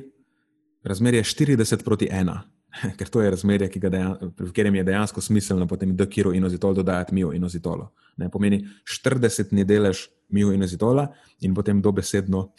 razmerje 0.87 1.25
40 1.27 1.83
proti 1.85 2.07
1. 2.07 2.37
ker 2.99 3.09
to 3.09 3.21
je 3.21 3.31
razmerje, 3.31 3.69
v 3.69 4.51
katerem 4.51 4.75
je 4.75 4.85
dejansko 4.85 5.21
smiselno 5.21 5.67
potem 5.67 5.97
dekiro 5.97 6.33
inozitol 6.33 6.75
dodajati 6.75 7.15
mio 7.15 7.33
inozitolo. 7.33 7.91
Ne, 8.17 8.31
pomeni 8.31 8.63
40-ni 8.85 9.65
delež 9.65 10.07
mio 10.33 10.53
inozitola 10.53 11.09
in 11.41 11.55
potem 11.55 11.83
dobesedno 11.83 12.51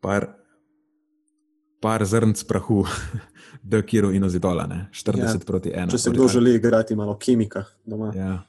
par, 0.00 0.28
par 1.80 2.04
zrnc 2.04 2.44
prahu 2.48 2.84
dekiro 3.62 4.10
inozitola, 4.12 4.66
ne, 4.66 4.86
40 4.92 5.22
ja, 5.22 5.38
proti 5.46 5.70
1. 5.70 5.90
Če 5.90 5.98
se 5.98 6.10
kdo 6.10 6.28
želi 6.28 6.54
igrati 6.54 6.96
malo 6.96 7.16
kemika 7.18 7.64
doma. 7.84 8.12
Ja, 8.16 8.42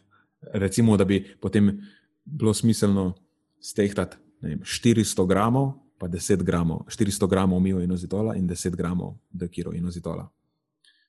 recimo, 0.53 0.97
da 0.97 1.05
bi 1.05 1.23
potem 1.41 1.71
bilo 2.25 2.53
smiselno 2.53 3.13
stehtati 3.59 4.17
400 4.41 5.27
gramov 5.27 5.73
pa 5.97 6.07
10 6.07 6.43
gramov, 6.43 6.85
400 6.87 7.27
gramov 7.27 7.61
mioinozitola 7.61 8.35
in 8.35 8.47
10 8.47 8.75
gramov 8.77 9.15
dekiroinozitola. 9.33 10.27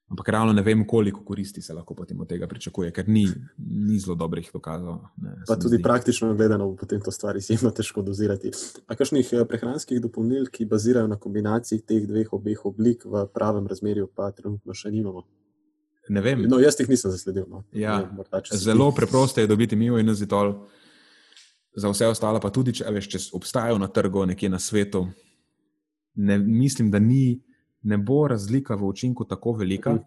Ampak 0.09 0.28
realno 0.32 0.52
ne 0.56 0.62
vem, 0.64 0.86
koliko 0.88 1.20
koristi 1.24 1.62
se 1.62 1.74
lahko 1.76 1.94
potem 1.94 2.20
od 2.20 2.28
tega 2.28 2.46
pričakuje, 2.48 2.90
ker 2.96 3.09
ni, 3.09 3.26
ni 3.59 3.98
zelo 4.00 4.14
dobrih 4.16 4.48
dokazov. 4.52 5.02
Ne, 5.20 5.34
pa 5.46 5.56
tudi 5.56 5.76
zdi. 5.76 5.82
praktično 5.84 6.30
gledano, 6.34 6.70
bo 6.70 6.76
potem 6.80 7.00
to 7.04 7.12
stvar 7.12 7.36
izjemno 7.36 7.70
težko 7.76 8.02
dozirati. 8.02 8.52
A 8.86 8.96
kakšnih 8.96 9.32
eh, 9.32 9.44
prehranskih 9.48 10.00
dopolnil, 10.00 10.48
ki 10.52 10.64
bazirajo 10.64 11.11
na 11.12 11.18
kombinaciji 11.20 11.84
teh 11.84 12.06
dveh 12.09 12.32
obeh 12.32 12.64
oblik 12.64 13.04
v 13.04 13.26
pravem 13.34 13.68
razmerju, 13.68 14.09
pa 14.16 14.30
trenutno 14.32 14.72
še 14.72 14.94
nimamo? 14.94 15.26
Ne 16.09 16.24
vem. 16.24 16.46
No, 16.48 16.56
jaz 16.62 16.80
jih 16.80 16.88
nisem 16.88 17.12
zasledil. 17.12 17.44
No. 17.44 17.66
Ja, 17.76 17.98
ne, 18.00 18.16
morda, 18.16 18.40
zelo 18.56 18.88
preprosto 18.96 19.44
je 19.44 19.50
dobiti 19.50 19.76
mioinozitol 19.76 20.54
za 21.76 21.92
vse 21.92 22.09
ostale, 22.09 22.40
pa 22.40 22.48
tudi, 22.50 22.72
če, 22.80 22.88
veš, 22.96 23.11
če 23.12 23.20
obstajajo 23.36 23.76
na 23.78 23.90
trgu, 23.92 24.24
nekje 24.32 24.48
na 24.48 24.59
svetu, 24.59 25.04
ne, 26.16 26.38
mislim, 26.38 26.88
da 26.90 26.98
ni, 26.98 27.42
ne 27.83 27.99
bo 27.99 28.29
razlika 28.29 28.74
v 28.74 28.85
učinku 28.85 29.24
tako 29.24 29.53
velika, 29.53 29.99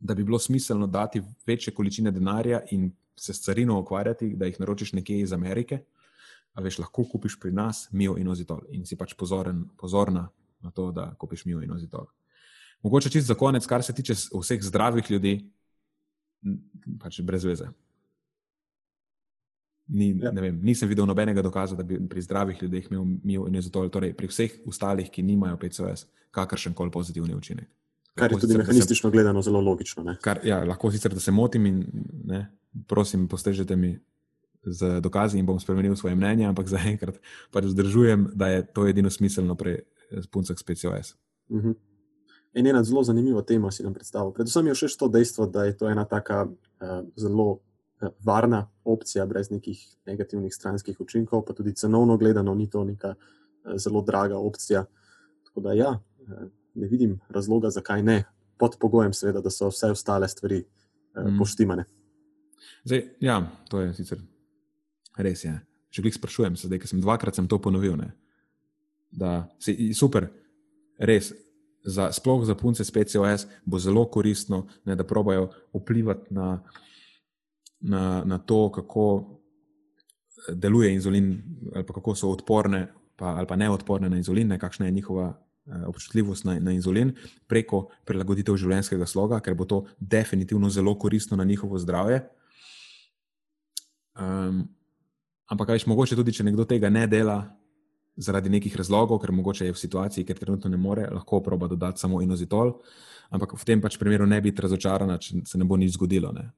da 0.00 0.14
bi 0.14 0.24
bilo 0.24 0.38
smiselno 0.38 0.86
dati 0.86 1.22
večje 1.46 1.74
količine 1.74 2.10
denarja 2.10 2.60
in 2.70 2.92
se 3.16 3.34
s 3.34 3.40
carino 3.40 3.80
ukvarjati, 3.80 4.36
da 4.36 4.46
jih 4.46 4.60
naročiš 4.60 4.92
nekje 4.92 5.20
iz 5.20 5.32
Amerike. 5.32 5.82
A 6.54 6.60
veš, 6.60 6.78
lahko 6.78 7.04
kupiš 7.04 7.38
pri 7.40 7.52
nas 7.52 7.88
mio 7.92 8.16
in 8.18 8.28
ozitol 8.28 8.60
in 8.70 8.86
si 8.86 8.96
pač 8.96 9.14
pozoren, 9.14 9.64
pozorna 9.78 10.28
na 10.60 10.70
to, 10.70 10.90
da 10.92 11.14
kupiš 11.14 11.44
mio 11.44 11.62
in 11.62 11.72
ozitol. 11.72 12.06
Mogoče 12.82 13.10
čist 13.10 13.26
za 13.26 13.34
konec, 13.34 13.66
kar 13.66 13.82
se 13.82 13.94
tiče 13.94 14.14
vseh 14.14 14.62
zdravih 14.62 15.10
ljudi, 15.10 15.50
pač 17.00 17.20
brez 17.20 17.44
veze. 17.44 17.68
Ni, 19.88 20.10
ja. 20.20 20.30
vem, 20.36 20.60
nisem 20.62 20.88
videl 20.88 21.06
nobenega 21.08 21.42
dokaza, 21.42 21.76
da 21.76 21.82
bi 21.82 21.96
pri 22.08 22.22
zdravih 22.22 22.62
ljudeh 22.62 22.90
imel 22.90 23.06
mil 23.24 23.46
in 23.48 23.54
izotol, 23.56 23.88
torej 23.88 24.12
pri 24.16 24.28
vseh 24.28 24.58
ostalih, 24.68 25.08
ki 25.10 25.24
nimajo 25.24 25.56
PCOS, 25.56 26.04
kakršen 26.30 26.74
koli 26.76 26.92
pozitivni 26.92 27.34
učinek. 27.34 27.68
Kar 28.18 28.32
je 28.32 28.36
tudi 28.36 28.52
sicer, 28.52 28.58
mehanistično 28.58 29.10
se, 29.10 29.12
gledano 29.14 29.42
zelo 29.42 29.60
logično. 29.60 30.04
Kar, 30.20 30.40
ja, 30.44 30.60
lahko 30.64 30.90
sicer, 30.92 31.14
da 31.14 31.20
se 31.20 31.32
motim 31.32 31.66
in 31.66 31.82
ne, 32.28 32.44
prosim, 32.88 33.28
postrežite 33.28 33.76
mi 33.76 33.94
z 34.64 35.00
dokazi 35.00 35.38
in 35.38 35.46
bom 35.46 35.60
spremenil 35.60 35.96
svoje 35.96 36.18
mnenje, 36.18 36.48
ampak 36.50 36.68
zaenkrat 36.74 37.20
pač 37.54 37.70
vzdržujem, 37.70 38.30
da 38.34 38.48
je 38.52 38.66
to 38.66 38.86
edino 38.90 39.10
smiselno 39.10 39.54
pri 39.54 39.78
puncah 40.30 40.58
s 40.58 40.62
PCOS. 40.62 41.14
Uh. 41.48 41.62
-huh. 41.62 41.74
In 42.54 42.66
ena 42.66 42.82
zelo 42.82 43.02
zanimiva 43.04 43.42
tema 43.42 43.70
si 43.70 43.82
nam 43.82 43.94
predstavlja. 43.94 44.32
Predvsem 44.32 44.66
je 44.66 44.74
še 44.74 44.88
to 44.98 45.08
dejstvo, 45.08 45.46
da 45.46 45.64
je 45.64 45.76
to 45.76 45.88
ena 45.88 46.04
taka 46.04 46.44
uh, 46.44 47.04
zelo 47.16 47.60
varna 48.24 48.68
opcija, 48.84 49.26
brez 49.26 49.50
nekih 49.50 49.80
negativnih 50.06 50.54
stranskih 50.54 51.00
učinkov, 51.00 51.44
pa 51.44 51.52
tudi 51.52 51.74
cenovno 51.74 52.16
gledano, 52.16 52.54
ni 52.54 52.70
to 52.70 52.84
neka 52.84 53.14
eh, 53.14 53.78
zelo 53.78 54.02
draga 54.02 54.38
opcija. 54.38 54.84
Tako 55.44 55.60
da, 55.60 55.72
ja, 55.72 55.98
eh, 56.20 56.48
ne 56.74 56.88
vidim 56.88 57.20
razloga, 57.28 57.70
zakaj 57.70 58.02
ne, 58.02 58.24
pod 58.58 58.76
pogojem, 58.80 59.12
seveda, 59.12 59.40
da 59.40 59.50
so 59.50 59.68
vse 59.68 59.90
ostale 59.90 60.28
stvari 60.28 60.64
mm. 61.16 61.38
poštimane. 61.38 61.84
Zdaj, 62.84 63.04
ja, 63.20 63.42
to 63.68 63.80
je 63.80 63.94
sicer 63.94 64.22
res. 65.16 65.44
Je. 65.44 65.54
Če 65.90 66.02
jih 66.04 66.14
sprašujem, 66.14 66.56
zdaj, 66.58 66.82
ker 66.82 66.90
sem 66.90 67.02
dvakrat 67.02 67.38
sem 67.38 67.48
to 67.48 67.58
ponovil, 67.62 67.96
ne, 67.96 68.12
da 69.10 69.48
je 69.66 69.94
super, 69.96 70.28
res. 70.98 71.32
Za, 71.88 72.10
sploh 72.12 72.42
za 72.44 72.56
punce 72.58 72.84
s 72.84 72.92
PCOS 72.92 73.46
bo 73.64 73.78
zelo 73.80 74.02
koristno, 74.12 74.66
ne, 74.84 74.96
da 74.98 75.06
probajo 75.06 75.46
vplivati 75.72 76.34
na 76.34 76.58
na, 77.80 78.22
na 78.24 78.38
to, 78.38 78.70
kako 78.72 79.38
deluje 80.48 80.94
inzulin, 80.94 81.42
ali 81.74 81.84
kako 81.84 82.14
so 82.14 82.30
odporne 82.30 82.88
pa, 83.16 83.34
ali 83.36 83.46
pa 83.46 83.56
neodporne 83.56 84.08
na 84.08 84.16
inzulin, 84.16 84.48
ne, 84.48 84.58
kakšna 84.58 84.86
je 84.86 84.92
njihova 84.92 85.28
eh, 85.66 85.84
občutljivost 85.86 86.44
na, 86.44 86.58
na 86.60 86.72
inzulin, 86.72 87.12
preko 87.46 87.88
prilagoditev 88.06 88.56
življenjskega 88.56 89.06
sloga, 89.06 89.40
ker 89.40 89.54
bo 89.58 89.66
to 89.66 89.84
definitivno 90.00 90.70
zelo 90.70 90.94
koristno 90.98 91.36
na 91.36 91.44
njihovo 91.44 91.78
zdravje. 91.78 92.22
Um, 94.18 94.68
ampak, 95.46 95.74
veš, 95.74 95.86
mogoče 95.86 96.16
tudi, 96.18 96.34
če 96.34 96.46
nekdo 96.46 96.64
tega 96.64 96.90
ne 96.90 97.06
dela. 97.06 97.42
Zaradi 98.18 98.50
nekih 98.50 98.74
razlogov, 98.74 99.20
ker 99.22 99.30
mogoče 99.30 99.68
je 99.68 99.72
v 99.74 99.78
situaciji, 99.78 100.24
ker 100.26 100.38
trenutno 100.38 100.70
ne 100.70 100.78
more, 100.78 101.04
lahko 101.06 101.38
proba 101.38 101.68
dodati 101.70 102.02
samo 102.02 102.18
inozitol, 102.18 102.72
ampak 103.30 103.54
v 103.54 103.66
tem 103.66 103.82
pač 103.82 103.94
primeru 103.94 104.26
ne 104.26 104.40
biti 104.42 104.62
razočarana, 104.62 105.20
če 105.22 105.44
se 105.46 105.58
ne 105.58 105.66
bo 105.68 105.78
nič 105.78 105.94
zgodilo. 105.94 106.32
Ne 106.34 106.48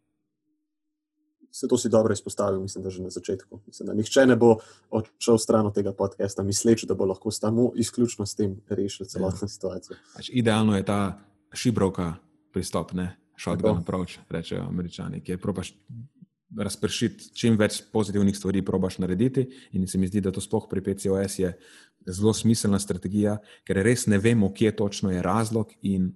se 1.52 1.68
to 1.68 1.78
si 1.78 1.88
dobro 1.88 2.12
izpostavil, 2.12 2.60
mislim, 2.60 2.84
da 2.84 2.90
že 2.90 3.02
na 3.02 3.10
začetku. 3.10 3.60
Mislim, 3.66 3.86
da 3.86 3.94
nihče 3.94 4.26
ne 4.26 4.36
bo 4.36 4.56
odšel 4.90 5.38
stran 5.38 5.66
od 5.66 5.74
tega 5.74 5.92
podcasta, 5.92 6.42
misleč, 6.42 6.84
da 6.84 6.94
bo 6.94 7.04
lahko 7.04 7.30
samo 7.30 7.72
izključno 7.76 8.26
s 8.26 8.34
tem 8.34 8.56
rešil 8.68 9.06
celotno 9.06 9.44
ja. 9.44 9.48
situacijo. 9.48 9.96
Pač 10.14 10.30
idealno 10.32 10.76
je 10.76 10.84
ta 10.84 11.18
šibroka 11.52 12.14
pristop, 12.52 12.92
ne 12.92 13.16
shotgun 13.40 13.78
approach, 13.78 14.18
rečejo 14.30 14.62
američani, 14.68 15.20
ki 15.24 15.32
je 15.32 15.38
probaš 15.38 15.72
razpršiti 16.56 17.30
čim 17.34 17.56
več 17.58 17.80
pozitivnih 17.92 18.36
stvari, 18.36 18.62
probaš 18.66 18.98
narediti. 18.98 19.46
In 19.72 19.86
se 19.88 19.98
mi 19.98 20.08
zdi, 20.10 20.20
da 20.20 20.32
to 20.34 20.42
sploh 20.42 20.66
pri 20.70 20.82
PCOS 20.82 21.38
je 21.38 21.52
zelo 22.06 22.32
smiselna 22.34 22.80
strategija, 22.82 23.38
ker 23.64 23.82
res 23.84 24.06
ne 24.10 24.18
vemo, 24.18 24.50
kje 24.52 24.74
točno 24.76 25.12
je 25.14 25.22
razlog. 25.22 25.72
In 25.82 26.10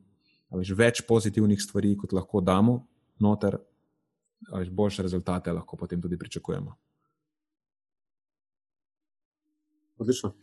veš, 0.55 0.75
več 0.77 1.05
pozitivnih 1.07 1.63
stvari, 1.63 1.95
kot 1.97 2.13
lahko 2.13 2.43
damo 2.43 2.81
noter, 3.23 3.59
veš, 4.53 4.71
boljše 4.71 5.03
rezultate 5.03 5.53
lahko 5.53 5.77
potem 5.77 6.03
tudi 6.03 6.19
pričakujemo. 6.19 6.75
Odlično. 9.99 10.35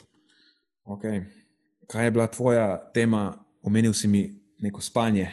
Okay. 0.84 1.24
Kaj 1.88 2.06
je 2.06 2.12
bila 2.12 2.28
tvoja 2.28 2.92
tema? 2.94 3.44
Omenil 3.62 3.94
si 3.94 4.08
mi 4.08 4.42
neko 4.60 4.82
spanje. 4.82 5.32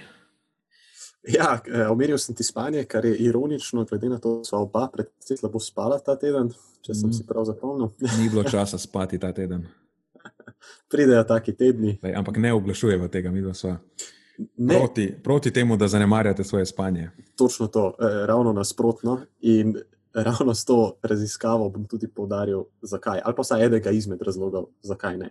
Ja, 1.23 1.61
eh, 1.67 1.89
omenil 1.89 2.19
sem 2.19 2.35
ti 2.35 2.45
spanje, 2.45 2.85
kar 2.85 3.05
je 3.05 3.17
ironično, 3.17 3.85
glede 3.85 4.09
na 4.09 4.19
to, 4.19 4.39
da 4.39 4.45
smo 4.45 4.59
oba 4.59 4.89
predvsej 4.93 5.37
slabo 5.37 5.61
spala 5.61 5.99
ta 5.99 6.17
teden, 6.17 6.53
če 6.81 6.95
sem 6.95 7.11
mm. 7.11 7.13
si 7.13 7.27
prav 7.27 7.45
zapomnil. 7.45 7.91
Ni 8.21 8.29
bilo 8.29 8.45
časa 8.45 8.79
spati 8.79 9.19
ta 9.19 9.33
teden. 9.33 9.67
Pridejo 10.91 11.25
taki 11.25 11.53
tedni. 11.57 11.99
Lej, 12.03 12.15
ampak 12.15 12.37
ne 12.37 12.53
oglašujemo 12.53 13.09
tega, 13.09 13.31
mi 13.31 13.43
smo 14.39 14.79
proti, 14.79 15.15
proti 15.25 15.53
temu, 15.53 15.77
da 15.77 15.89
zanemarjate 15.89 16.45
svoje 16.45 16.67
spanje. 16.67 17.11
Točno 17.37 17.67
to, 17.67 17.95
eh, 17.99 18.27
ravno 18.27 18.53
nasprotno. 18.53 19.21
In 19.41 19.77
ravno 20.13 20.55
s 20.55 20.65
to 20.65 20.99
raziskavo 21.03 21.69
bom 21.69 21.85
tudi 21.85 22.09
povdaril, 22.09 22.65
zakaj. 22.83 23.21
Ali 23.25 23.35
pa 23.35 23.43
vsaj 23.43 23.65
enega 23.65 23.91
izmed 23.91 24.23
razlogov, 24.23 24.67
zakaj 24.83 25.17
ne. 25.17 25.31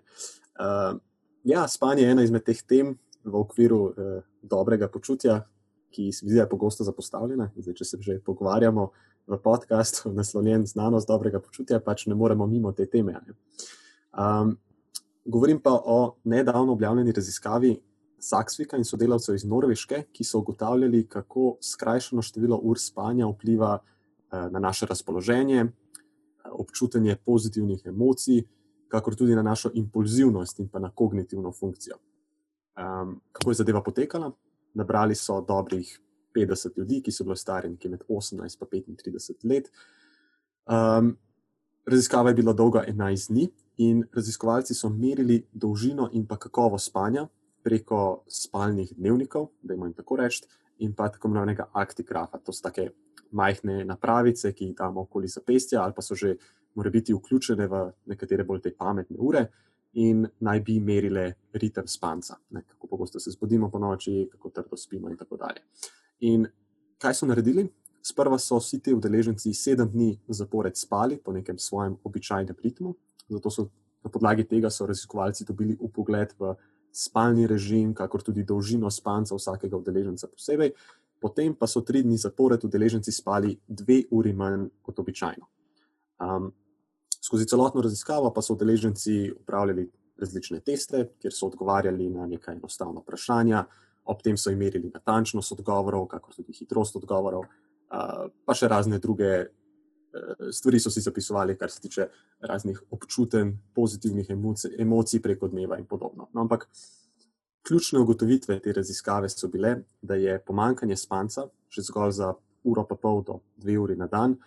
Uh, 0.59 0.99
ja, 1.43 1.67
spanje 1.67 2.03
je 2.03 2.11
ena 2.11 2.23
izmed 2.23 2.43
teh 2.43 2.61
tem 2.67 2.97
v 3.23 3.35
okviru 3.35 3.81
uh, 3.83 3.93
dobrega 4.41 4.87
počutja, 4.87 5.41
ki 5.89 6.11
se 6.11 6.25
mi 6.25 6.31
zdi 6.31 6.45
pogosto 6.49 6.83
zapostavljena. 6.83 7.51
Zdaj, 7.55 7.73
če 7.73 7.85
se 7.85 7.97
že 8.01 8.19
pogovarjamo 8.25 8.89
v 9.27 9.39
podkastu, 9.43 10.11
naslovljen 10.19 10.65
znanost 10.65 11.07
dobrega 11.07 11.39
počutja, 11.39 11.79
pač 11.79 12.05
ne 12.07 12.15
moremo 12.15 12.47
mimo 12.47 12.71
te 12.71 12.85
teme. 12.85 13.19
Um, 14.13 14.57
govorim 15.25 15.59
pa 15.59 15.73
o 15.85 16.15
nedavno 16.23 16.73
objavljeni 16.73 17.11
raziskavi 17.11 17.77
Saksvika 18.19 18.77
in 18.77 18.85
sodelavcev 18.85 19.35
iz 19.35 19.45
Norveške, 19.45 20.03
ki 20.11 20.23
so 20.23 20.39
ugotavljali, 20.39 21.05
kako 21.07 21.57
skrajšano 21.61 22.21
število 22.21 22.59
ur 22.63 22.79
spanja 22.79 23.27
vpliva 23.27 23.77
uh, 23.77 24.51
na 24.51 24.59
naše 24.59 24.85
razpoloženje, 24.85 25.67
občutenje 26.51 27.17
pozitivnih 27.25 27.85
emocij, 27.85 28.43
kakor 28.87 29.15
tudi 29.15 29.35
na 29.35 29.43
našo 29.43 29.69
impulzivnost 29.73 30.59
in 30.59 30.69
pa 30.69 30.79
na 30.79 30.91
kognitivno 30.95 31.51
funkcijo. 31.51 31.95
Um, 32.77 33.21
kako 33.31 33.51
je 33.51 33.55
zadeva 33.55 33.83
potekala? 33.83 34.31
nabrali 34.77 35.15
so 35.15 35.41
dobrih 35.41 35.99
50 36.35 36.77
ljudi, 36.77 37.01
ki 37.01 37.11
so 37.11 37.23
bili 37.23 37.37
stari 37.37 37.69
nekje 37.69 37.91
med 37.91 38.03
18 38.09 38.83
in 38.87 38.95
35 38.95 39.49
let. 39.49 39.71
Um, 40.67 41.15
raziskava 41.85 42.29
je 42.29 42.35
bila 42.35 42.53
dolga 42.53 42.83
11 42.87 43.31
dni 43.31 43.47
in 43.77 44.03
raziskovalci 44.13 44.73
so 44.73 44.89
merili 44.89 45.45
dolžino 45.51 46.09
in 46.13 46.27
pa 46.27 46.37
kakovost 46.37 46.89
spanja 46.89 47.27
preko 47.67 48.23
spalnih 48.31 48.93
dnevnikov, 48.95 49.49
da 49.61 49.75
jim 49.75 49.93
tako 49.93 50.15
rečem, 50.21 50.47
in 50.79 50.93
pa 50.95 51.09
tako 51.11 51.27
imenovanega 51.27 51.67
aktigrafa. 51.73 52.39
To 52.39 52.53
so 52.53 52.63
take 52.63 52.91
majhne 53.35 53.81
napravice, 53.85 54.53
ki 54.55 54.69
jih 54.69 54.75
damo 54.77 55.03
okoli 55.03 55.27
zapestja, 55.27 55.81
ali 55.83 55.95
pa 55.95 56.01
so 56.01 56.15
že 56.15 56.37
more 56.75 56.89
biti 56.93 57.13
vključene 57.13 57.67
v 57.67 57.81
nekatere 58.05 58.45
bolj 58.47 58.61
te 58.61 58.71
pametne 58.71 59.17
ure 59.19 59.47
in 59.97 60.27
naj 60.39 60.61
bi 60.61 60.77
merile 60.79 61.25
ritem 61.53 61.87
spanca, 61.87 62.37
ne, 62.53 62.61
kako 62.67 62.87
pogosto 62.87 63.19
se 63.19 63.31
zbudimo 63.31 63.71
po 63.71 63.79
noči, 63.79 64.27
kako 64.31 64.49
trdo 64.49 64.77
spimo 64.77 65.09
in 65.09 65.17
tako 65.17 65.37
dalje. 65.41 65.63
In 66.19 66.45
kaj 67.01 67.13
so 67.17 67.25
naredili? 67.25 67.65
Sprva 68.03 68.37
so 68.39 68.59
vsi 68.61 68.79
ti 68.79 68.93
udeleženci 68.93 69.53
sedem 69.53 69.89
dni 69.91 70.11
zapored 70.27 70.77
spali 70.77 71.17
po 71.17 71.33
nekem 71.33 71.57
svojem 71.59 71.97
običajnem 72.03 72.55
ritmu, 72.63 72.93
zato 73.29 73.49
so 73.49 73.67
na 74.03 74.11
podlagi 74.11 74.45
tega 74.47 74.69
raziskovalci 74.69 75.45
dobili 75.45 75.75
upogled 75.79 76.31
v 76.39 76.53
spalni 76.97 77.45
režim, 77.47 77.93
kakor 77.93 78.23
tudi 78.25 78.43
dolžino 78.43 78.89
spanca 78.91 79.37
vsakega 79.37 79.77
udeleženca 79.77 80.27
posebej. 80.33 80.73
Potem 81.21 81.53
pa 81.57 81.67
so 81.69 81.81
tri 81.81 82.01
dni 82.05 82.17
zapored 82.17 82.63
udeleženci 82.65 83.11
spali 83.11 83.53
dve 83.67 84.03
uri 84.11 84.33
manj 84.33 84.67
kot 84.81 84.99
običajno. 84.99 85.45
Um, 86.21 86.53
Skozi 87.27 87.47
celotno 87.49 87.81
raziskavo 87.81 88.29
pa 88.31 88.41
so 88.41 88.53
udeleženci 88.53 89.31
upravljali 89.41 89.83
različne 90.17 90.61
teste, 90.63 91.09
kjer 91.19 91.33
so 91.33 91.49
odgovarjali 91.49 92.09
na 92.09 92.27
neka 92.27 92.53
enostavna 92.53 93.01
vprašanja, 93.01 93.65
ob 94.05 94.21
tem 94.23 94.37
so 94.37 94.53
imeli 94.53 94.79
natančnost 94.93 95.51
odgovorov, 95.57 96.07
kakor 96.07 96.35
tudi 96.35 96.55
hitrost 96.55 96.95
odgovorov, 96.95 97.43
pa 97.89 98.55
še 98.55 98.69
razne 98.71 99.01
druge 99.03 99.47
stvari 100.51 100.79
so 100.79 100.89
si 100.91 101.01
zapisovali, 101.01 101.57
kar 101.57 101.71
se 101.71 101.81
tiče 101.81 102.07
raznih 102.39 102.83
občutenj, 102.91 103.51
pozitivnih 103.73 104.29
emocij 104.79 105.21
preko 105.21 105.47
dneva 105.47 105.77
in 105.77 105.85
podobno. 105.85 106.29
No, 106.33 106.41
ampak 106.41 106.67
ključne 107.67 107.99
ugotovitve 107.99 108.59
te 108.59 108.73
raziskave 108.73 109.29
so 109.29 109.47
bile, 109.47 109.83
da 110.01 110.15
je 110.15 110.39
pomankanje 110.45 110.95
spanca, 110.95 111.47
že 111.69 111.81
zgolj 111.81 112.11
za 112.11 112.33
uro 112.63 112.85
pa 112.87 112.95
pol 112.95 113.23
do 113.23 113.39
dve 113.57 113.79
uri 113.79 113.95
na 113.95 114.07
dan, 114.07 114.37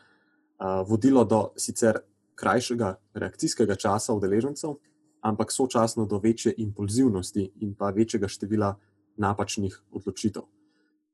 vodilo 0.86 1.24
do 1.24 1.50
sicer 1.56 1.98
krajšega 2.34 2.94
reakcijskega 3.14 3.74
časa 3.76 4.14
udeležencev, 4.14 4.74
ampak 5.20 5.52
sočasno 5.52 6.06
do 6.06 6.18
večje 6.18 6.54
impulzivnosti 6.56 7.50
in 7.60 7.74
pa 7.74 7.90
večjega 7.90 8.28
števila 8.28 8.74
napačnih 9.16 9.82
odločitev. 9.92 10.42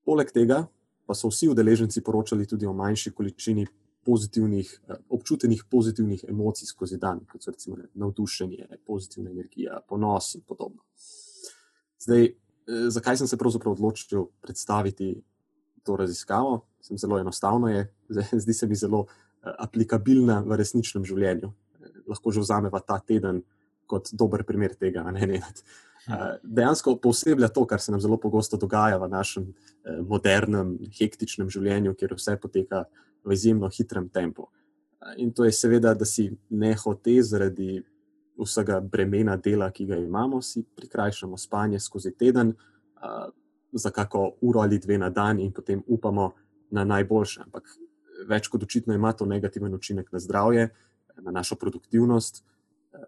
Poleg 0.07 0.31
tega 0.31 0.67
pa 1.07 1.15
so 1.15 1.29
vsi 1.31 1.49
udeleženci 1.49 2.03
poročali 2.03 2.47
tudi 2.47 2.67
o 2.67 2.73
manjši 2.73 3.11
količini 3.11 3.67
pozitivnih, 4.07 4.81
eh, 4.89 5.03
občutenih 5.09 5.65
pozitivnih 5.71 6.25
emocij 6.29 6.67
skozi 6.67 6.99
dan, 7.03 7.25
kot 7.27 7.43
so 7.43 7.51
recimo 7.51 7.77
navdušenje, 7.95 8.69
pozitivna 8.87 9.31
energija, 9.31 9.81
ponos 9.89 10.35
in 10.35 10.47
podobno. 10.47 10.83
Zdaj, 12.01 12.25
eh, 12.25 12.35
zakaj 12.89 13.17
sem 13.17 13.27
se 13.27 13.37
pravzaprav 13.37 13.73
odločil 13.73 14.27
predstaviti 14.41 15.23
to 15.83 15.97
raziskavo? 15.97 16.61
Sem 16.81 16.99
zelo 16.99 17.19
enostavno 17.19 17.69
je, 17.69 17.93
zdi 18.43 18.53
se 18.53 18.67
mi 18.67 18.75
zelo 18.75 19.07
Eh, 19.47 19.55
aplikabilna 19.63 20.41
v 20.47 20.59
resničnem 20.59 21.05
življenju. 21.07 21.53
Lahko 22.11 22.33
že 22.35 22.43
vzamemo 22.43 22.81
ta 22.83 22.99
teden 22.99 23.43
kot 23.87 24.11
dober 24.13 24.43
primer 24.47 24.75
tega. 24.75 25.05
Ne, 25.15 25.27
ne. 25.27 25.43
Eh, 26.07 26.39
dejansko 26.43 26.97
posebej 27.03 27.51
to, 27.55 27.67
kar 27.67 27.83
se 27.83 27.93
nam 27.95 28.03
zelo 28.03 28.19
pogosto 28.19 28.59
dogaja 28.59 28.99
v 28.99 29.11
našem 29.11 29.49
modernem, 30.07 30.77
hektičnem 30.99 31.51
življenju, 31.51 31.95
kjer 31.95 32.17
vse 32.19 32.37
poteka 32.43 32.85
v 33.27 33.33
izjemno 33.33 33.69
hitrem 33.69 34.09
tempu. 34.09 34.47
In 35.17 35.33
to 35.33 35.45
je 35.45 35.53
seveda, 35.53 35.95
da 35.95 36.05
si 36.05 36.31
ne 36.51 36.75
hote 36.75 37.19
zaradi 37.23 37.83
vsega 38.37 38.81
bremena 38.81 39.37
dela, 39.37 39.71
ki 39.71 39.87
ga 39.87 39.97
imamo, 39.97 40.43
si 40.43 40.63
prikrajšamo 40.77 41.39
spanje 41.39 41.81
skozi 41.81 42.13
teden 42.17 42.55
za 43.73 43.91
kako 43.91 44.33
uro 44.41 44.61
ali 44.61 44.79
dve 44.79 44.99
na 44.99 45.11
dan 45.11 45.41
in 45.41 45.53
potem 45.53 45.83
upamo 45.87 46.33
na 46.71 46.85
najboljše. 46.85 47.43
Ampak 47.45 47.69
več 48.29 48.49
kot 48.49 48.63
očitno 48.63 48.95
ima 48.95 49.13
to 49.13 49.27
negativen 49.27 49.75
učinek 49.75 50.13
na 50.13 50.19
zdravje, 50.19 50.69
na 51.23 51.31
našo 51.31 51.57
produktivnost, 51.57 52.45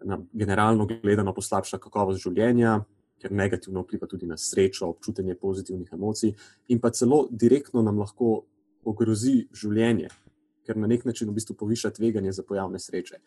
na 0.05 0.19
generalno 0.33 0.85
gledano 0.85 1.33
poslabša 1.33 1.77
kakovost 1.77 2.23
življenja, 2.23 2.79
ker 3.19 3.33
negativno 3.35 3.83
vpliva 3.83 4.07
tudi 4.07 4.27
na 4.29 4.37
srečo, 4.37 4.87
občutenje 4.87 5.35
pozitivnih 5.35 5.89
emocij 5.93 6.35
in 6.67 6.79
pa 6.79 6.91
celo 6.95 7.27
direktno 7.31 7.81
nam 7.83 7.99
lahko 7.99 8.45
ogrozi 8.85 9.47
življenje, 9.53 10.09
ker 10.65 10.77
na 10.77 10.87
nek 10.87 11.05
način 11.05 11.29
v 11.29 11.37
bistvu 11.37 11.55
poviša 11.59 11.91
tveganje 11.97 12.33
za 12.35 12.43
pojav 12.43 12.71
nesreče. 12.71 13.19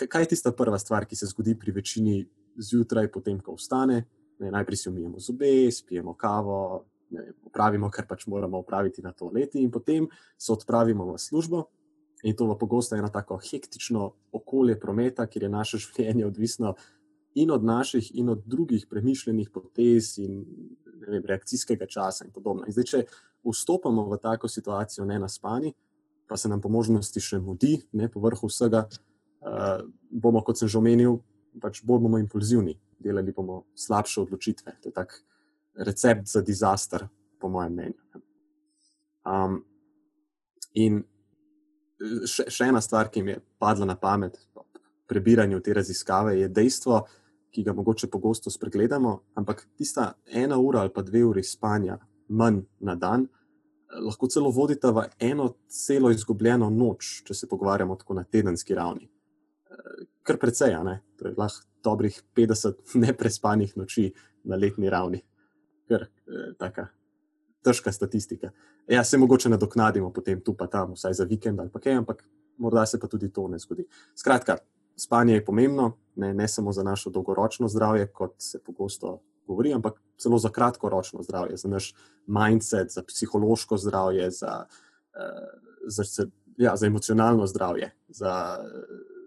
Kaj 0.00 0.22
je 0.22 0.30
tista 0.32 0.52
prva 0.56 0.78
stvar, 0.78 1.06
ki 1.06 1.16
se 1.16 1.28
zgodi 1.30 1.54
pri 1.58 1.72
večini 1.76 2.22
zjutraj, 2.56 3.10
potem, 3.12 3.38
ko 3.40 3.54
vstane? 3.58 4.04
Najprej 4.40 4.76
si 4.76 4.88
umijemo 4.88 5.20
zobe, 5.20 5.70
spijemo 5.72 6.14
kavo, 6.18 6.86
vem, 7.10 7.34
opravimo, 7.46 7.90
kar 7.92 8.06
pač 8.08 8.24
moramo 8.26 8.62
opraviti 8.64 9.02
na 9.02 9.12
to 9.12 9.28
leti, 9.34 9.60
in 9.62 9.70
potem 9.70 10.08
se 10.38 10.52
odpravimo 10.52 11.12
v 11.12 11.18
službo. 11.18 11.66
In 12.22 12.36
to 12.36 12.48
je 12.48 12.58
pogosto 12.58 12.96
eno 12.96 13.08
tako 13.08 13.38
hektično 13.40 14.10
okolje 14.32 14.80
prometa, 14.80 15.26
kjer 15.26 15.42
je 15.42 15.52
naše 15.52 15.78
življenje 15.84 16.26
odvisno 16.26 16.74
in 17.34 17.50
od 17.50 17.64
naših, 17.64 18.10
in 18.18 18.28
od 18.28 18.42
drugih 18.46 18.86
premišljenih 18.90 19.50
potez 19.50 20.16
in 20.18 20.44
vem, 21.06 21.22
reakcijskega 21.24 21.86
časa 21.86 22.24
in 22.24 22.32
podobno. 22.32 22.66
In 22.66 22.74
zdaj, 22.74 22.84
če 22.84 23.04
vstopamo 23.44 24.04
v 24.10 24.18
tako 24.22 24.48
situacijo, 24.48 25.04
ne 25.04 25.18
na 25.18 25.28
spani, 25.28 25.72
pa 26.28 26.36
se 26.36 26.48
nam 26.48 26.60
po 26.60 26.68
možnosti 26.68 27.20
še 27.20 27.40
mudi, 27.42 27.80
ne 27.92 28.08
po 28.08 28.20
vrhu 28.20 28.48
vsega, 28.48 28.84
uh, 28.86 29.80
bomo, 30.10 30.42
kot 30.46 30.60
sem 30.60 30.68
že 30.68 30.78
omenil, 30.78 31.18
pač 31.60 31.82
bolj 31.82 32.04
bomo 32.06 32.20
impulzivni, 32.22 32.76
delali 33.00 33.32
bomo 33.34 33.64
slabše 33.74 34.20
odločitve. 34.22 34.76
To 34.82 34.92
je 34.92 34.94
tako 34.94 35.24
recept 35.74 36.28
za 36.30 36.42
disaster, 36.44 37.08
po 37.40 37.48
mojem 37.48 37.72
mnenju. 37.72 38.20
Um, 39.24 39.62
in 40.76 41.00
še, 42.28 42.46
še 42.52 42.68
ena 42.68 42.82
stvar, 42.84 43.08
ki 43.08 43.24
mi 43.24 43.34
je 43.34 43.40
padla 43.60 43.88
na 43.88 43.96
pamet 43.96 44.36
pri 44.52 44.84
prebiranju 45.10 45.60
te 45.64 45.74
raziskave, 45.74 46.36
je 46.38 46.52
dejstvo, 46.52 47.00
ki 47.50 47.64
ga 47.66 47.74
mogoče 47.74 48.06
pogosto 48.06 48.50
spregledamo, 48.52 49.16
ampak 49.40 49.64
tista 49.74 50.12
ena 50.26 50.60
ura 50.60 50.84
ali 50.84 50.92
pa 50.94 51.02
dve 51.02 51.24
uri 51.26 51.42
spanja 51.42 51.96
manj 52.30 52.62
na 52.80 52.94
dan 52.94 53.28
lahko 53.98 54.28
celo 54.30 54.50
vodita 54.50 54.90
v 54.90 55.08
eno 55.18 55.54
celo 55.68 56.10
izgubljeno 56.10 56.70
noč, 56.70 57.22
če 57.26 57.34
se 57.34 57.48
pogovarjamo 57.48 57.96
tako 57.96 58.14
na 58.14 58.24
tedenski 58.24 58.74
ravni. 58.74 59.08
Kar 60.22 60.38
precej, 60.38 60.76
ne? 60.84 61.00
to 61.18 61.28
je 61.28 61.34
lahko 61.36 61.66
dobrih 61.84 62.22
50 62.36 62.94
neprespanih 63.06 63.76
noči 63.76 64.10
na 64.44 64.56
letni 64.56 64.90
ravni. 64.90 65.22
Kar 65.88 66.06
eh, 66.06 66.52
taka 66.58 66.88
težka 67.64 67.92
statistika. 67.92 68.50
Ja, 68.88 69.04
se 69.04 69.18
mogoče 69.18 69.50
nadoknadimo 69.50 70.12
potem 70.12 70.40
tu 70.40 70.54
pa 70.56 70.66
tam, 70.66 70.94
vsaj 70.96 71.12
za 71.18 71.24
vikend 71.24 71.60
ali 71.60 71.70
kaj, 71.70 71.98
ampak 72.00 72.22
morda 72.58 72.86
se 72.86 73.00
pa 73.00 73.08
tudi 73.08 73.28
to 73.32 73.48
ne 73.48 73.58
zgodi. 73.58 73.84
Skratka, 74.16 74.56
spanje 74.96 75.34
je 75.34 75.44
pomembno, 75.44 75.92
ne, 76.16 76.34
ne 76.34 76.48
samo 76.48 76.72
za 76.72 76.82
našo 76.82 77.10
dolgoročno 77.10 77.68
zdravje, 77.68 78.06
kot 78.06 78.34
se 78.38 78.62
pogosto 78.64 79.20
govori, 79.50 79.72
ampak 79.74 79.98
celo 80.20 80.38
za 80.38 80.50
kratkoročno 80.54 81.22
zdravje, 81.26 81.56
za 81.60 81.68
naš 81.68 81.90
mindset, 82.26 82.92
za 82.94 83.02
psihološko 83.06 83.78
zdravje, 83.80 84.30
za, 84.30 84.52
uh, 85.14 85.48
za, 85.86 86.26
ja, 86.58 86.76
za 86.76 86.86
emocionalno 86.86 87.46
zdravje, 87.46 87.90
za, 88.08 88.34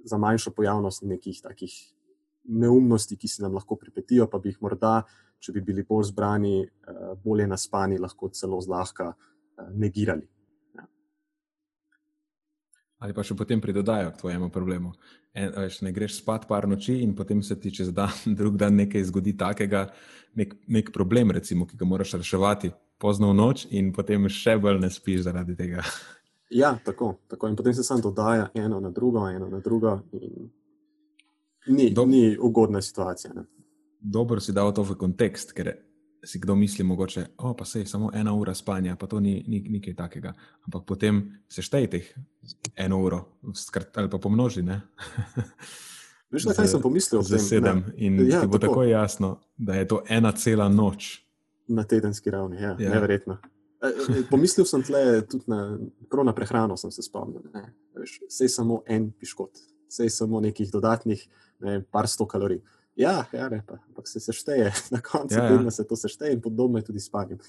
za 0.04 0.18
manjšo 0.18 0.52
pojavnost 0.56 1.04
nekih 1.04 1.42
takih 1.44 1.76
neumnosti, 2.44 3.18
ki 3.18 3.28
se 3.28 3.44
nam 3.44 3.56
lahko 3.56 3.76
pripetijo, 3.80 4.28
pa 4.28 4.40
bi 4.40 4.52
jih 4.52 4.62
morda, 4.62 5.02
če 5.40 5.56
bi 5.56 5.62
bili 5.62 5.86
bolj 5.88 6.10
zbrani, 6.12 6.58
uh, 6.64 7.16
bolje 7.24 7.48
naspani, 7.48 8.00
lahko 8.00 8.32
celo 8.36 8.62
zlahka 8.62 9.14
uh, 9.14 9.70
negirali 9.72 10.33
ali 13.04 13.14
pa 13.14 13.24
še 13.26 13.36
potem 13.36 13.60
pridodajo 13.62 14.14
k 14.14 14.22
tvojemu 14.22 14.48
problemu. 14.54 14.94
En, 15.36 15.52
veš, 15.58 15.82
ne 15.84 15.92
greš 15.92 16.22
spat 16.22 16.48
par 16.48 16.70
noči 16.72 17.02
in 17.04 17.12
potem 17.18 17.42
se 17.44 17.58
ti 17.60 17.74
čez 17.74 17.92
dan, 17.92 18.14
drug 18.40 18.56
dan 18.58 18.80
nekaj 18.80 19.04
zgodi 19.12 19.36
takega, 19.38 19.90
nek, 20.40 20.56
nek 20.72 20.94
problem, 20.96 21.36
recimo, 21.36 21.68
ki 21.68 21.78
ga 21.80 21.88
moraš 21.90 22.16
reševati 22.22 22.72
pozno 23.04 23.34
v 23.34 23.38
noč, 23.42 23.66
in 23.76 23.92
potem 23.92 24.30
še 24.32 24.56
bolj 24.62 24.80
ne 24.80 24.92
spiš 24.94 25.28
zaradi 25.28 25.60
tega. 25.60 25.84
Ja, 26.54 26.76
tako, 26.86 27.16
tako. 27.26 27.48
In 27.50 27.56
potem 27.58 27.74
se 27.74 27.82
samo 27.82 28.04
dodaja 28.04 28.52
eno 28.54 28.78
na 28.78 28.92
drugo, 28.94 29.24
eno 29.26 29.48
na 29.50 29.58
drugo. 29.58 29.96
Ni, 31.66 31.88
ni 31.90 32.20
ugodna 32.38 32.78
situacija. 32.82 33.32
Ne? 33.34 33.48
Dobro 33.98 34.38
si 34.38 34.54
dal 34.54 34.70
to 34.70 34.84
v 34.86 34.94
kontekst, 35.02 35.56
ker 35.58 35.72
si 36.24 36.40
kdo 36.40 36.56
misli, 36.56 36.84
mogoče, 36.84 37.26
oh, 37.38 37.56
pa 37.58 37.66
se 37.66 37.80
je 37.80 37.86
samo 37.86 38.12
ena 38.14 38.34
ura 38.34 38.54
spanja, 38.56 38.96
pa 38.96 39.08
to 39.08 39.20
ni, 39.20 39.44
ni 39.48 39.60
nekaj 39.70 39.96
takega. 39.96 40.34
Ampak 40.66 40.86
potem 40.88 41.24
seštej 41.52 41.90
teh 41.90 42.12
eno 42.76 43.02
uro, 43.04 43.24
skrat, 43.56 43.98
ali 43.98 44.10
pa 44.10 44.18
pomnoži. 44.18 44.64
Veš, 46.34 46.48
kaj 46.56 46.68
sem 46.68 46.82
pomislil? 46.82 47.22
Za 47.22 47.38
sedem. 47.38 47.84
In 47.96 48.18
ja, 48.26 48.42
ti 48.42 48.48
bo 48.48 48.58
tako. 48.58 48.74
tako 48.74 48.84
jasno, 48.84 49.36
da 49.58 49.76
je 49.76 49.88
to 49.88 50.02
ena 50.10 50.32
cela 50.32 50.70
noč. 50.70 51.20
Na 51.68 51.84
tedenski 51.84 52.32
ravni, 52.32 52.58
ja, 52.62 52.76
ja. 52.80 52.90
neverjetno. 52.90 53.38
E, 53.84 53.88
e, 53.88 54.24
pomislil 54.30 54.66
sem 54.66 54.84
tle 54.84 55.22
tudi 55.30 55.44
na, 55.52 55.78
na 56.24 56.34
prehrano, 56.34 56.78
sem 56.78 56.92
se 56.92 57.06
spomnil. 57.06 57.44
Vse 58.28 58.48
je 58.48 58.50
samo 58.50 58.82
en 58.88 59.12
piškot, 59.12 59.62
vse 59.92 60.08
je 60.08 60.16
samo 60.16 60.42
nekih 60.42 60.72
dodatnih, 60.72 61.22
ne, 61.60 61.82
par 61.92 62.08
sto 62.10 62.26
kalorij. 62.26 62.64
Ja, 62.96 63.26
ja 63.34 63.50
ne, 63.50 63.64
pa, 63.68 63.78
ampak 63.88 64.08
se 64.08 64.20
sešteje, 64.20 64.72
na 64.96 65.02
koncu 65.02 65.36
ja, 65.36 65.50
ja. 65.50 65.72
se 65.72 65.88
to 65.88 65.96
sešteje 65.96 66.34
in 66.34 66.42
podobno 66.42 66.78
je 66.78 66.84
tudi 66.84 67.00
s 67.00 67.08
spanjem. 67.10 67.40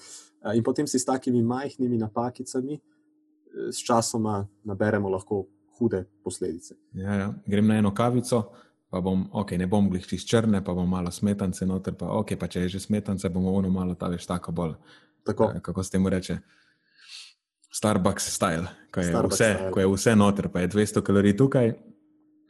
In 0.53 0.63
potem 0.63 0.87
si 0.87 0.99
s 0.99 1.05
takimi 1.05 1.43
majhnimi 1.43 1.97
napakicami, 1.97 2.73
e, 2.73 3.71
s 3.71 3.83
časoma 3.85 4.47
naberemo 4.63 5.09
lahko 5.09 5.45
hude 5.77 6.05
posledice. 6.23 6.75
Ja, 6.93 7.13
ja. 7.13 7.33
Grem 7.45 7.67
na 7.67 7.77
eno 7.77 7.93
kavico, 7.93 8.43
pa 8.89 9.01
bom, 9.01 9.27
ok, 9.31 9.51
ne 9.51 9.67
bom 9.67 9.89
glih 9.89 10.07
čist 10.07 10.29
črne, 10.29 10.63
pa 10.63 10.73
bom 10.73 10.89
malo 10.89 11.11
smetance 11.11 11.65
noter, 11.65 11.93
pa 11.93 12.09
ok, 12.19 12.37
pa 12.39 12.47
če 12.47 12.65
je 12.65 12.75
že 12.77 12.85
smetance, 12.87 13.29
bomo 13.29 13.53
ono 13.53 13.69
malo 13.69 13.95
ta 13.95 14.07
veš 14.07 14.25
tako 14.25 14.51
bolj. 14.51 14.75
Tako. 15.25 15.53
Kako 15.61 15.83
se 15.83 15.91
temu 15.91 16.09
reče? 16.09 16.37
Starbucks 17.71 18.29
style, 18.31 18.67
ko 18.91 19.01
je, 19.01 19.09
Starbucks 19.09 19.35
vse, 19.35 19.53
style. 19.53 19.71
ko 19.71 19.79
je 19.79 19.87
vse 19.93 20.15
noter, 20.15 20.47
pa 20.49 20.61
je 20.63 20.69
200 20.69 21.01
kalorij 21.03 21.35
tukaj, 21.37 21.73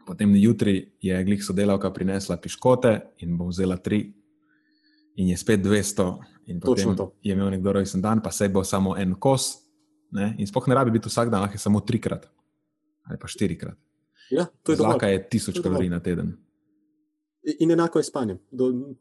Potem 0.06 0.36
jutri 0.36 0.91
je 1.01 1.24
glih 1.24 1.43
sodelavka 1.43 1.89
prinesla 1.93 2.38
piškote 2.38 2.99
in 3.26 3.38
bo 3.38 3.49
vzela 3.49 3.78
tri, 3.78 4.14
in 5.16 5.32
je 5.32 5.38
spet 5.38 5.64
200, 5.64 6.08
in 6.51 6.60
potem 6.60 6.95
je 7.22 7.34
imel 7.34 7.49
nekdo 7.49 7.74
rojsten 7.74 8.01
dan, 8.01 8.22
pa 8.22 8.32
se 8.32 8.49
bo 8.49 8.64
samo 8.64 8.97
en 8.97 9.16
kos. 9.20 9.66
Ne? 10.12 10.36
In 10.38 10.47
spoh 10.47 10.68
ne 10.68 10.76
rabi 10.76 10.91
biti 10.91 11.10
vsak 11.10 11.30
dan, 11.30 11.41
lahko 11.41 11.58
je 11.58 11.64
samo 11.66 11.82
trikrat 11.82 12.30
ali 13.06 13.18
pa 13.22 13.28
štirikrat. 13.28 13.78
Ja, 14.32 14.47
to 14.64 14.72
je 14.72 14.78
Zlaka 14.78 15.08
je 15.08 15.30
tisoč 15.30 15.60
kalorij 15.62 15.89
na 15.89 15.99
teden. 15.99 16.38
In 17.60 17.72
enako 17.72 17.99
je 17.99 18.03
s 18.03 18.10
spanjem. 18.10 18.39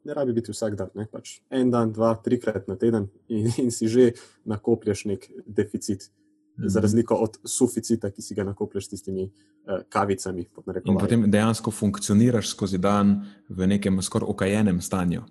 Ne 0.05 0.15
rabi 0.15 0.33
biti 0.33 0.53
vsak 0.53 0.77
dan. 0.77 0.93
Pač 1.13 1.39
en 1.49 1.71
dan, 1.73 1.93
dva, 1.93 2.13
trikrat 2.21 2.69
na 2.69 2.77
teden, 2.77 3.09
in, 3.29 3.49
in 3.59 3.71
si 3.73 3.89
že 3.89 4.13
nakoplješ 4.45 5.05
nek 5.09 5.25
deficit. 5.47 6.11
-hmm. 6.57 6.69
za 6.69 6.81
razliko 6.81 7.15
od 7.15 7.39
suficita, 7.45 8.11
ki 8.11 8.23
si 8.23 8.35
ga 8.35 8.45
nakoplješ 8.45 8.87
s 8.87 8.89
tistimi 8.89 9.25
uh, 9.25 9.81
kavicami. 9.89 10.47
In 10.85 10.99
potem 10.99 11.31
dejansko 11.31 11.71
funkcioniraš 11.71 12.49
skozi 12.49 12.79
dan 12.79 13.25
v 13.49 13.67
nekem 13.67 14.03
skoraj 14.03 14.29
okajenem 14.29 14.81
stanju. 14.81 15.23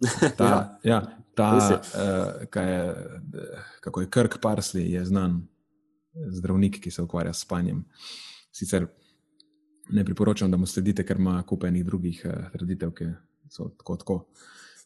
Ta, 0.38 0.44
ja. 0.44 0.80
Ja, 0.84 1.18
ta, 1.34 1.56
uh, 1.56 2.46
kaj 2.50 2.72
je, 2.72 2.94
kako 3.80 4.00
je 4.00 4.10
Kirk 4.10 4.38
Parsley, 4.42 4.90
je 4.90 5.04
znan 5.04 5.48
zdravnik, 6.28 6.80
ki 6.80 6.90
se 6.90 7.02
ukvarja 7.02 7.32
s 7.32 7.40
spanjem. 7.40 7.84
Sicer 8.52 8.86
ne 9.90 10.04
priporočam, 10.04 10.50
da 10.50 10.56
mu 10.56 10.66
sledite, 10.66 11.04
ker 11.06 11.16
ima 11.16 11.42
kupenih 11.42 11.84
drugih 11.84 12.22
uh, 12.24 12.50
traditev, 12.52 12.90
ki 12.92 13.04
so 13.48 13.68
tako. 13.78 13.96
tako. 13.96 14.24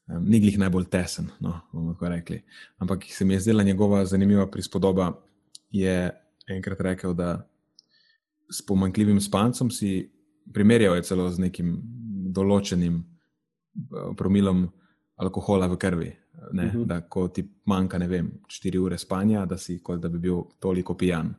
Um, 0.06 0.24
ni 0.28 0.40
glih 0.40 0.58
najbolj 0.58 0.84
tesen, 0.92 1.30
no, 1.40 1.60
bomo 1.72 1.94
tako 1.94 2.08
rekli. 2.08 2.42
Ampak 2.78 3.04
se 3.08 3.24
mi 3.24 3.34
je 3.34 3.40
zdela 3.40 3.62
njegova 3.62 4.04
zanimiva 4.06 4.46
prispodoba, 4.50 5.12
je 5.74 6.10
enkrat 6.48 6.80
rekel, 6.80 7.14
da 7.14 7.48
s 8.50 8.62
pomankljivim 8.66 9.20
spancem 9.20 9.70
si 9.70 10.10
primerjal 10.52 11.00
celo 11.02 11.26
z 11.32 11.40
nekim 11.46 11.76
določenim 12.34 13.00
eh, 13.00 14.10
promilom 14.16 14.66
alkohola 15.20 15.68
v 15.70 15.78
krvi. 15.80 16.10
Ne, 16.52 16.66
uh 16.66 16.68
mhm. 16.68 16.82
-huh. 16.82 16.86
Da, 16.86 17.00
ko 17.00 17.28
ti 17.28 17.44
manjka, 17.66 17.98
ne 17.98 18.08
vem, 18.08 18.32
4 18.48 18.78
ure 18.78 18.98
spanja, 18.98 19.46
da 19.46 19.58
si 19.58 19.78
kot 19.82 20.00
da 20.00 20.08
bi 20.08 20.18
bil 20.18 20.42
toliko 20.60 20.94
pijan. 20.94 21.34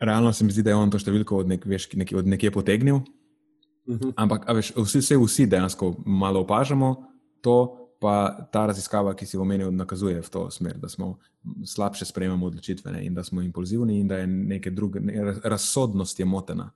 Realno 0.00 0.32
se 0.32 0.44
mi 0.44 0.52
zdi, 0.52 0.62
da 0.62 0.70
je 0.70 0.76
on 0.76 0.90
to 0.90 0.98
številko 0.98 1.36
od, 1.36 1.48
nek, 1.48 1.66
veš, 1.66 1.92
nek, 1.94 2.12
od 2.16 2.26
nekje 2.26 2.50
potegnil. 2.50 2.96
Uh 2.96 3.94
mhm. 3.94 4.04
-huh. 4.04 4.12
Ampak 4.16 4.48
veš, 4.48 4.72
vsi, 4.76 5.16
vsi 5.16 5.46
dejansko 5.46 6.02
malo 6.06 6.40
opažamo 6.40 7.06
to, 7.40 7.79
pa 8.00 8.48
ta 8.52 8.64
raziskava, 8.66 9.12
ki 9.14 9.26
si 9.28 9.38
omenil, 9.38 9.70
nakazuje 9.76 10.22
v 10.24 10.30
to 10.32 10.46
smer, 10.50 10.78
da 10.80 10.88
smo 10.88 11.18
slabše 11.66 12.08
sprejemamo 12.08 12.46
odločitve 12.46 12.92
ne, 12.92 13.04
in 13.06 13.14
da 13.14 13.24
smo 13.24 13.42
impulzivni 13.42 14.00
in 14.00 14.08
da 14.08 14.22
je 14.22 14.26
neka 14.26 14.70
druga 14.70 15.00
ne, 15.00 15.34
razsodnost 15.44 16.20
je 16.20 16.24
motena. 16.24 16.70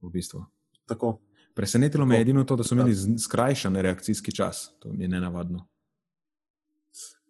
V 0.00 0.10
bistvu. 0.10 0.44
Tako. 0.86 1.18
Presenetilo 1.54 2.06
me 2.06 2.16
je 2.16 2.20
edino 2.20 2.44
to, 2.44 2.56
da 2.56 2.64
so 2.64 2.74
imeli 2.74 2.94
skrajšan 3.18 3.76
reakcijski 3.76 4.34
čas. 4.34 4.70
To 4.78 4.92
mi 4.92 5.04
je 5.04 5.08
nenavadno. 5.08 5.66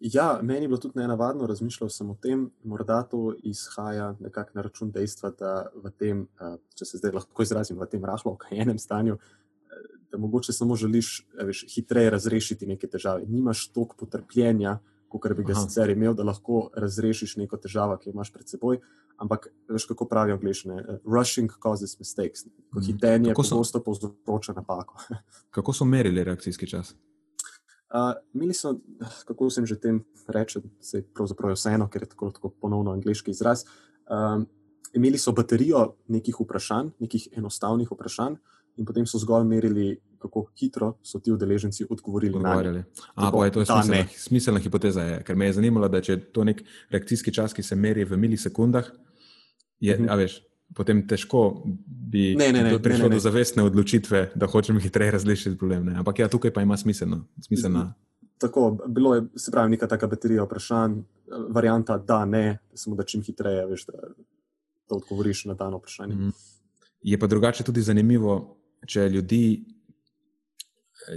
Ja, 0.00 0.38
meni 0.42 0.64
je 0.64 0.68
bilo 0.68 0.78
tudi 0.78 0.98
nenavadno, 0.98 1.46
razmišljal 1.46 1.88
sem 1.90 2.10
o 2.10 2.14
tem, 2.22 2.50
morda 2.64 3.02
to 3.02 3.34
izhaja 3.42 4.14
nekako 4.20 4.50
na 4.54 4.62
račun 4.62 4.90
dejstva, 4.94 5.30
da 5.38 5.54
v 5.74 5.90
tem, 5.90 6.20
če 6.78 6.84
se 6.84 7.00
zdaj 7.00 7.16
lahko 7.16 7.42
izrazim, 7.42 7.80
v 7.80 7.88
tem 7.90 8.04
rahlo 8.04 8.36
okajenem 8.36 8.78
stanju, 8.78 9.16
da 10.10 10.18
mogoče 10.18 10.52
samo 10.52 10.76
želiš 10.76 11.26
veš, 11.44 11.64
hitreje 11.74 12.10
razrešiti 12.10 12.66
neke 12.66 12.86
težave. 12.86 13.26
Nimaš 13.26 13.68
toliko 13.72 13.96
potrpljenja, 13.98 14.78
kot 15.08 15.32
bi 15.36 15.44
ga 15.44 15.52
Aha. 15.52 15.62
sicer 15.62 15.90
imel, 15.90 16.14
da 16.14 16.24
lahko 16.24 16.68
razrešiš 16.76 17.36
neko 17.36 17.56
težavo, 17.56 17.96
ki 17.96 18.08
jo 18.08 18.16
imaš 18.16 18.32
pred 18.32 18.48
seboj. 18.48 18.80
Ampak, 19.18 19.48
veš, 19.68 19.88
kako 19.90 20.06
pravijo 20.08 20.36
angliški, 20.36 20.68
rushing 21.04 21.52
causes 21.62 21.98
mistakes. 21.98 22.44
Ko 22.72 22.78
mhm. 22.78 22.86
hitenje 22.86 23.34
pogosto 23.34 23.82
povzroča 23.84 24.52
napako. 24.56 25.00
kako 25.56 25.72
so 25.72 25.84
merili 25.84 26.24
reakcijski 26.24 26.66
čas? 26.66 26.94
Uh, 27.88 28.12
imeli 28.34 28.52
so, 28.54 28.74
kako 29.24 29.48
sem 29.50 29.66
že 29.66 29.78
tem 29.80 30.02
rekel, 30.28 30.62
se 30.80 30.98
je 30.98 31.04
pravzaprav 31.14 31.54
vseeno, 31.56 31.86
ker 31.88 32.02
je 32.04 32.08
tako, 32.08 32.30
tako 32.30 32.50
ponovno 32.60 32.92
angliški 32.92 33.30
izraz. 33.30 33.64
Um, 34.12 34.44
imeli 34.92 35.18
so 35.18 35.32
baterijo 35.32 35.94
nekih 36.08 36.36
vprašanj, 36.40 36.90
nekih 37.00 37.28
enostavnih 37.36 37.88
vprašanj, 37.92 38.36
in 38.78 38.86
potem 38.86 39.06
so 39.06 39.18
zgolj 39.18 39.46
merili, 39.46 39.88
kako 40.18 40.46
hitro 40.58 40.92
so 41.02 41.20
ti 41.20 41.32
udeleženci 41.32 41.86
odgovorili. 41.90 42.36
odgovorili. 42.36 42.84
Tako, 43.14 43.44
je 43.44 43.52
to 43.52 43.60
je 43.60 43.66
smiselna, 43.66 44.04
smiselna 44.16 44.60
hipoteza, 44.60 45.02
je, 45.02 45.22
ker 45.24 45.36
me 45.36 45.46
je 45.46 45.52
zanimalo, 45.52 45.88
da 45.88 46.00
če 46.00 46.12
je 46.12 46.20
to 46.32 46.44
nek 46.44 46.62
reakcijski 46.90 47.34
čas, 47.34 47.54
ki 47.54 47.62
se 47.62 47.76
meri 47.76 48.04
v 48.04 48.16
milisekundah, 48.16 48.90
je, 49.80 49.94
uh 49.94 50.00
mhm. 50.00 50.08
-huh. 50.08 50.18
veš, 50.18 50.42
potem 50.74 51.06
težko 51.08 51.62
bi 51.86 52.34
ne, 52.36 52.52
ne, 52.52 52.62
ne, 52.62 52.78
prišlo 52.78 53.08
ne, 53.08 53.08
ne, 53.08 53.08
ne. 53.08 53.16
do 53.16 53.20
zavestne 53.20 53.62
odločitve, 53.62 54.32
da 54.34 54.46
hočem 54.46 54.80
hitreje 54.80 55.10
razrešiti 55.10 55.58
problem. 55.58 55.86
Ne. 55.86 55.98
Ampak 55.98 56.18
ja, 56.18 56.28
tukaj 56.28 56.52
pa 56.52 56.62
ima 56.62 56.76
smiselno. 56.76 57.24
smiselno. 57.40 57.92
Tako, 58.38 58.78
bilo 58.86 59.14
je, 59.14 59.22
se 59.36 59.50
pravi, 59.50 59.70
neka 59.70 59.86
taka 59.86 60.06
baterija 60.06 60.44
vprašanj, 60.44 61.00
varianta 61.50 61.98
da, 61.98 62.24
ne, 62.24 62.58
samo 62.74 62.96
da 62.96 63.02
čim 63.02 63.22
hitreje, 63.22 63.66
veš, 63.66 63.86
da, 63.86 63.92
da 64.88 64.96
odgovoriš 64.96 65.44
na 65.44 65.54
dano 65.54 65.78
vprašanje. 65.78 66.14
Mm. 66.14 66.32
Je 67.02 67.18
pa 67.18 67.26
drugače 67.26 67.64
tudi 67.64 67.82
zanimivo, 67.82 68.57
če 68.86 69.08
ljudi, 69.08 69.42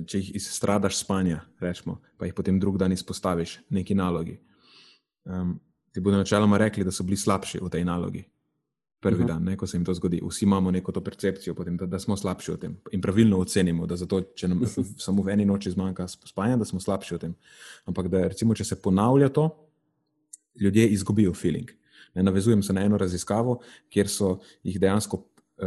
če 0.08 0.20
jih 0.22 0.36
izstradaš 0.40 1.02
spanja, 1.02 1.42
rečemo, 1.60 2.00
pa 2.18 2.26
jih 2.26 2.36
potem 2.38 2.60
drug 2.60 2.78
dan 2.78 2.92
izpostaviš 2.92 3.60
neki 3.70 3.96
nalogi. 3.96 4.38
Um, 5.26 5.60
ti 5.92 6.00
bodo 6.00 6.18
načeloma 6.18 6.58
rekli, 6.58 6.86
da 6.88 6.92
so 6.92 7.04
bili 7.04 7.18
slabši 7.18 7.60
v 7.62 7.70
tej 7.70 7.86
nalogi. 7.86 8.24
Prvi 9.02 9.16
uh 9.16 9.22
-huh. 9.24 9.28
dan, 9.28 9.44
ne, 9.44 9.58
ko 9.58 9.68
se 9.68 9.78
jim 9.78 9.86
to 9.86 9.94
zgodi. 9.94 10.22
Vsi 10.30 10.46
imamo 10.46 10.72
neko 10.72 10.92
to 10.92 11.02
percepcijo, 11.02 11.56
potem, 11.56 11.78
da, 11.78 11.86
da 11.86 12.00
smo 12.00 12.18
slabši 12.18 12.52
v 12.52 12.58
tem 12.58 12.78
in 12.92 13.02
pravilno 13.02 13.40
ocenimo, 13.40 13.88
da 13.88 13.96
zato, 13.96 14.22
če 14.22 14.48
nam 14.48 14.62
samo 15.06 15.24
v 15.24 15.30
eni 15.30 15.46
noči 15.46 15.72
zmanjka 15.72 16.08
spanja, 16.08 16.58
da 16.58 16.66
smo 16.66 16.80
slabši 16.80 17.16
v 17.16 17.20
tem. 17.20 17.36
Ampak 17.86 18.08
da, 18.08 18.28
recimo, 18.28 18.54
če 18.54 18.64
se 18.64 18.82
ponavlja 18.82 19.30
to, 19.30 19.50
ljudje 20.56 20.88
izgubijo 20.88 21.34
feeling. 21.34 21.72
Ne, 22.14 22.24
navezujem 22.24 22.64
se 22.64 22.74
na 22.74 22.82
eno 22.82 22.98
raziskavo, 22.98 23.62
kjer 23.90 24.10
so 24.10 24.40
jih 24.64 24.80
dejansko 24.80 25.18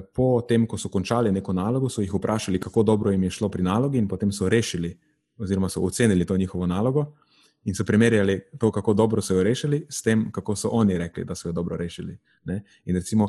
po 0.03 0.40
tem, 0.49 0.66
ko 0.66 0.78
so 0.78 0.88
končali 0.88 1.32
neko 1.32 1.53
nalogo, 1.53 1.88
so 1.88 2.03
jih 2.03 2.14
vprašali, 2.14 2.61
kako 2.61 2.82
dobro 2.82 3.11
jim 3.11 3.22
je 3.22 3.30
šlo 3.30 3.49
pri 3.49 3.62
nalogi, 3.62 3.99
in 3.99 4.09
potem 4.09 4.32
so 4.32 4.49
rešili, 4.49 4.99
oziroma 5.38 5.68
so 5.68 5.80
ocenili 5.80 6.24
to 6.24 6.36
njihovo 6.36 6.66
nalogo 6.66 7.12
in 7.64 7.74
so 7.74 7.84
primerjali 7.84 8.40
to, 8.59 8.70
kako 8.72 8.95
dobro 8.95 9.22
so 9.22 9.34
jo 9.34 9.42
rešili, 9.42 9.86
s 9.90 10.03
tem, 10.03 10.32
kako 10.32 10.57
so 10.57 10.68
oni 10.68 10.99
rekli, 10.99 11.24
da 11.24 11.34
so 11.34 11.49
jo 11.49 11.53
dobro 11.53 11.76
rešili. 11.76 12.18
Ne? 12.45 12.62
In 12.84 12.97
recimo, 12.97 13.28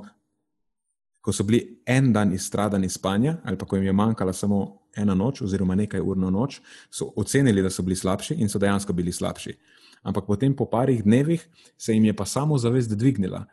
ko 1.22 1.32
so 1.34 1.43
bili 1.43 1.82
en 1.86 2.13
dan 2.13 2.34
izstradani 2.34 2.89
spanja, 2.89 3.38
ali 3.43 3.57
pa 3.57 3.66
ko 3.66 3.76
jim 3.76 3.86
je 3.86 3.93
manjkala 3.93 4.34
samo 4.34 4.82
ena 4.95 5.16
noč, 5.16 5.41
oziroma 5.41 5.76
nekaj 5.76 5.99
urno 5.99 6.30
noč, 6.30 6.59
so 6.91 7.13
ocenili, 7.16 7.61
da 7.61 7.70
so 7.70 7.84
bili 7.84 7.95
slabši 7.95 8.36
in 8.39 8.49
so 8.49 8.59
dejansko 8.59 8.93
bili 8.93 9.11
slabši. 9.11 9.55
Ampak 10.03 10.28
potem, 10.28 10.53
po 10.55 10.66
parih 10.70 11.03
dnevih, 11.03 11.47
se 11.78 11.93
jim 11.93 12.05
je 12.05 12.13
pa 12.13 12.26
samo 12.26 12.57
zavest 12.57 12.93
dvignila. 12.93 13.45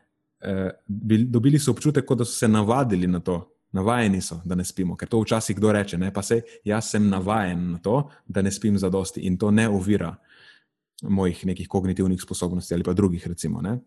E, 0.43 0.71
dobili 1.29 1.59
so 1.59 1.71
občutek, 1.71 2.13
da 2.19 2.25
so 2.25 2.33
se 2.33 2.49
navadili 2.49 3.07
na 3.07 3.21
to, 3.21 3.49
navajeni 3.73 4.21
so, 4.21 4.41
da 4.45 4.55
ne 4.55 4.65
spimo. 4.65 4.97
Ker 4.97 5.09
to 5.09 5.21
včasih 5.21 5.57
kdo 5.57 5.73
reče, 5.73 5.99
ne? 5.99 6.13
pa 6.13 6.23
se 6.23 6.43
jaz 6.65 6.91
sem 6.91 7.09
navajen 7.09 7.71
na 7.73 7.79
to, 7.79 8.11
da 8.27 8.43
ne 8.43 8.53
spim 8.53 8.79
za 8.79 8.91
dosti 8.91 9.21
in 9.21 9.39
to 9.39 9.51
ne 9.51 9.69
ovira 9.69 10.15
mojih 11.03 11.47
nekih 11.47 11.69
kognitivnih 11.69 12.23
sposobnosti 12.23 12.75
ali 12.75 12.85
pa 12.85 12.93
drugih, 12.93 13.27
recimo. 13.27 13.63
Ne? 13.63 13.79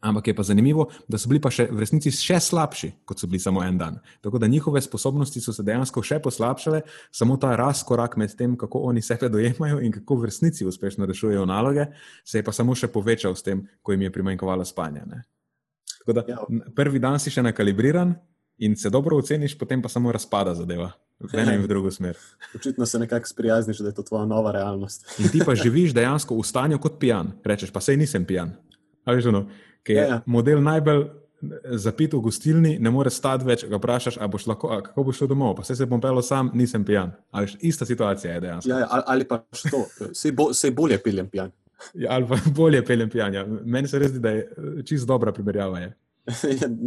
Ampak 0.00 0.26
je 0.26 0.34
pa 0.34 0.42
zanimivo, 0.42 0.88
da 1.08 1.18
so 1.18 1.28
bili 1.28 1.42
pa 1.44 1.50
še, 1.52 1.66
v 1.68 1.82
resnici 1.82 2.08
še 2.14 2.38
slabši, 2.40 2.88
kot 3.04 3.20
so 3.20 3.28
bili 3.28 3.40
samo 3.42 3.60
en 3.60 3.78
dan. 3.78 3.98
Tako 4.24 4.38
da 4.40 4.48
njihove 4.48 4.80
sposobnosti 4.80 5.42
so 5.44 5.52
se 5.52 5.62
dejansko 5.62 6.02
še 6.02 6.18
poslabšale, 6.24 6.80
samo 7.12 7.36
ta 7.36 7.52
razkorak 7.56 8.16
med 8.16 8.32
tem, 8.36 8.56
kako 8.56 8.86
oni 8.88 9.02
sebe 9.04 9.28
dojemajo 9.28 9.82
in 9.84 9.92
kako 9.92 10.22
v 10.22 10.30
resnici 10.30 10.64
uspešno 10.64 11.06
rešujejo 11.06 11.44
naloge, 11.46 11.90
se 12.24 12.40
je 12.40 12.46
pa 12.46 12.52
samo 12.56 12.74
še 12.74 12.88
povečal 12.88 13.36
s 13.36 13.44
tem, 13.44 13.66
ko 13.82 13.92
jim 13.92 14.08
je 14.08 14.12
primanjkovalo 14.14 14.64
spanja. 14.64 15.04
Ne? 15.04 15.20
Tako 16.00 16.12
da 16.16 16.24
ja. 16.28 16.40
prvi 16.76 16.98
dan 16.98 17.20
si 17.20 17.30
še 17.30 17.44
nakalibriran 17.44 18.14
in 18.60 18.76
se 18.76 18.90
dobro 18.90 19.16
oceniš, 19.16 19.58
potem 19.58 19.82
pa 19.82 19.88
samo 19.88 20.12
razpada 20.12 20.54
zadeva. 20.54 20.90
V 21.20 21.36
eno 21.36 21.52
in 21.52 21.60
v 21.60 21.68
drugo 21.68 21.90
smer. 21.92 22.16
Očitno 22.56 22.86
se 22.86 22.98
nekako 22.98 23.28
sprijazniš, 23.28 23.82
da 23.84 23.92
je 23.92 23.94
to 23.94 24.02
tvoja 24.02 24.24
nova 24.26 24.52
realnost. 24.52 25.04
In 25.20 25.28
ti 25.28 25.42
pa 25.44 25.54
živiš 25.54 25.92
dejansko 25.92 26.36
v 26.36 26.44
stanju 26.48 26.78
kot 26.80 26.96
pijan. 27.00 27.34
Rečeš, 27.44 27.72
pa 27.72 27.80
sej 27.84 28.00
nisem 28.00 28.24
pijan. 28.24 28.54
Ali 29.04 29.20
že 29.20 29.32
no, 29.32 29.46
ki 29.84 29.92
je 29.92 30.00
ja, 30.00 30.08
ja. 30.08 30.20
model 30.26 30.62
najbolj 30.64 31.04
zapit 31.76 32.12
v 32.12 32.20
gostilni, 32.20 32.74
ne 32.78 32.90
more 32.92 33.10
stati 33.10 33.46
več, 33.48 33.64
ga 33.68 33.78
vprašaš, 33.80 34.18
boš 34.32 34.46
lahko, 34.50 34.72
a 34.72 34.80
kako 34.84 35.04
boš 35.08 35.22
šel 35.22 35.30
domov. 35.32 35.54
Pa 35.60 35.64
se 35.64 35.86
bom 35.88 36.00
pel 36.00 36.20
sam, 36.22 36.50
nisem 36.54 36.84
pijan. 36.84 37.14
Ali 37.30 37.52
ista 37.60 37.88
situacija 37.88 38.34
je 38.34 38.40
dejansko. 38.44 38.70
Ja, 38.70 38.78
ja, 38.84 39.02
ali 39.06 39.28
pa 39.28 39.42
što, 39.52 39.84
se 40.12 40.32
bo, 40.32 40.50
bolje 40.76 40.98
peljem 41.02 41.28
pijan. 41.28 41.52
Ja, 41.94 42.12
ali 42.16 42.26
pa 42.28 42.38
bolje 42.56 42.84
peljem 42.84 43.10
pijan. 43.10 43.34
Ja. 43.34 43.46
Meni 43.46 43.88
se 43.88 43.98
res 43.98 44.12
zdi, 44.14 44.22
da 44.22 44.30
je 44.36 44.84
čist 44.86 45.08
dobra 45.08 45.32
primerjava. 45.32 45.80
Je. 45.84 45.92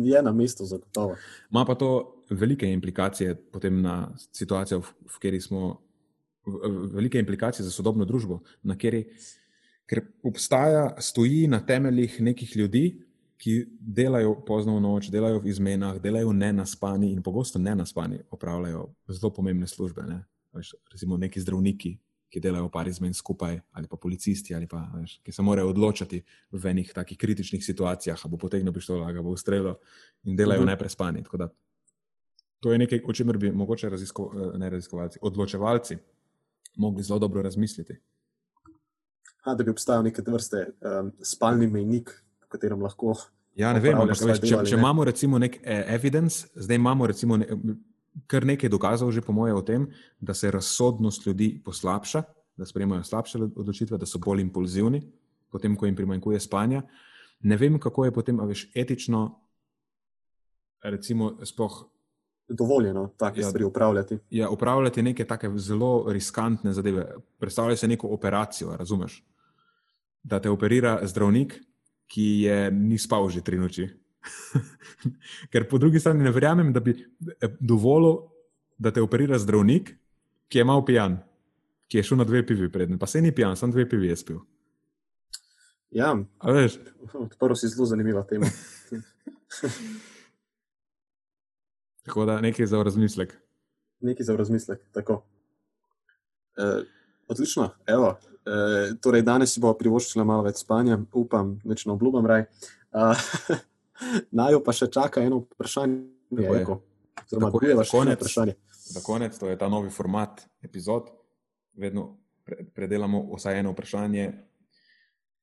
je 0.05 0.21
na 0.21 0.31
mestu, 0.31 0.65
zagotovo. 0.65 1.15
Ma 1.49 1.65
pa 1.65 1.75
to 1.75 2.23
velike 2.29 2.69
implikacije 2.71 3.35
na 3.71 4.11
situacijo, 4.31 4.79
v, 4.79 4.91
v 5.09 5.17
kateri 5.17 5.41
smo, 5.41 5.81
v, 6.45 6.69
velike 6.93 7.19
implikacije 7.19 7.65
za 7.65 7.71
sodobno 7.71 8.05
družbo, 8.05 8.39
na 8.63 8.77
kateri 8.77 9.07
obstaja, 10.23 10.93
stoji 11.01 11.47
na 11.47 11.59
temeljih 11.65 12.21
nekih 12.21 12.55
ljudi, 12.55 12.85
ki 13.37 13.65
delajo 13.79 14.37
pozno 14.47 14.77
v 14.77 14.81
noč, 14.81 15.09
delajo 15.11 15.41
v 15.43 15.51
izmenah, 15.51 15.97
delajo 16.01 16.31
ne 16.33 16.53
na 16.53 16.65
spani 16.65 17.11
in 17.11 17.19
pogosto 17.23 17.59
ne 17.59 17.75
na 17.75 17.85
spani, 17.85 18.21
opravljajo 18.31 18.85
zelo 19.09 19.33
pomembne 19.33 19.67
službe. 19.67 20.05
Ne? 20.07 20.21
Recimo 20.91 21.17
neki 21.17 21.41
zdravniki, 21.41 21.97
ki 22.33 22.41
delajo 22.41 22.69
par 22.73 22.87
izmen 22.89 23.13
skupaj, 23.13 23.59
ali 23.77 23.87
pa 23.87 23.97
policisti, 24.01 24.55
ali 24.57 24.65
pa, 24.67 24.81
veš, 24.95 25.19
ki 25.21 25.31
se 25.31 25.45
morajo 25.45 25.69
odločiti 25.69 26.23
v 26.51 26.71
enih 26.71 26.89
takih 26.95 27.17
kritičnih 27.17 27.61
situacijah, 27.65 28.17
ali 28.23 28.31
bo 28.31 28.39
potegnil 28.41 28.73
pištolo, 28.73 29.05
ali 29.05 29.21
bo 29.21 29.35
ustrelil 29.37 29.75
in 30.23 30.35
delajo 30.35 30.61
mhm. 30.61 30.69
-huh. 30.69 30.73
neprespani. 30.73 31.23
Da, 31.37 31.49
to 32.59 32.71
je 32.71 32.77
nekaj, 32.77 33.03
o 33.05 33.13
čemer 33.13 33.37
bi 33.37 33.51
mogoče 33.51 33.89
razisko, 33.89 34.31
eh, 34.33 34.57
ne 34.57 34.69
raziskovalci, 34.69 35.19
odločevalci 35.21 35.97
mogli 36.75 37.03
zelo 37.03 37.19
dobro 37.19 37.41
razmisliti. 37.41 37.99
A, 39.43 39.55
da 39.55 39.63
bi 39.63 39.71
obstajal 39.71 40.03
neke 40.03 40.21
vrste 40.25 40.67
um, 40.81 41.11
spalni 41.21 41.67
mejnik, 41.67 42.09
v 42.43 42.47
katerem 42.47 42.81
lahko. 42.81 43.13
Ja, 43.55 43.73
ne 43.73 43.79
vem, 43.79 43.97
ampak 43.99 44.17
če, 44.17 44.63
če 44.65 44.75
imamo 44.75 45.03
recimo 45.03 45.37
nek 45.37 45.59
eh, 45.63 45.83
evidence, 45.93 46.47
zdaj 46.55 46.75
imamo 46.75 47.07
recimo. 47.07 47.37
Ne, 47.37 47.47
kar 48.27 48.45
nekaj 48.45 48.69
dokazov, 48.69 49.11
že 49.11 49.21
po 49.21 49.33
mojem, 49.33 49.55
o 49.57 49.61
tem, 49.61 49.87
da 50.19 50.33
se 50.33 50.51
razsodnost 50.51 51.25
ljudi 51.27 51.61
poslabša, 51.65 52.23
da 52.57 52.65
sprejemajo 52.65 53.03
slabše 53.03 53.39
odločitve, 53.55 53.97
da 53.97 54.05
so 54.05 54.19
bolj 54.21 54.41
impulzivni, 54.41 55.01
potem, 55.49 55.75
ko 55.75 55.85
jim 55.85 55.95
primanjkuje 55.95 56.39
spanja. 56.39 56.83
Ne 57.43 57.57
vem, 57.57 57.79
kako 57.79 58.05
je 58.05 58.13
potem, 58.13 58.39
a 58.39 58.45
veš, 58.45 58.67
etično, 58.75 59.25
recimo, 60.83 61.37
spoh. 61.45 61.83
Dovoljeno 62.47 63.07
take 63.17 63.41
ja, 63.41 63.47
stvari 63.47 63.63
upravljati. 63.63 64.17
Ja, 64.29 64.49
upravljati 64.49 65.01
neke 65.01 65.25
take 65.25 65.49
zelo 65.55 66.05
riskantne 66.11 66.73
zadeve. 66.73 67.07
Predstavljaj 67.39 67.77
si 67.77 67.87
neko 67.87 68.07
operacijo, 68.07 68.75
razumeš? 68.77 69.23
Da 70.23 70.39
te 70.39 70.49
operira 70.49 70.99
zdravnik, 71.03 71.55
ki 72.07 72.23
je 72.45 72.71
ni 72.71 72.97
spal 72.97 73.29
že 73.29 73.41
tri 73.41 73.57
noči. 73.57 73.87
Ker 75.51 75.67
po 75.69 75.77
drugi 75.77 75.99
strani 75.99 76.23
ne 76.23 76.31
verjamem, 76.31 76.73
da 76.73 76.79
bi 76.79 76.95
eh, 76.95 77.55
dovolil, 77.59 78.17
da 78.77 78.91
te 78.91 79.01
operira 79.01 79.39
zdravnik, 79.39 79.93
ki 80.47 80.57
je 80.61 80.65
mal 80.67 80.85
pijan, 80.85 81.17
ki 81.87 81.97
je 81.99 82.03
šel 82.03 82.17
na 82.21 82.27
dve 82.27 82.45
pivi 82.47 82.71
prednjem. 82.71 82.99
Pa 82.99 83.07
se 83.07 83.21
ni 83.21 83.31
pijan, 83.35 83.55
samo 83.57 83.73
dve 83.73 83.87
pivi 83.89 84.07
je 84.07 84.17
spil. 84.17 84.39
Ja, 85.93 86.15
odprl 87.13 87.53
si 87.53 87.67
zelo 87.69 87.85
zanimiva 87.85 88.23
tema. 88.29 88.49
Tako 92.05 92.25
da 92.25 92.41
nekaj 92.41 92.65
za 92.65 92.83
razmislek. 92.83 93.37
Nekaj 93.99 94.23
za 94.25 94.35
razmislek, 94.35 94.79
tako. 94.91 95.23
E, 96.57 96.83
odlično, 97.27 97.69
evo. 97.85 98.17
E, 98.45 98.95
torej, 99.01 99.21
danes 99.21 99.53
si 99.53 99.61
bo 99.63 99.71
privoščila 99.73 100.25
malo 100.27 100.43
več 100.43 100.59
spanja, 100.65 100.97
upam, 101.13 101.61
več 101.63 101.85
ne 101.85 101.93
obljubam 101.93 102.27
raj. 102.27 102.43
Najo 104.31 104.63
pa 104.63 104.73
še 104.73 104.87
čaka 104.91 105.23
eno 105.23 105.43
vprašanje. 105.53 106.01
Zelo 106.31 106.55
je 106.55 106.65
konec. 107.91 108.23
Za 108.83 109.01
konec, 109.05 109.37
to 109.39 109.47
je 109.47 109.57
ta 109.57 109.69
novi 109.69 109.89
format 109.89 110.41
epizod. 110.61 111.07
Vedno 111.73 112.17
predelamo 112.75 113.23
vsaj 113.35 113.59
eno 113.59 113.71
vprašanje 113.71 114.31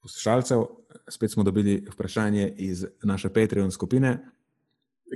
poslušalcev. 0.03 0.65
Spet 1.09 1.33
smo 1.33 1.43
dobili 1.43 1.87
vprašanje 1.93 2.55
iz 2.57 2.85
naše 3.03 3.29
Patreon 3.29 3.71
skupine. 3.71 4.19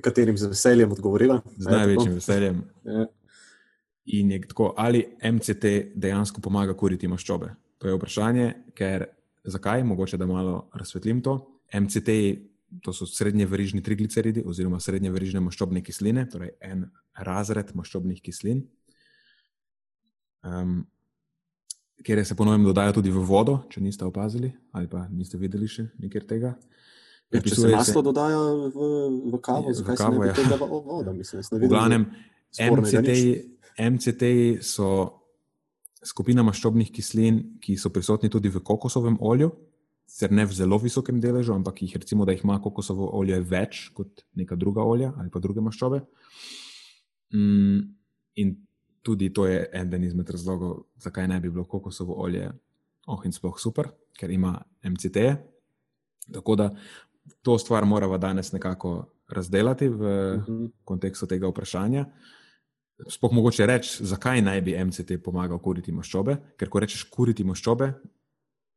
Katerim 0.03 0.39
z 0.39 0.49
veseljem 0.51 0.93
odgovorila? 0.93 1.41
Z 1.57 1.71
največjim 1.71 2.15
veseljem. 2.15 2.65
Ja. 2.85 3.07
In 4.05 4.31
je 4.31 4.41
tako, 4.49 4.75
ali 4.77 5.05
MCT 5.33 5.95
dejansko 5.95 6.41
pomaga 6.41 6.75
kuriti 6.77 7.09
maščobe? 7.09 7.55
To 7.79 7.89
je 7.89 7.95
vprašanje, 7.97 8.49
ker 8.75 9.07
zakaj? 9.45 9.85
Mogoče 9.85 10.19
da 10.21 10.27
malo 10.27 10.69
razsvetlim 10.75 11.23
to. 11.23 11.39
MCT 11.75 12.09
to 12.83 12.93
so 12.93 13.07
srednje 13.07 13.47
verižni 13.47 13.83
trigliceridi 13.83 14.43
oziroma 14.47 14.81
srednje 14.81 15.13
verižne 15.15 15.43
maščobne 15.45 15.83
kisline, 15.85 16.27
torej 16.31 16.55
en 16.61 16.87
razred 17.15 17.71
maščobnih 17.75 18.21
kislin, 18.25 18.65
um, 20.43 20.83
kjer 22.05 22.25
se 22.27 22.37
ponovno 22.37 22.73
dodajo 22.73 22.99
tudi 22.99 23.13
v 23.15 23.23
vodo, 23.25 23.61
če 23.71 23.81
niste 23.81 24.05
opazili 24.05 24.53
ali 24.73 24.89
pa 24.91 25.07
niste 25.09 25.39
videli 25.39 25.69
še 25.71 25.89
nekaj 26.03 26.27
tega. 26.29 26.55
Ja, 27.33 27.41
če 27.41 27.57
se 27.57 27.71
maslo 27.73 28.01
se, 28.01 28.07
dodaja 28.07 28.39
v, 28.75 28.89
v 29.33 29.41
kavo, 29.43 29.73
zakaj 29.75 29.99
se 29.99 30.11
ne 30.13 30.49
da 30.51 30.59
v 30.61 30.69
vodo? 30.69 31.15
Mislim, 31.17 31.43
v 31.51 31.71
glavnem, 31.71 32.09
MCT-ji 32.61 33.31
MCT 33.91 34.31
so 34.63 34.89
skupina 36.05 36.45
maščobnih 36.47 36.93
kislin, 36.95 37.41
ki 37.63 37.79
so 37.81 37.91
prisotni 37.91 38.31
tudi 38.31 38.53
v 38.53 38.63
kokosovem 38.63 39.17
olju, 39.25 39.51
sicer 40.07 40.33
ne 40.33 40.45
v 40.47 40.53
zelo 40.53 40.79
visokem 40.79 41.21
deležu, 41.21 41.55
ampak 41.55 41.83
jih 41.83 41.97
recimo, 41.97 42.25
da 42.25 42.33
jih 42.33 42.45
ima 42.45 42.61
kokosovo 42.63 43.09
olje 43.19 43.41
več 43.41 43.89
kot 43.95 44.25
neka 44.35 44.57
druga 44.57 44.85
olja 44.85 45.13
ali 45.19 45.31
pa 45.31 45.41
druge 45.41 45.61
maščobe. 45.65 46.03
Mm, 47.35 47.81
in 48.37 48.55
tudi 49.03 49.33
to 49.33 49.47
je 49.47 49.65
eden 49.73 50.05
izmed 50.05 50.31
razlogov, 50.31 50.85
zakaj 50.97 51.29
ne 51.29 51.41
bi 51.41 51.51
bilo 51.51 51.65
kokosovo 51.65 52.15
olje 52.23 52.51
oh 53.07 53.25
in 53.25 53.33
sploh 53.33 53.59
super, 53.61 53.91
ker 54.17 54.31
ima 54.31 54.63
MCT. 54.85 55.17
-je. 55.17 55.37
Tako 56.33 56.57
da 56.57 56.71
to 57.43 57.59
stvar 57.59 57.85
moramo 57.85 58.19
danes 58.19 58.53
nekako 58.53 59.11
razdeliti 59.29 59.89
v 59.89 60.01
uh 60.01 60.43
mhm. 60.43 60.53
-huh. 60.53 60.71
kontekstu 60.85 61.27
tega 61.27 61.49
vprašanja. 61.49 62.07
Sploh 63.09 63.33
mogoče 63.33 63.67
reči, 63.67 64.05
zakaj 64.07 64.43
naj 64.43 64.61
bi 64.61 64.85
MCT 64.85 65.23
pomagal 65.25 65.59
kuriti 65.59 65.93
maščobe, 65.93 66.37
ker 66.57 66.69
ko 66.69 66.81
rečeš 66.81 67.03
kuriti 67.11 67.45
maščobe, 67.45 67.93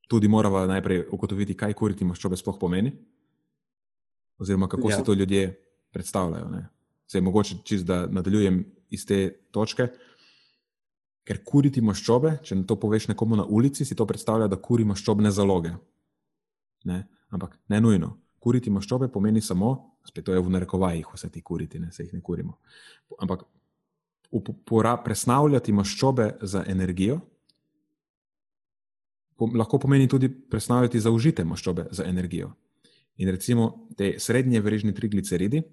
tudi 0.07 0.27
moramo 0.27 0.65
najprej 0.65 1.05
ugotoviti, 1.11 1.55
kaj 1.57 1.73
kuriti 1.73 2.05
maščobe 2.05 2.37
sploh 2.39 2.57
pomeni, 2.59 2.91
oziroma 4.39 4.67
kako 4.67 4.89
ja. 4.89 4.97
si 4.97 5.03
to 5.03 5.13
ljudje 5.13 5.49
predstavljajo. 5.91 6.49
Ne? 6.49 6.67
Se 7.07 7.17
je 7.17 7.21
mogoče 7.21 7.57
čist, 7.63 7.85
da 7.85 8.05
nadaljujem 8.07 8.63
iz 8.89 9.05
te 9.05 9.29
točke. 9.51 9.87
Ker 11.27 11.41
kuriti 11.43 11.81
maščobe, 11.83 12.37
če 12.43 12.55
to 12.67 12.77
poveš 12.79 13.09
nekomu 13.11 13.35
na 13.35 13.43
ulici, 13.43 13.85
si 13.85 13.95
to 13.95 14.05
predstavlja, 14.07 14.47
da 14.47 14.55
kuri 14.55 14.85
maščobne 14.87 15.31
zaloge. 15.31 15.73
Ne? 16.87 17.03
Ampak 17.29 17.57
ne 17.67 17.81
nujno. 17.83 18.13
Kuriti 18.39 18.71
maščobe 18.71 19.09
pomeni 19.11 19.41
samo, 19.43 19.97
spet 20.07 20.23
to 20.29 20.35
je 20.35 20.39
v 20.39 20.53
narekovajih, 20.53 21.09
vse 21.13 21.29
ti 21.33 21.41
kuriti, 21.43 21.81
ne 21.83 21.91
se 21.91 22.05
jih 22.05 22.13
ne 22.15 22.21
kurimo. 22.23 22.59
Ampak 23.19 23.43
presnavljati 25.03 25.73
maščobe 25.75 26.37
za 26.41 26.63
energijo 26.67 27.19
lahko 29.39 29.79
pomeni 29.79 30.07
tudi 30.07 30.29
presnavljati 30.29 30.99
zaužite 30.99 31.45
maščobe 31.45 31.87
za 31.91 32.05
energijo. 32.05 32.51
In 33.17 33.29
recimo 33.29 33.87
te 33.97 34.15
srednje 34.19 34.61
verižne 34.61 34.93
trigliceridi, 34.93 35.63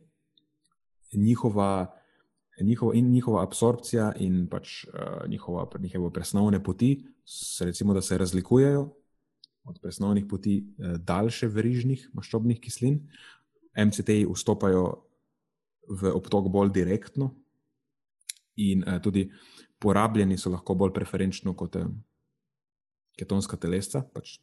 njihova, 1.13 1.95
njihova, 2.61 2.95
in 2.95 3.11
njihova 3.13 3.43
absorpcija 3.43 4.13
in 4.19 4.47
pač 4.49 4.85
uh, 4.85 5.29
njihova, 5.29 5.69
njihove 5.79 6.13
presnovne 6.13 6.63
poti, 6.63 7.05
se, 7.25 7.65
recimo, 7.65 7.95
da 7.95 8.03
se 8.03 8.19
razlikujejo 8.19 8.89
od 9.65 9.79
presnovnih 9.83 10.25
poti 10.31 10.65
uh, 10.79 10.97
daljše 10.97 11.49
verižnih 11.49 12.11
maščobnih 12.13 12.61
kislin. 12.61 13.01
MCT-ji 13.77 14.27
vstopajo 14.31 14.85
v 15.89 16.13
obtok 16.15 16.49
bolj 16.49 16.71
direktno, 16.73 17.35
in 18.57 18.85
uh, 18.87 19.01
tudi 19.03 19.31
porabljeni 19.79 20.39
so 20.39 20.51
lahko 20.51 20.75
bolj 20.75 20.93
preferenčno 20.95 21.55
kot 21.57 21.77
uh, 21.77 21.87
ketonska 23.19 23.57
telesca. 23.57 24.03
Pač. 24.15 24.39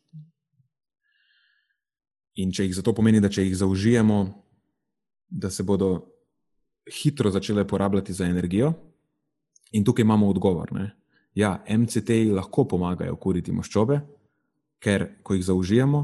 In 2.39 2.53
če 2.55 2.65
jih 2.67 2.77
zato 2.77 2.93
pomeni, 2.95 3.19
da 3.19 3.29
če 3.29 3.43
jih 3.43 3.57
zaužijemo, 3.59 4.21
da 5.29 5.49
se 5.51 5.63
bodo 5.63 5.91
hitro 6.91 7.31
začele 7.31 7.67
porabljati 7.67 8.13
za 8.13 8.25
energijo, 8.25 8.73
in 9.71 9.83
tukaj 9.85 10.03
imamo 10.03 10.29
odgovor. 10.29 10.73
Ne? 10.73 10.91
Ja, 11.35 11.63
MCT-ji 11.69 12.31
lahko 12.31 12.65
pomagajo 12.67 13.15
kuriti 13.15 13.53
maščobe, 13.55 14.01
ker 14.81 15.07
ko 15.23 15.35
jih 15.35 15.45
zaužijemo, 15.45 16.01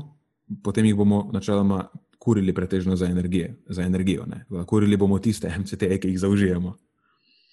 potem 0.64 0.86
jih 0.88 0.96
bomo 0.96 1.26
načeloma 1.34 1.88
kurili 2.20 2.54
pretežno 2.54 2.96
za, 2.96 3.08
energije, 3.08 3.56
za 3.70 3.84
energijo. 3.84 4.26
Ne? 4.26 4.46
Kurili 4.68 4.98
bomo 4.98 5.20
tiste 5.20 5.52
MCT-je, 5.60 6.00
ki 6.00 6.14
jih 6.14 6.20
zaužijemo, 6.20 6.76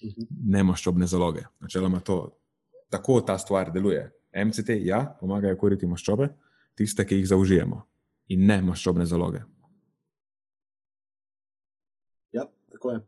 mhm. 0.03 0.27
ne 0.51 0.63
maščobne 0.63 1.07
zaloge. 1.07 1.45
Načeloma 1.59 1.99
to, 1.99 2.37
tako 2.89 3.21
ta 3.21 3.37
stvar 3.37 3.71
deluje. 3.73 4.09
MCT, 4.35 4.79
ja, 4.83 5.01
pomagajo 5.19 5.57
kuriti 5.57 5.87
maščobe, 5.87 6.29
tiste, 6.75 7.05
ki 7.07 7.21
jih 7.21 7.29
zaužijemo, 7.31 7.81
in 8.35 8.45
ne 8.49 8.59
maščobne 8.65 9.05
zaloge. 9.07 9.43
Ja, 12.35 12.47
tako 12.71 12.91
je. 12.91 13.03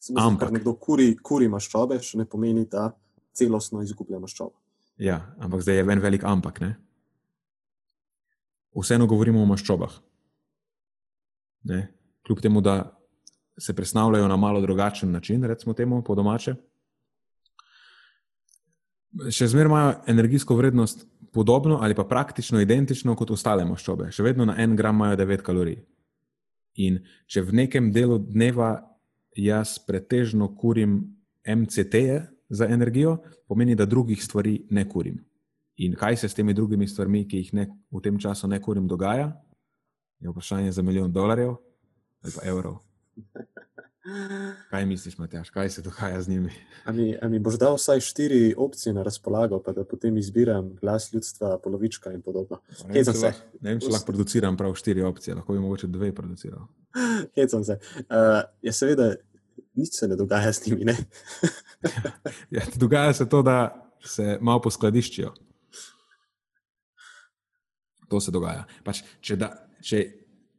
Mislim, 0.00 0.20
ampak, 0.22 0.46
ker 0.46 0.54
nekdo 0.56 0.74
kuri, 0.80 1.12
kuri 1.20 1.50
maščobe, 1.52 1.98
še 2.00 2.22
ne 2.22 2.24
pomeni, 2.28 2.64
da 2.70 2.88
celostno 3.36 3.84
izgublja 3.84 4.20
maščobo. 4.22 4.56
Ja, 5.00 5.20
ampak 5.40 5.64
zdaj 5.64 5.80
je 5.80 5.84
en 5.84 6.00
velik 6.00 6.24
ampak. 6.24 6.60
Ne? 6.64 6.74
Vseeno 8.76 9.08
govorimo 9.08 9.42
o 9.42 9.48
maščobah. 9.48 9.92
Ne? 11.68 11.82
Kljub 12.24 12.40
temu, 12.40 12.64
da 12.64 12.96
se 13.60 13.76
presnavljajo 13.76 14.28
na 14.28 14.36
malo 14.40 14.60
drugačen 14.60 15.12
način, 15.12 15.44
recimo 15.44 15.74
temu 15.76 16.00
po 16.04 16.14
domače 16.16 16.56
še 19.30 19.48
zmeraj 19.50 19.70
imajo 19.70 19.94
energijsko 20.06 20.56
vrednost 20.56 21.06
podobno 21.32 21.78
ali 21.82 21.94
pa 21.94 22.04
praktično 22.04 22.60
identično 22.60 23.14
kot 23.16 23.30
ostale 23.30 23.64
maščobe. 23.64 24.10
Še 24.12 24.22
vedno 24.26 24.46
na 24.46 24.56
en 24.62 24.76
gram 24.76 24.96
imajo 24.96 25.16
9 25.16 25.42
kalorij. 25.46 25.80
In 26.82 27.00
če 27.26 27.42
v 27.46 27.56
nekem 27.62 27.90
delu 27.92 28.18
dneva 28.18 28.78
jaz 29.36 29.78
pretežno 29.86 30.50
kurim 30.56 31.02
MCT-je 31.46 32.22
za 32.50 32.66
energijo, 32.66 33.18
pomeni, 33.48 33.76
da 33.78 33.86
drugih 33.86 34.22
stvari 34.22 34.56
ne 34.70 34.84
kurim. 34.88 35.20
In 35.80 35.94
kaj 35.96 36.16
se 36.16 36.28
s 36.28 36.34
temi 36.34 36.54
drugimi 36.54 36.88
stvarmi, 36.88 37.24
ki 37.28 37.38
jih 37.44 37.52
ne, 37.54 37.66
v 37.90 38.02
tem 38.02 38.18
času 38.18 38.48
ne 38.50 38.58
kurim, 38.60 38.88
dogaja, 38.90 39.30
je 40.20 40.30
vprašanje 40.30 40.72
za 40.72 40.82
milijon 40.82 41.12
dolarjev 41.12 41.54
ali 42.20 42.32
pa 42.36 42.42
evrov. 42.44 42.80
Kaj 44.70 44.86
misliš, 44.86 45.18
Matjaš, 45.18 45.50
kaj 45.50 45.70
se 45.70 45.82
dogaja 45.82 46.22
z 46.22 46.28
njimi? 46.28 46.52
Ali 46.84 47.02
mi, 47.02 47.30
mi 47.30 47.38
boš 47.38 47.58
dal 47.58 47.74
vsaj 47.74 48.00
štiri 48.00 48.54
opcije 48.58 48.92
na 48.92 49.02
razpolago, 49.02 49.62
pa 49.62 49.72
da 49.72 49.84
potem 49.84 50.16
izbiram 50.18 50.74
glas 50.80 51.12
ljudstva, 51.12 51.58
polovička 51.64 52.12
in 52.12 52.22
podobno? 52.22 52.60
Ne 52.88 53.02
vem, 53.02 53.04
če, 53.04 53.26
lah, 53.26 53.40
ne 53.60 53.70
vem, 53.70 53.80
če 53.80 53.92
lahko 53.92 54.12
produciram 54.12 54.56
prav 54.56 54.74
štiri 54.74 55.02
opcije, 55.02 55.34
lahko 55.38 55.52
bi 55.52 55.62
mogoče 55.62 55.86
dve 55.86 56.12
produciral. 56.14 56.66
Hecam 57.36 57.64
se. 57.64 57.78
Uh, 57.98 58.40
ja, 58.62 58.72
seveda, 58.72 59.12
nič 59.74 59.94
se 59.98 60.08
ne 60.08 60.16
dogaja 60.16 60.52
z 60.52 60.66
njimi. 60.66 60.96
ja, 62.56 62.66
dogaja 62.76 63.12
se 63.12 63.28
to, 63.28 63.42
da 63.42 63.58
se 64.04 64.38
malo 64.40 64.60
poskladiščijo. 64.60 65.34
To 68.08 68.20
se 68.20 68.30
dogaja. 68.34 68.64
Pač, 68.84 69.04
če, 69.22 69.36
da, 69.38 69.52
če 69.82 70.02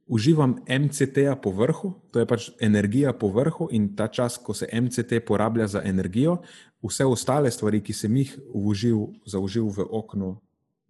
uživam 0.07 0.57
MCT-ja 0.69 1.35
po 1.35 1.51
vrhu, 1.51 1.93
to 2.11 2.19
je 2.19 2.27
pač 2.27 2.49
energija 2.59 3.13
po 3.13 3.29
vrhu 3.31 3.69
in 3.71 3.95
ta 3.95 4.07
čas, 4.07 4.37
ko 4.37 4.53
se 4.53 4.67
MCT 4.73 5.21
porablja 5.27 5.67
za 5.67 5.81
energijo, 5.85 6.41
vse 6.83 7.05
ostale 7.05 7.51
stvari, 7.51 7.81
ki 7.81 7.93
sem 7.93 8.15
jih 8.15 8.37
užil, 8.53 9.07
zaužil 9.25 9.69
v 9.69 9.85
okno, 9.89 10.41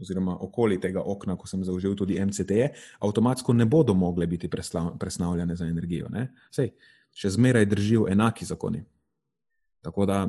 oziroma 0.02 0.38
okoli 0.42 0.80
tega 0.82 1.04
okna, 1.06 1.36
ko 1.38 1.48
sem 1.48 1.64
zaužil 1.64 1.96
tudi 1.96 2.18
MCT-je, 2.26 2.72
avtomatsko 3.00 3.54
ne 3.54 3.66
bodo 3.66 3.94
mogle 3.94 4.28
biti 4.28 4.50
presnavljene 5.00 5.56
za 5.56 5.66
energijo. 5.66 6.10
Sej, 6.52 6.74
še 7.14 7.30
zmeraj 7.30 7.66
držijo 7.66 8.08
enaki 8.10 8.46
zakoni. 8.46 8.82
Tako 9.82 10.06
da 10.06 10.24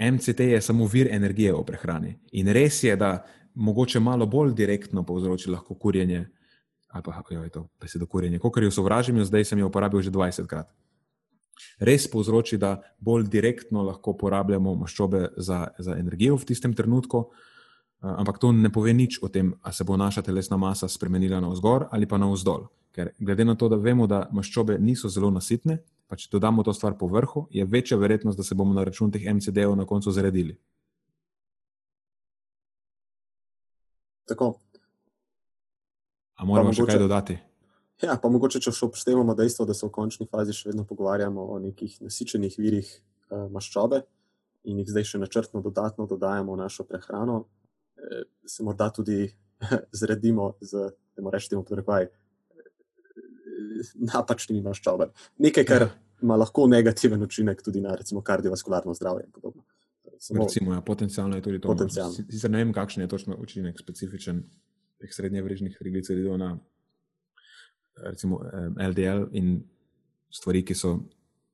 MCT 0.00 0.40
je 0.40 0.60
samo 0.60 0.86
vir 0.86 1.08
energije 1.12 1.52
v 1.52 1.64
prehrani. 1.66 2.14
In 2.32 2.48
res 2.48 2.82
je, 2.84 2.96
da 2.96 3.24
mogoče 3.54 4.00
malo 4.00 4.26
bolj 4.26 4.54
direktno 4.54 5.04
povzroči 5.04 5.50
lahko 5.50 5.74
kurjenje 5.74 6.24
ali 6.92 7.02
pa 7.02 7.22
jo, 7.30 7.48
to 7.48 7.68
besedo 7.80 8.06
kurjenje. 8.06 8.38
Kot 8.38 8.62
jo 8.62 8.70
sovražim, 8.70 9.24
zdaj 9.24 9.44
sem 9.44 9.58
jo 9.58 9.66
uporabil 9.66 10.02
že 10.02 10.10
20 10.10 10.46
krat. 10.46 10.68
Res 11.80 12.06
povzroči, 12.10 12.58
da 12.58 12.82
bolj 13.00 13.28
direktno 13.30 13.82
lahko 13.82 14.12
uporabljamo 14.12 14.74
maščobe 14.74 15.28
za, 15.36 15.68
za 15.78 15.96
energijo 15.96 16.36
v 16.36 16.44
tistem 16.44 16.74
trenutku, 16.74 17.30
ampak 18.02 18.38
to 18.38 18.52
ne 18.52 18.70
pove 18.72 18.92
nič 18.92 19.22
o 19.22 19.28
tem, 19.28 19.54
ali 19.62 19.74
se 19.74 19.84
bo 19.84 19.96
naša 19.96 20.22
telesna 20.22 20.56
masa 20.56 20.88
spremenila 20.88 21.40
navzgor 21.40 21.88
ali 21.90 22.06
pa 22.06 22.18
navzdol. 22.18 22.68
Ker 22.92 23.14
glede 23.18 23.44
na 23.44 23.54
to, 23.56 23.70
da 23.72 23.78
vemo, 23.80 24.06
da 24.06 24.26
maščobe 24.32 24.76
niso 24.78 25.08
zelo 25.08 25.30
nasitne, 25.30 25.78
pa 26.08 26.16
če 26.16 26.28
dodamo 26.32 26.60
to 26.62 26.74
stvar 26.76 26.98
po 27.00 27.08
vrhu, 27.08 27.46
je 27.50 27.64
večja 27.64 27.96
verjetnost, 27.96 28.36
da 28.36 28.44
se 28.44 28.54
bomo 28.54 28.74
na 28.76 28.84
račun 28.84 29.12
teh 29.12 29.22
MCD-jev 29.24 29.72
na 29.76 29.86
koncu 29.88 30.12
zredili. 30.12 30.58
Tako, 34.28 34.58
A 36.36 36.46
moramo 36.48 36.72
še 36.72 36.86
kaj 36.88 37.00
dodati? 37.02 37.38
Ja, 38.02 38.16
pa 38.18 38.30
mogoče, 38.32 38.58
če 38.62 38.72
še 38.74 38.88
upoštevamo 38.88 39.34
dejstvo, 39.38 39.66
da 39.68 39.76
se 39.78 39.86
v 39.86 39.92
končni 39.94 40.26
fazi 40.26 40.54
še 40.56 40.72
vedno 40.72 40.84
pogovarjamo 40.88 41.44
o 41.54 41.58
nekih 41.62 42.00
nasičenih 42.02 42.56
virih 42.58 42.88
uh, 42.90 43.46
maščobe 43.52 44.02
in 44.70 44.80
jih 44.82 44.90
zdaj 44.90 45.06
še 45.12 45.20
načrtno 45.22 45.62
dodatno 45.62 46.06
dodajamo 46.10 46.54
v 46.54 46.62
našo 46.62 46.84
prehrano, 46.86 47.44
eh, 47.98 48.24
se 48.46 48.62
morda 48.62 48.90
tudi 48.94 49.26
zredimo 50.00 50.52
z, 50.60 50.90
da 51.14 51.22
moramo 51.22 51.38
reči, 51.38 51.58
podrekvaj, 51.58 52.06
napačnimi 54.12 54.62
maščobami. 54.62 55.12
Nekaj, 55.42 55.66
kar 55.66 55.86
ja. 55.86 55.90
ima 56.22 56.38
lahko 56.38 56.66
negativen 56.70 57.22
učinek 57.22 57.62
tudi 57.62 57.82
na 57.82 57.96
recimo 57.98 58.22
kardiovaskularno 58.22 58.94
zdravje 58.94 59.26
in 59.26 59.32
podobno. 59.34 59.64
Samo, 60.22 60.44
recimo, 60.44 60.74
ja, 60.74 60.80
potencialno 60.80 61.36
je 61.36 61.42
tudi 61.42 61.60
to. 61.60 61.74
Sicer 61.88 62.50
ne 62.50 62.62
vem, 62.62 62.72
kakšen 62.74 63.02
je 63.02 63.08
točno 63.10 63.36
učinek 63.42 63.80
specifičen 63.80 64.44
teh 65.02 65.12
srednje 65.12 65.42
vrežnih 65.42 65.74
trigliceridov 65.78 66.38
na 66.38 66.54
recimo, 67.96 68.40
LDL 68.88 69.28
in 69.32 69.60
stvari, 70.30 70.64
ki 70.64 70.74
so 70.74 70.96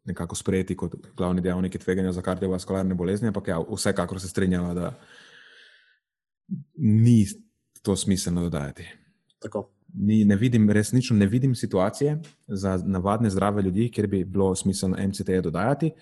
nekako 0.09 0.37
sprejeti 0.39 0.77
kot 0.77 0.95
glavni 1.17 1.43
dejavniki 1.45 1.79
tveganja 1.79 2.13
za 2.13 2.23
kardiovaskularne 2.23 2.95
bolezni, 2.95 3.29
ampak 3.29 3.49
ja, 3.49 3.59
vsekakor 3.61 4.21
se 4.21 4.29
strinjava, 4.29 4.75
da 4.75 4.93
ni 6.77 7.27
to 7.83 7.97
smiselno 7.97 8.43
dodajati. 8.47 8.87
Ni, 9.95 10.25
ne 10.25 10.37
vidim, 10.37 10.71
resnično 10.71 11.17
ne 11.17 11.27
vidim 11.27 11.55
situacije 11.55 12.19
za 12.47 12.77
navadne 12.85 13.31
zdrave 13.31 13.63
ljudi, 13.63 13.91
kjer 13.93 14.07
bi 14.07 14.25
bilo 14.25 14.55
smiselno 14.55 14.97
MCT 15.09 15.31
dodajati. 15.43 15.93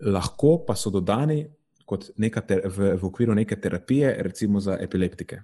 Lahko 0.00 0.58
pa 0.66 0.76
so 0.76 0.90
dodani 0.90 1.46
ter, 2.46 2.62
v, 2.64 2.94
v 2.96 3.04
okviru 3.04 3.34
neke 3.34 3.56
terapije, 3.60 4.16
recimo 4.22 4.60
za 4.60 4.78
epileptike 4.80 5.40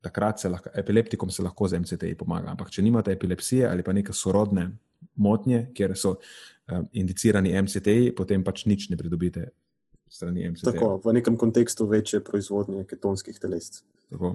takrat 0.00 0.40
se 0.40 0.48
lahko, 0.48 0.70
epileptikom 0.74 1.30
se 1.30 1.42
lahko 1.42 1.68
z 1.68 1.80
MCT-ji 1.80 2.16
pomaga. 2.18 2.50
Ampak, 2.54 2.70
če 2.72 2.82
nimate 2.82 3.12
epilepsije 3.12 3.68
ali 3.68 3.84
pa 3.86 3.92
neke 3.92 4.14
sorodne 4.16 4.70
motnje, 5.20 5.66
kjer 5.76 5.96
so 5.96 6.16
um, 6.16 6.86
indicirani 6.92 7.52
MCT-ji, 7.62 8.14
potem 8.16 8.44
pač 8.44 8.64
nič 8.70 8.88
ne 8.90 8.98
pridobite 9.00 9.50
strani 10.10 10.48
MCT. 10.50 10.64
Tako, 10.72 10.94
v 11.04 11.14
nekem 11.20 11.36
kontekstu 11.40 11.86
večje 11.90 12.22
proizvodnje 12.24 12.86
ketonskih 12.88 13.38
teles. 13.40 13.82
Tako. 14.10 14.34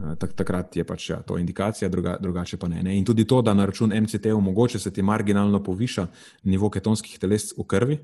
Uh, 0.00 0.14
tak, 0.16 0.32
takrat 0.38 0.76
je 0.76 0.84
pač 0.88 1.10
ja, 1.12 1.20
to 1.26 1.36
indikacija, 1.38 1.90
druga, 1.92 2.16
drugače 2.20 2.56
pa 2.56 2.70
ne, 2.72 2.82
ne. 2.82 2.96
In 2.96 3.04
tudi 3.04 3.26
to, 3.28 3.42
da 3.44 3.54
na 3.54 3.68
račun 3.68 3.92
MCT-ov 3.92 4.40
mogoče 4.40 4.80
se 4.80 4.92
ti 4.92 5.04
marginalno 5.04 5.62
poviša 5.64 6.06
nivo 6.48 6.70
ketonskih 6.72 7.20
teles 7.20 7.52
v 7.58 7.68
krvi, 7.68 8.00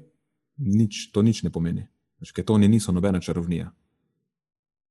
nič, 0.60 1.08
to 1.12 1.24
nič 1.24 1.42
ne 1.42 1.52
pomeni. 1.52 1.88
Pač 2.20 2.32
ketoni 2.36 2.68
niso 2.68 2.92
nobena 2.92 3.20
čarovnija, 3.20 3.68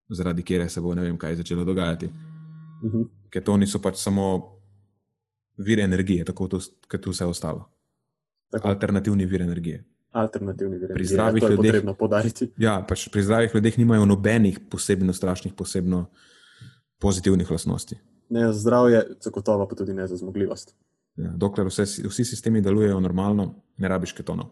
zaradi 0.10 0.44
kere 0.44 0.70
se 0.70 0.82
bo 0.82 0.96
ne 0.96 1.02
vem 1.02 1.18
kaj 1.18 1.36
začelo 1.36 1.64
dogajati. 1.64 2.06
Uh 2.06 2.12
Mhm. 2.84 2.98
-huh. 2.98 3.08
Ketoni 3.30 3.68
so 3.68 3.80
pač 3.80 3.96
samo 3.96 4.52
vir 5.58 5.80
energije, 5.80 6.26
tako 6.26 6.50
kot 6.88 7.06
vse 7.06 7.26
ostalo. 7.26 7.70
Tako, 8.52 8.68
Alternativni 8.68 9.26
vir 9.26 9.42
energije. 9.42 9.84
alternativni 10.12 10.72
vir. 10.72 10.80
Pri 10.80 10.94
energije, 10.94 11.08
zdravih 11.08 11.42
to 11.42 11.48
je 11.48 11.52
ljudeh- 11.52 11.66
potrebno 11.66 11.94
podariti. 11.94 12.52
Ja, 12.58 12.86
pač 12.90 13.10
pri 13.10 13.24
zdravih 13.24 13.52
ljudeh 13.54 13.78
nimajo 13.78 14.06
nobenih 14.06 14.60
posebno 14.62 15.14
strašnih, 15.14 15.54
posebno 15.54 16.06
pozitivnih 17.00 17.52
lastnosti. 17.52 17.96
Ne 18.30 18.48
za 18.48 18.54
zdravje, 18.54 19.04
zagotovo 19.20 19.68
pa 19.68 19.76
tudi 19.76 19.94
ne 19.94 20.08
za 20.08 20.16
zmogljivost. 20.16 20.76
Ja, 21.16 21.30
dokler 21.30 21.68
vse, 21.68 21.84
vsi 22.04 22.26
sistemi 22.26 22.62
delujejo 22.62 23.00
normalno, 23.00 23.56
ne 23.78 23.88
rabiš 23.88 24.12
ketonov. 24.14 24.46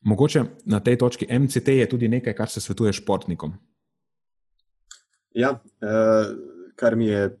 Mogoče 0.00 0.44
na 0.64 0.80
tej 0.80 0.96
točki 0.98 1.26
MCT 1.30 1.68
je 1.70 1.88
tudi 1.88 2.08
nekaj, 2.08 2.34
kar 2.34 2.48
se 2.48 2.60
svetuje 2.60 2.92
športnikom. 2.92 3.52
Ja, 5.34 5.60
eh, 5.80 6.34
kar 6.76 6.96
mi 6.96 7.06
je 7.06 7.38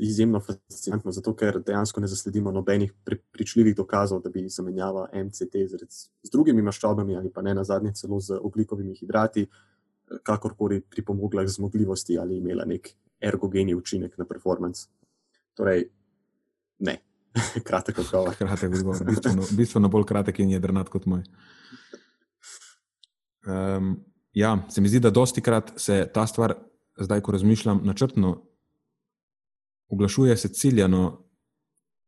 izjemno 0.00 0.40
fascinantno, 0.40 1.12
zato 1.12 1.34
ker 1.34 1.58
dejansko 1.66 2.00
ne 2.00 2.06
zasledimo 2.06 2.52
nobenih 2.54 2.92
prepričljivih 3.04 3.74
dokazov, 3.76 4.20
da 4.22 4.30
bi 4.30 4.48
zamenjava 4.48 5.08
MCT 5.12 5.64
z, 5.68 5.80
rec- 5.80 6.08
z 6.22 6.30
drugimi 6.32 6.62
maščobami 6.62 7.16
ali 7.16 7.32
pa 7.34 7.42
ne 7.42 7.54
na 7.54 7.64
zadnje 7.64 7.92
celo 7.94 8.20
z 8.20 8.38
oglikovimi 8.40 8.94
hidrati, 8.94 9.42
eh, 9.42 10.18
kakorkoli 10.22 10.80
pripomogla 10.80 11.44
k 11.44 11.48
zmogljivosti 11.48 12.18
ali 12.18 12.36
imela 12.36 12.64
nek 12.64 12.94
ergogeni 13.20 13.74
učinek 13.74 14.18
na 14.18 14.24
performance. 14.24 14.86
Torej, 15.54 15.88
ne, 16.78 16.98
kratek 17.68 17.98
odgovor. 17.98 18.36
Kratek 18.38 18.78
odgovor, 18.78 19.04
bistveno, 19.10 19.48
bistveno 19.56 19.88
bolj 19.88 20.06
kratek 20.06 20.38
in 20.38 20.54
jedrnat 20.54 20.88
kot 20.88 21.06
moj. 21.06 21.24
Um, 23.46 24.04
ja, 24.32 24.54
se 24.70 24.80
mi 24.80 24.88
zdi, 24.88 25.00
da 25.00 25.10
dosti 25.10 25.42
krat 25.42 25.72
se 25.76 26.06
ta 26.14 26.26
stvar, 26.26 26.54
zdaj 26.96 27.20
ko 27.20 27.32
razmišljam, 27.32 27.80
načrtno 27.84 28.42
oglašuje 29.88 30.36
se 30.36 30.48
ciljano 30.48 31.20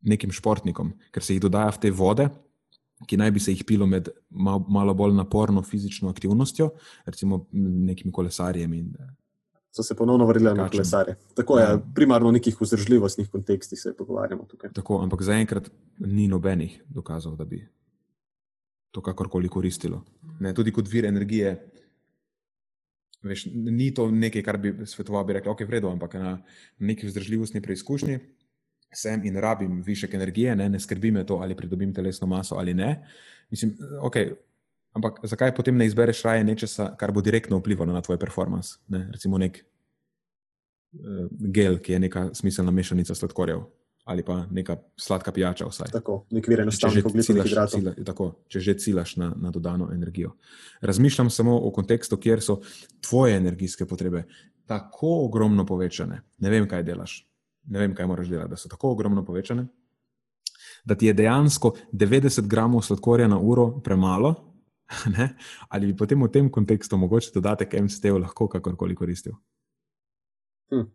nekim 0.01 0.33
športnikom, 0.33 0.93
ker 1.11 1.23
se 1.23 1.35
jih 1.35 1.43
dodaja 1.43 1.71
v 1.71 1.81
te 1.81 1.91
vode, 1.91 2.29
ki 3.07 3.17
naj 3.17 3.31
bi 3.31 3.41
se 3.41 3.53
jih 3.53 3.65
pilo 3.65 3.87
med 3.87 4.09
mal, 4.31 4.63
malo 4.69 4.95
bolj 4.95 5.15
naporno 5.15 5.63
fizično 5.63 6.09
aktivnostjo, 6.09 6.71
recimo 7.05 7.47
nekim 7.53 8.13
kolesarjem. 8.13 8.73
In, 8.73 8.95
eh, 8.99 9.15
So 9.71 9.83
se 9.83 9.95
ponovno 9.95 10.27
vrnili 10.27 10.55
na 10.55 10.71
kolesare. 10.71 11.17
Tako 11.35 11.59
je, 11.59 11.65
Ja. 11.65 11.81
primarno 11.95 12.29
v 12.29 12.33
nekih 12.33 12.57
vzdržljivostnih 12.61 13.29
kontekstih 13.31 13.81
se 13.81 13.97
pogovarjamo 13.97 14.45
tukaj. 14.45 14.71
tako, 14.73 15.03
ampak 15.03 15.23
zaenkrat 15.23 15.71
ni 15.99 16.29
nobenih 16.29 16.83
dokazov, 16.89 17.37
da 17.37 17.45
bi 17.45 17.69
to 18.91 19.03
kakorkoli 19.03 19.49
koristilo. 19.49 20.05
Ne, 20.41 20.55
tudi 20.55 20.73
kot 20.73 20.89
vir 20.89 21.05
energije. 21.05 21.73
Veš, 23.27 23.47
ni 23.53 23.91
to 23.95 24.09
nekaj, 24.11 24.43
kar 24.47 24.59
bi 24.63 24.73
svetoval, 24.87 25.25
bi 25.27 25.39
rekel, 25.39 25.53
ok, 25.53 25.65
vredo, 25.69 25.91
ampak 25.91 26.15
na 26.21 26.39
neki 26.79 27.09
vzdržljivostni 27.09 27.63
preizkušnji 27.65 28.19
sem 28.97 29.25
in 29.27 29.37
rabim 29.37 29.81
višek 29.85 30.15
energije, 30.15 30.57
ne, 30.57 30.69
ne 30.69 30.81
skrbi 30.81 31.11
me 31.13 31.25
to, 31.27 31.41
ali 31.43 31.57
pridobim 31.57 31.95
telesno 31.95 32.27
maso 32.27 32.57
ali 32.57 32.75
ne. 32.75 32.91
Mislim, 33.51 33.75
ok, 34.01 34.17
ampak 34.97 35.21
zakaj 35.23 35.55
potem 35.55 35.77
ne 35.77 35.87
izbereš 35.87 36.23
raje 36.23 36.45
nečesa, 36.45 36.95
kar 36.99 37.13
bo 37.13 37.21
direktno 37.21 37.59
vplivalo 37.59 37.93
na 37.93 38.01
tvoj 38.01 38.19
performance? 38.19 38.79
Ne? 38.89 39.07
Recimo 39.13 39.39
nek 39.39 39.59
uh, 39.61 41.27
gel, 41.31 41.79
ki 41.79 41.93
je 41.93 41.99
neka 42.07 42.29
smiselna 42.35 42.71
mešanica 42.71 43.15
sladkorjev 43.15 43.67
ali 44.07 44.23
pa 44.23 44.45
neka 44.51 44.77
sladka 44.97 45.33
pijača 45.33 45.67
vsaj. 45.67 45.89
Tako, 45.93 46.21
nek 46.31 46.47
vir 46.49 46.61
enostavnih 46.63 47.07
oglikovih 47.07 47.43
hidratov. 47.43 47.81
cila, 47.81 47.93
tako, 48.07 48.27
če 48.49 48.61
že 48.63 48.75
cilaš 48.79 49.17
na, 49.19 49.33
na 49.35 49.51
dodano 49.51 49.89
energijo. 49.93 50.37
Razmišljam 50.81 51.31
samo 51.31 51.57
o 51.59 51.73
kontekstu, 51.75 52.17
kjer 52.17 52.41
so 52.41 52.61
tvoje 53.03 53.35
energijske 53.37 53.87
potrebe 53.87 54.23
tako 54.67 55.25
ogromno 55.25 55.67
povečane. 55.67 56.21
Ne 56.39 56.51
vem, 56.51 56.69
kaj 56.71 56.85
delaš, 56.87 57.17
ne 57.67 57.83
vem, 57.83 57.97
kaj 57.99 58.07
moraš 58.07 58.31
delati, 58.31 58.51
da 58.51 58.57
so 58.57 58.71
tako 58.71 58.93
ogromno 58.95 59.25
povečane, 59.25 59.67
da 60.85 60.95
ti 60.95 61.11
je 61.11 61.15
dejansko 61.19 61.73
90 61.93 62.47
gramov 62.47 62.85
sladkorja 62.87 63.27
na 63.29 63.41
uro 63.41 63.73
premalo. 63.81 64.35
Ne? 65.19 65.33
Ali 65.69 65.87
bi 65.91 65.97
potem 65.99 66.23
v 66.23 66.29
tem 66.31 66.51
kontekstu 66.51 66.97
mogoče 66.97 67.33
dodatek 67.35 67.73
MCT-ev 67.75 68.21
lahko 68.23 68.47
kakorkoli 68.49 68.95
koristil? 68.95 69.35
Hm. 70.71 70.87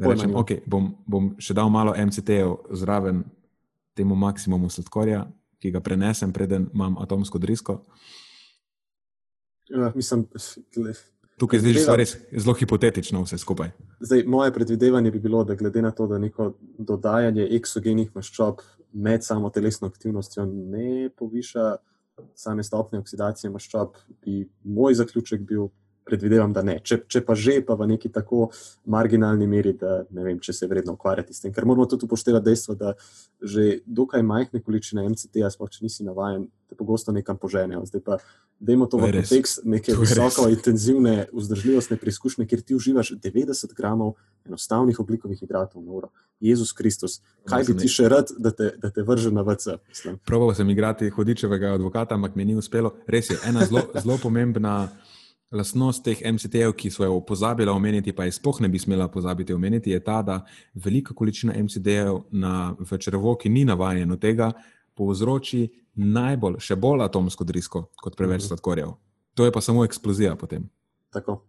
Rečem, 0.00 0.32
okay, 0.34 0.62
bom, 0.66 0.94
bom 1.06 1.34
še 1.38 1.54
dal 1.54 1.68
malo 1.70 1.92
MCT-jev 1.92 2.56
zraven 2.72 3.24
temu 3.94 4.16
maksimumu 4.16 4.70
sladkorja, 4.72 5.26
ki 5.60 5.70
ga 5.70 5.80
prenesem, 5.84 6.32
preden 6.32 6.70
imam 6.74 6.96
atomsko 6.98 7.38
drisko. 7.38 7.82
Ja, 9.68 9.92
mislim, 9.94 10.26
gle- 10.76 10.96
Tukaj 11.40 11.60
zdi 11.62 11.74
se 11.80 11.96
res 11.96 12.16
zelo 12.36 12.52
hipotetično 12.54 13.22
vse 13.24 13.38
skupaj. 13.38 13.70
zdaj, 14.00 14.24
moje 14.26 14.52
predvidevanje 14.52 15.10
bi 15.10 15.18
bilo, 15.20 15.44
da 15.44 15.54
glede 15.54 15.82
na 15.82 15.90
to, 15.90 16.06
da 16.06 16.18
neko 16.18 16.54
dodajanje 16.78 17.46
eksogenih 17.56 18.10
maščob 18.14 18.60
med 18.92 19.24
samo 19.24 19.50
telesno 19.50 19.88
aktivnostjo 19.88 20.44
ne 20.46 21.08
poviša 21.16 21.76
same 22.34 22.62
stopnje 22.62 22.98
oksidacije 22.98 23.50
maščob, 23.50 23.94
bi 24.24 24.48
moj 24.64 24.94
zaključek 24.94 25.40
bil, 25.40 25.68
predvidevam, 26.04 26.52
da 26.52 26.62
ne. 26.66 26.78
Če, 26.84 27.02
če 27.10 27.22
pa 27.26 27.36
že, 27.38 27.60
pa 27.66 27.76
v 27.78 27.90
neki 27.92 28.10
tako 28.12 28.48
marginalni 28.90 29.46
meri, 29.50 29.74
da 29.78 30.02
ne 30.10 30.24
vem, 30.26 30.40
če 30.42 30.54
se 30.56 30.64
je 30.64 30.70
vredno 30.70 30.96
ukvarjati 30.96 31.34
s 31.34 31.44
tem. 31.44 31.52
Ker 31.54 31.66
moramo 31.68 31.86
tudi 31.90 32.08
upoštevati 32.08 32.48
dejstvo, 32.48 32.76
da 32.78 32.94
že 33.40 33.80
dokaj 33.86 34.24
majhne 34.26 34.62
količine 34.64 35.04
MCT-ja, 35.08 35.50
sploh 35.52 35.70
če 35.70 35.84
nisi 35.86 36.06
navajen, 36.06 36.48
te 36.70 36.78
pogosto 36.78 37.12
nekam 37.12 37.38
poženejo. 37.40 37.82
Zdaj 37.88 38.02
pa 38.06 38.18
dajmo 38.60 38.86
to 38.86 38.98
To 39.00 39.06
v 39.06 39.20
kontekst 39.20 39.64
neke 39.64 39.94
To 39.94 40.02
je 40.02 40.08
res. 40.08 40.18
visoko 40.18 40.48
intenzivne 40.52 41.14
vzdržljivostne 41.32 41.96
preizkušnje, 41.96 42.46
kjer 42.46 42.62
ti 42.62 42.76
uživaš 42.78 43.14
90 43.18 43.74
gramov 43.76 44.14
enostavnih 44.46 45.00
oglikovih 45.00 45.38
hidratov 45.40 45.82
na 45.82 45.92
uro. 45.92 46.10
Jezus 46.40 46.72
Kristus, 46.72 47.20
kaj 47.44 47.64
bi 47.68 47.76
ti 47.76 47.88
še 47.88 48.08
rad, 48.08 48.32
da 48.38 48.50
te, 48.50 48.72
da 48.80 48.90
te 48.90 49.04
vrže 49.04 49.32
na 49.34 49.44
VC? 49.44 49.76
Probal 50.24 50.54
sem 50.56 50.70
igrati 50.70 51.10
hodičevega 51.12 51.74
advokata, 51.76 52.16
ampak 52.16 52.36
mi 52.36 52.44
ni 52.48 52.56
uspelo. 52.56 52.94
Res 53.06 53.30
je, 53.30 53.36
ena 53.48 53.66
zelo 53.66 54.16
pomembna 54.22 54.88
lastnost 55.52 56.04
teh 56.04 56.22
MCT-jev, 56.22 56.72
ki 56.72 56.90
so 56.90 57.04
jo 57.04 57.20
pozabila 57.20 57.72
omeniti, 57.72 58.12
pa 58.12 58.24
je 58.24 58.32
sploh 58.32 58.60
ne 58.60 58.68
bi 58.68 58.78
smela 58.78 59.08
pozabiti 59.08 59.52
omeniti, 59.52 59.90
je 59.90 60.00
ta, 60.00 60.22
da 60.22 60.44
velika 60.74 61.14
količina 61.14 61.52
MCT-jev 61.54 62.20
na- 62.30 62.74
v 62.80 62.98
črevo, 62.98 63.36
ki 63.36 63.48
ni 63.48 63.64
navajen 63.64 64.12
od 64.12 64.20
tega, 64.20 64.52
povzroči 64.94 65.68
najbolj, 65.94 66.58
še 66.58 66.76
bolj 66.76 67.02
atomsko 67.02 67.44
drisko 67.44 67.88
kot 67.96 68.16
preveč 68.16 68.42
Mhm. 68.42 68.46
sladkorjev. 68.48 68.94
To 69.34 69.44
je 69.44 69.52
pa 69.52 69.60
samo 69.60 69.84
eksplozija 69.84 70.36
potem. 70.36 70.68
Tako. 71.10 71.42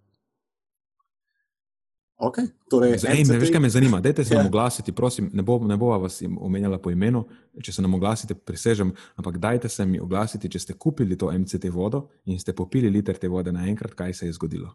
Okay, 2.21 2.45
torej, 2.69 2.99
Zdaj, 3.01 3.17
ej, 3.17 3.23
me, 3.25 3.37
veš, 3.41 3.49
kaj 3.49 3.61
me 3.61 3.69
zanima? 3.69 3.97
Dajte 3.97 4.21
se 4.25 4.33
Ja. 4.33 4.37
nam 4.37 4.47
oglasiti, 4.47 4.91
prosim, 4.91 5.31
ne, 5.33 5.41
bo, 5.41 5.57
ne 5.59 5.77
bova 5.77 5.97
vas 5.97 6.19
omenjala 6.21 6.77
po 6.77 6.91
imenu, 6.91 7.23
če 7.57 7.73
se 7.73 7.81
nam 7.81 7.93
oglasite, 7.93 8.35
prisežem, 8.35 8.91
ampak 9.15 9.37
dajte 9.37 9.69
se 9.69 9.85
mi 9.85 9.99
oglasiti, 9.99 10.49
če 10.49 10.59
ste 10.59 10.73
kupili 10.73 11.17
to 11.17 11.31
MCT 11.33 11.65
vodo 11.69 12.09
in 12.25 12.37
ste 12.39 12.53
popili 12.53 12.89
liter 12.89 13.17
te 13.17 13.27
vode 13.27 13.51
naenkrat, 13.51 13.93
kaj 13.93 14.13
se 14.13 14.25
je 14.25 14.33
zgodilo. 14.33 14.69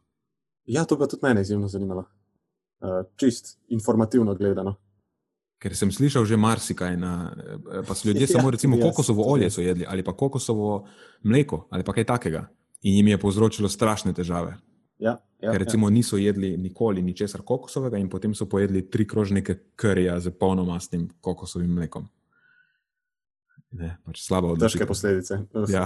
Ja, 0.67 0.85
to 0.85 0.97
bi 0.97 1.07
tudi 1.07 1.23
mene 1.23 1.41
izjemno 1.41 1.69
zanimalo. 1.69 2.05
Uh, 2.81 3.07
čist 3.17 3.59
informativno 3.69 4.35
gledano. 4.35 4.75
Ker 5.63 5.77
sem 5.77 5.93
slišal 5.93 6.25
že 6.27 6.37
marsikaj, 6.37 6.97
na, 6.97 7.31
eh, 7.33 7.83
pa 7.87 7.95
so 7.95 8.09
ljudje 8.09 8.27
Ja, 8.29 8.35
samo 8.35 8.51
recimo 8.51 8.77
jaz 8.77 8.91
kokosovo 8.91 9.23
tudi. 9.23 9.33
olje 9.33 9.51
so 9.51 9.61
jedli 9.61 9.87
ali 9.89 10.03
pa 10.03 10.13
kokosovo 10.13 10.85
mleko 11.23 11.69
ali 11.71 11.85
pa 11.85 11.93
kaj 11.93 12.05
takega 12.05 12.49
in 12.83 12.95
jim 12.95 13.09
je 13.09 13.19
povzročilo 13.19 13.69
strašne 13.69 14.13
težave. 14.13 14.59
Ja, 14.99 15.19
ja, 15.41 15.53
Ker 15.53 15.61
recimo 15.61 15.91
niso 15.91 16.17
jedli 16.17 16.57
nikoli 16.57 17.03
ničesar 17.03 17.43
kokosovega 17.45 17.99
in 17.99 18.09
potem 18.09 18.35
so 18.35 18.47
pojedli 18.49 18.87
tri 18.91 19.07
krožnike 19.07 19.59
krija 19.77 20.21
z 20.21 20.31
polnomastnim 20.31 21.09
kokosovim 21.21 21.71
mlekom. 21.71 22.09
Ne, 23.77 23.97
pač 24.07 24.23
slaba 24.25 24.49
ja. 24.49 24.53
odločitev. 24.57 24.79
Težke 24.79 24.89
posledice. 24.89 25.39
Ja. 25.69 25.85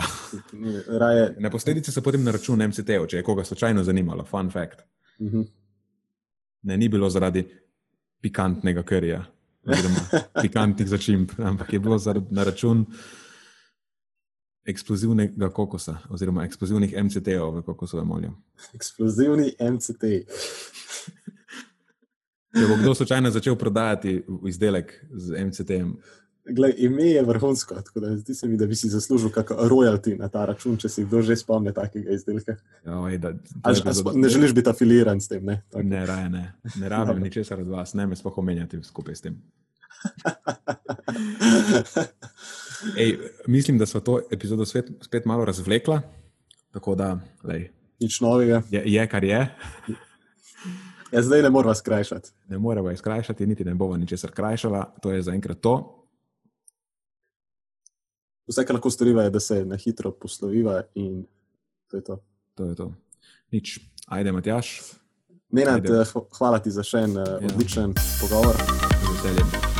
Raje, 1.02 1.34
Na 1.42 1.50
posledice 1.50 1.92
so 1.92 2.02
potem 2.06 2.22
na 2.24 2.34
račun 2.36 2.62
MCT-jev, 2.62 3.08
če 3.10 3.18
je 3.18 3.26
koga 3.26 3.44
slučajno 3.44 3.82
zanimalo. 3.84 4.24
Fun 4.24 4.50
fact. 4.50 4.84
uh 5.18 5.26
-huh. 5.32 5.46
Ne, 6.62 6.76
ni 6.76 6.88
bilo 6.88 7.10
zaradi 7.10 7.48
pikantnega 8.20 8.82
krija, 8.82 9.24
oziroma 9.66 10.00
pikantnih 10.42 10.88
začimb, 10.88 11.30
ampak 11.38 11.72
je 11.72 11.78
bilo 11.78 11.98
zaradi, 11.98 12.26
na 12.30 12.44
račun 12.44 12.86
eksplozivnega 14.70 15.50
kokosa, 15.54 15.98
oziroma 16.10 16.44
eksplozivnih 16.48 16.96
MCT-jev 17.04 17.58
v 17.58 17.62
kokosovem 17.66 18.10
olju. 18.10 18.32
Eksplozivni 18.74 19.52
MCT. 19.60 20.14
Če 22.50 22.64
bo 22.66 22.80
kdo 22.80 22.94
slučajno 22.98 23.30
začel 23.30 23.54
prodajati 23.58 24.16
izdelek 24.50 24.96
z 25.10 25.44
MCT-jem, 25.44 25.94
Glej, 26.50 26.74
ime 26.76 27.04
je 27.04 27.22
vrhunsko, 27.22 27.74
tako 27.74 28.00
da 28.00 28.16
zdi 28.16 28.34
se 28.34 28.48
mi, 28.48 28.56
da 28.56 28.66
bi 28.66 28.74
si 28.74 28.88
zaslužil 28.88 29.30
kakšno 29.30 29.56
royalty 29.68 30.16
na 30.18 30.28
ta 30.28 30.46
račun, 30.48 30.76
če 30.80 30.88
si 30.88 31.04
kdo 31.04 31.20
že 31.22 31.36
spomne 31.36 31.72
takega 31.72 32.10
izdelka. 32.16 32.56
Ja, 32.86 32.96
ej, 33.10 33.18
da, 33.18 33.34
A, 33.62 33.70
a, 33.70 33.94
spo- 33.94 34.16
ne 34.16 34.28
želiš 34.28 34.54
biti 34.56 34.70
afiliiran 34.70 35.20
s 35.20 35.28
tem? 35.28 35.44
Ne? 35.44 35.62
Tako. 35.70 35.84
Ne, 35.84 36.06
raje 36.06 36.30
ne. 36.30 36.52
Ne 36.80 36.88
rabim 36.88 37.22
ničesar 37.22 37.60
od 37.60 37.68
vas, 37.68 37.94
ne 37.94 38.06
me 38.06 38.16
sploh 38.16 38.38
omenjati 38.38 38.82
skupaj 38.82 39.14
s 39.14 39.20
tem. 39.20 39.42
Ej, 42.96 43.18
mislim, 43.46 43.78
da 43.78 43.86
smo 43.86 44.00
to 44.00 44.20
epizodo 44.30 44.64
spet, 44.64 44.90
spet 45.00 45.24
malo 45.24 45.44
razvlekla, 45.44 46.00
tako 46.70 46.94
da 46.94 47.18
lej, 47.44 47.68
Nič 48.00 48.20
novega. 48.20 48.62
je, 48.70 48.82
je, 48.86 49.08
kar 49.08 49.24
je. 49.24 49.40
Ja, 51.12 51.22
zdaj 51.22 51.42
ne 51.42 51.50
moramo 51.50 51.74
skrajšati. 51.74 52.30
Ne 52.48 52.58
moremo 52.58 52.90
izkrajšati, 52.90 53.46
niti 53.46 53.64
ne 53.64 53.74
bomo 53.74 53.96
ničesar 53.96 54.30
krajšala, 54.30 54.94
to 55.02 55.10
je 55.10 55.22
zaenkrat 55.22 55.60
to. 55.60 55.74
Vse, 58.46 58.64
kar 58.64 58.74
lahko 58.74 58.90
storiva, 58.90 59.22
je, 59.22 59.30
da 59.30 59.40
se 59.40 59.64
na 59.64 59.76
hitro 59.76 60.10
posloviva 60.12 60.82
in 60.94 61.26
to 61.88 61.96
je 61.96 62.04
to. 62.04 62.18
to, 62.54 62.64
je 62.64 62.74
to. 62.74 62.92
Nič, 63.50 63.78
ajde, 64.06 64.32
Matjaš, 64.32 64.80
Nenad, 65.50 65.84
eh, 65.84 66.04
hv- 66.04 66.26
hvala 66.38 66.58
ti 66.58 66.70
za 66.70 66.82
še 66.82 66.98
en 66.98 67.12
ja. 67.12 67.26
Ja. 67.30 67.46
odličen 67.46 67.94
pogovor. 68.20 68.54
z 68.54 69.08
veseljem. 69.12 69.79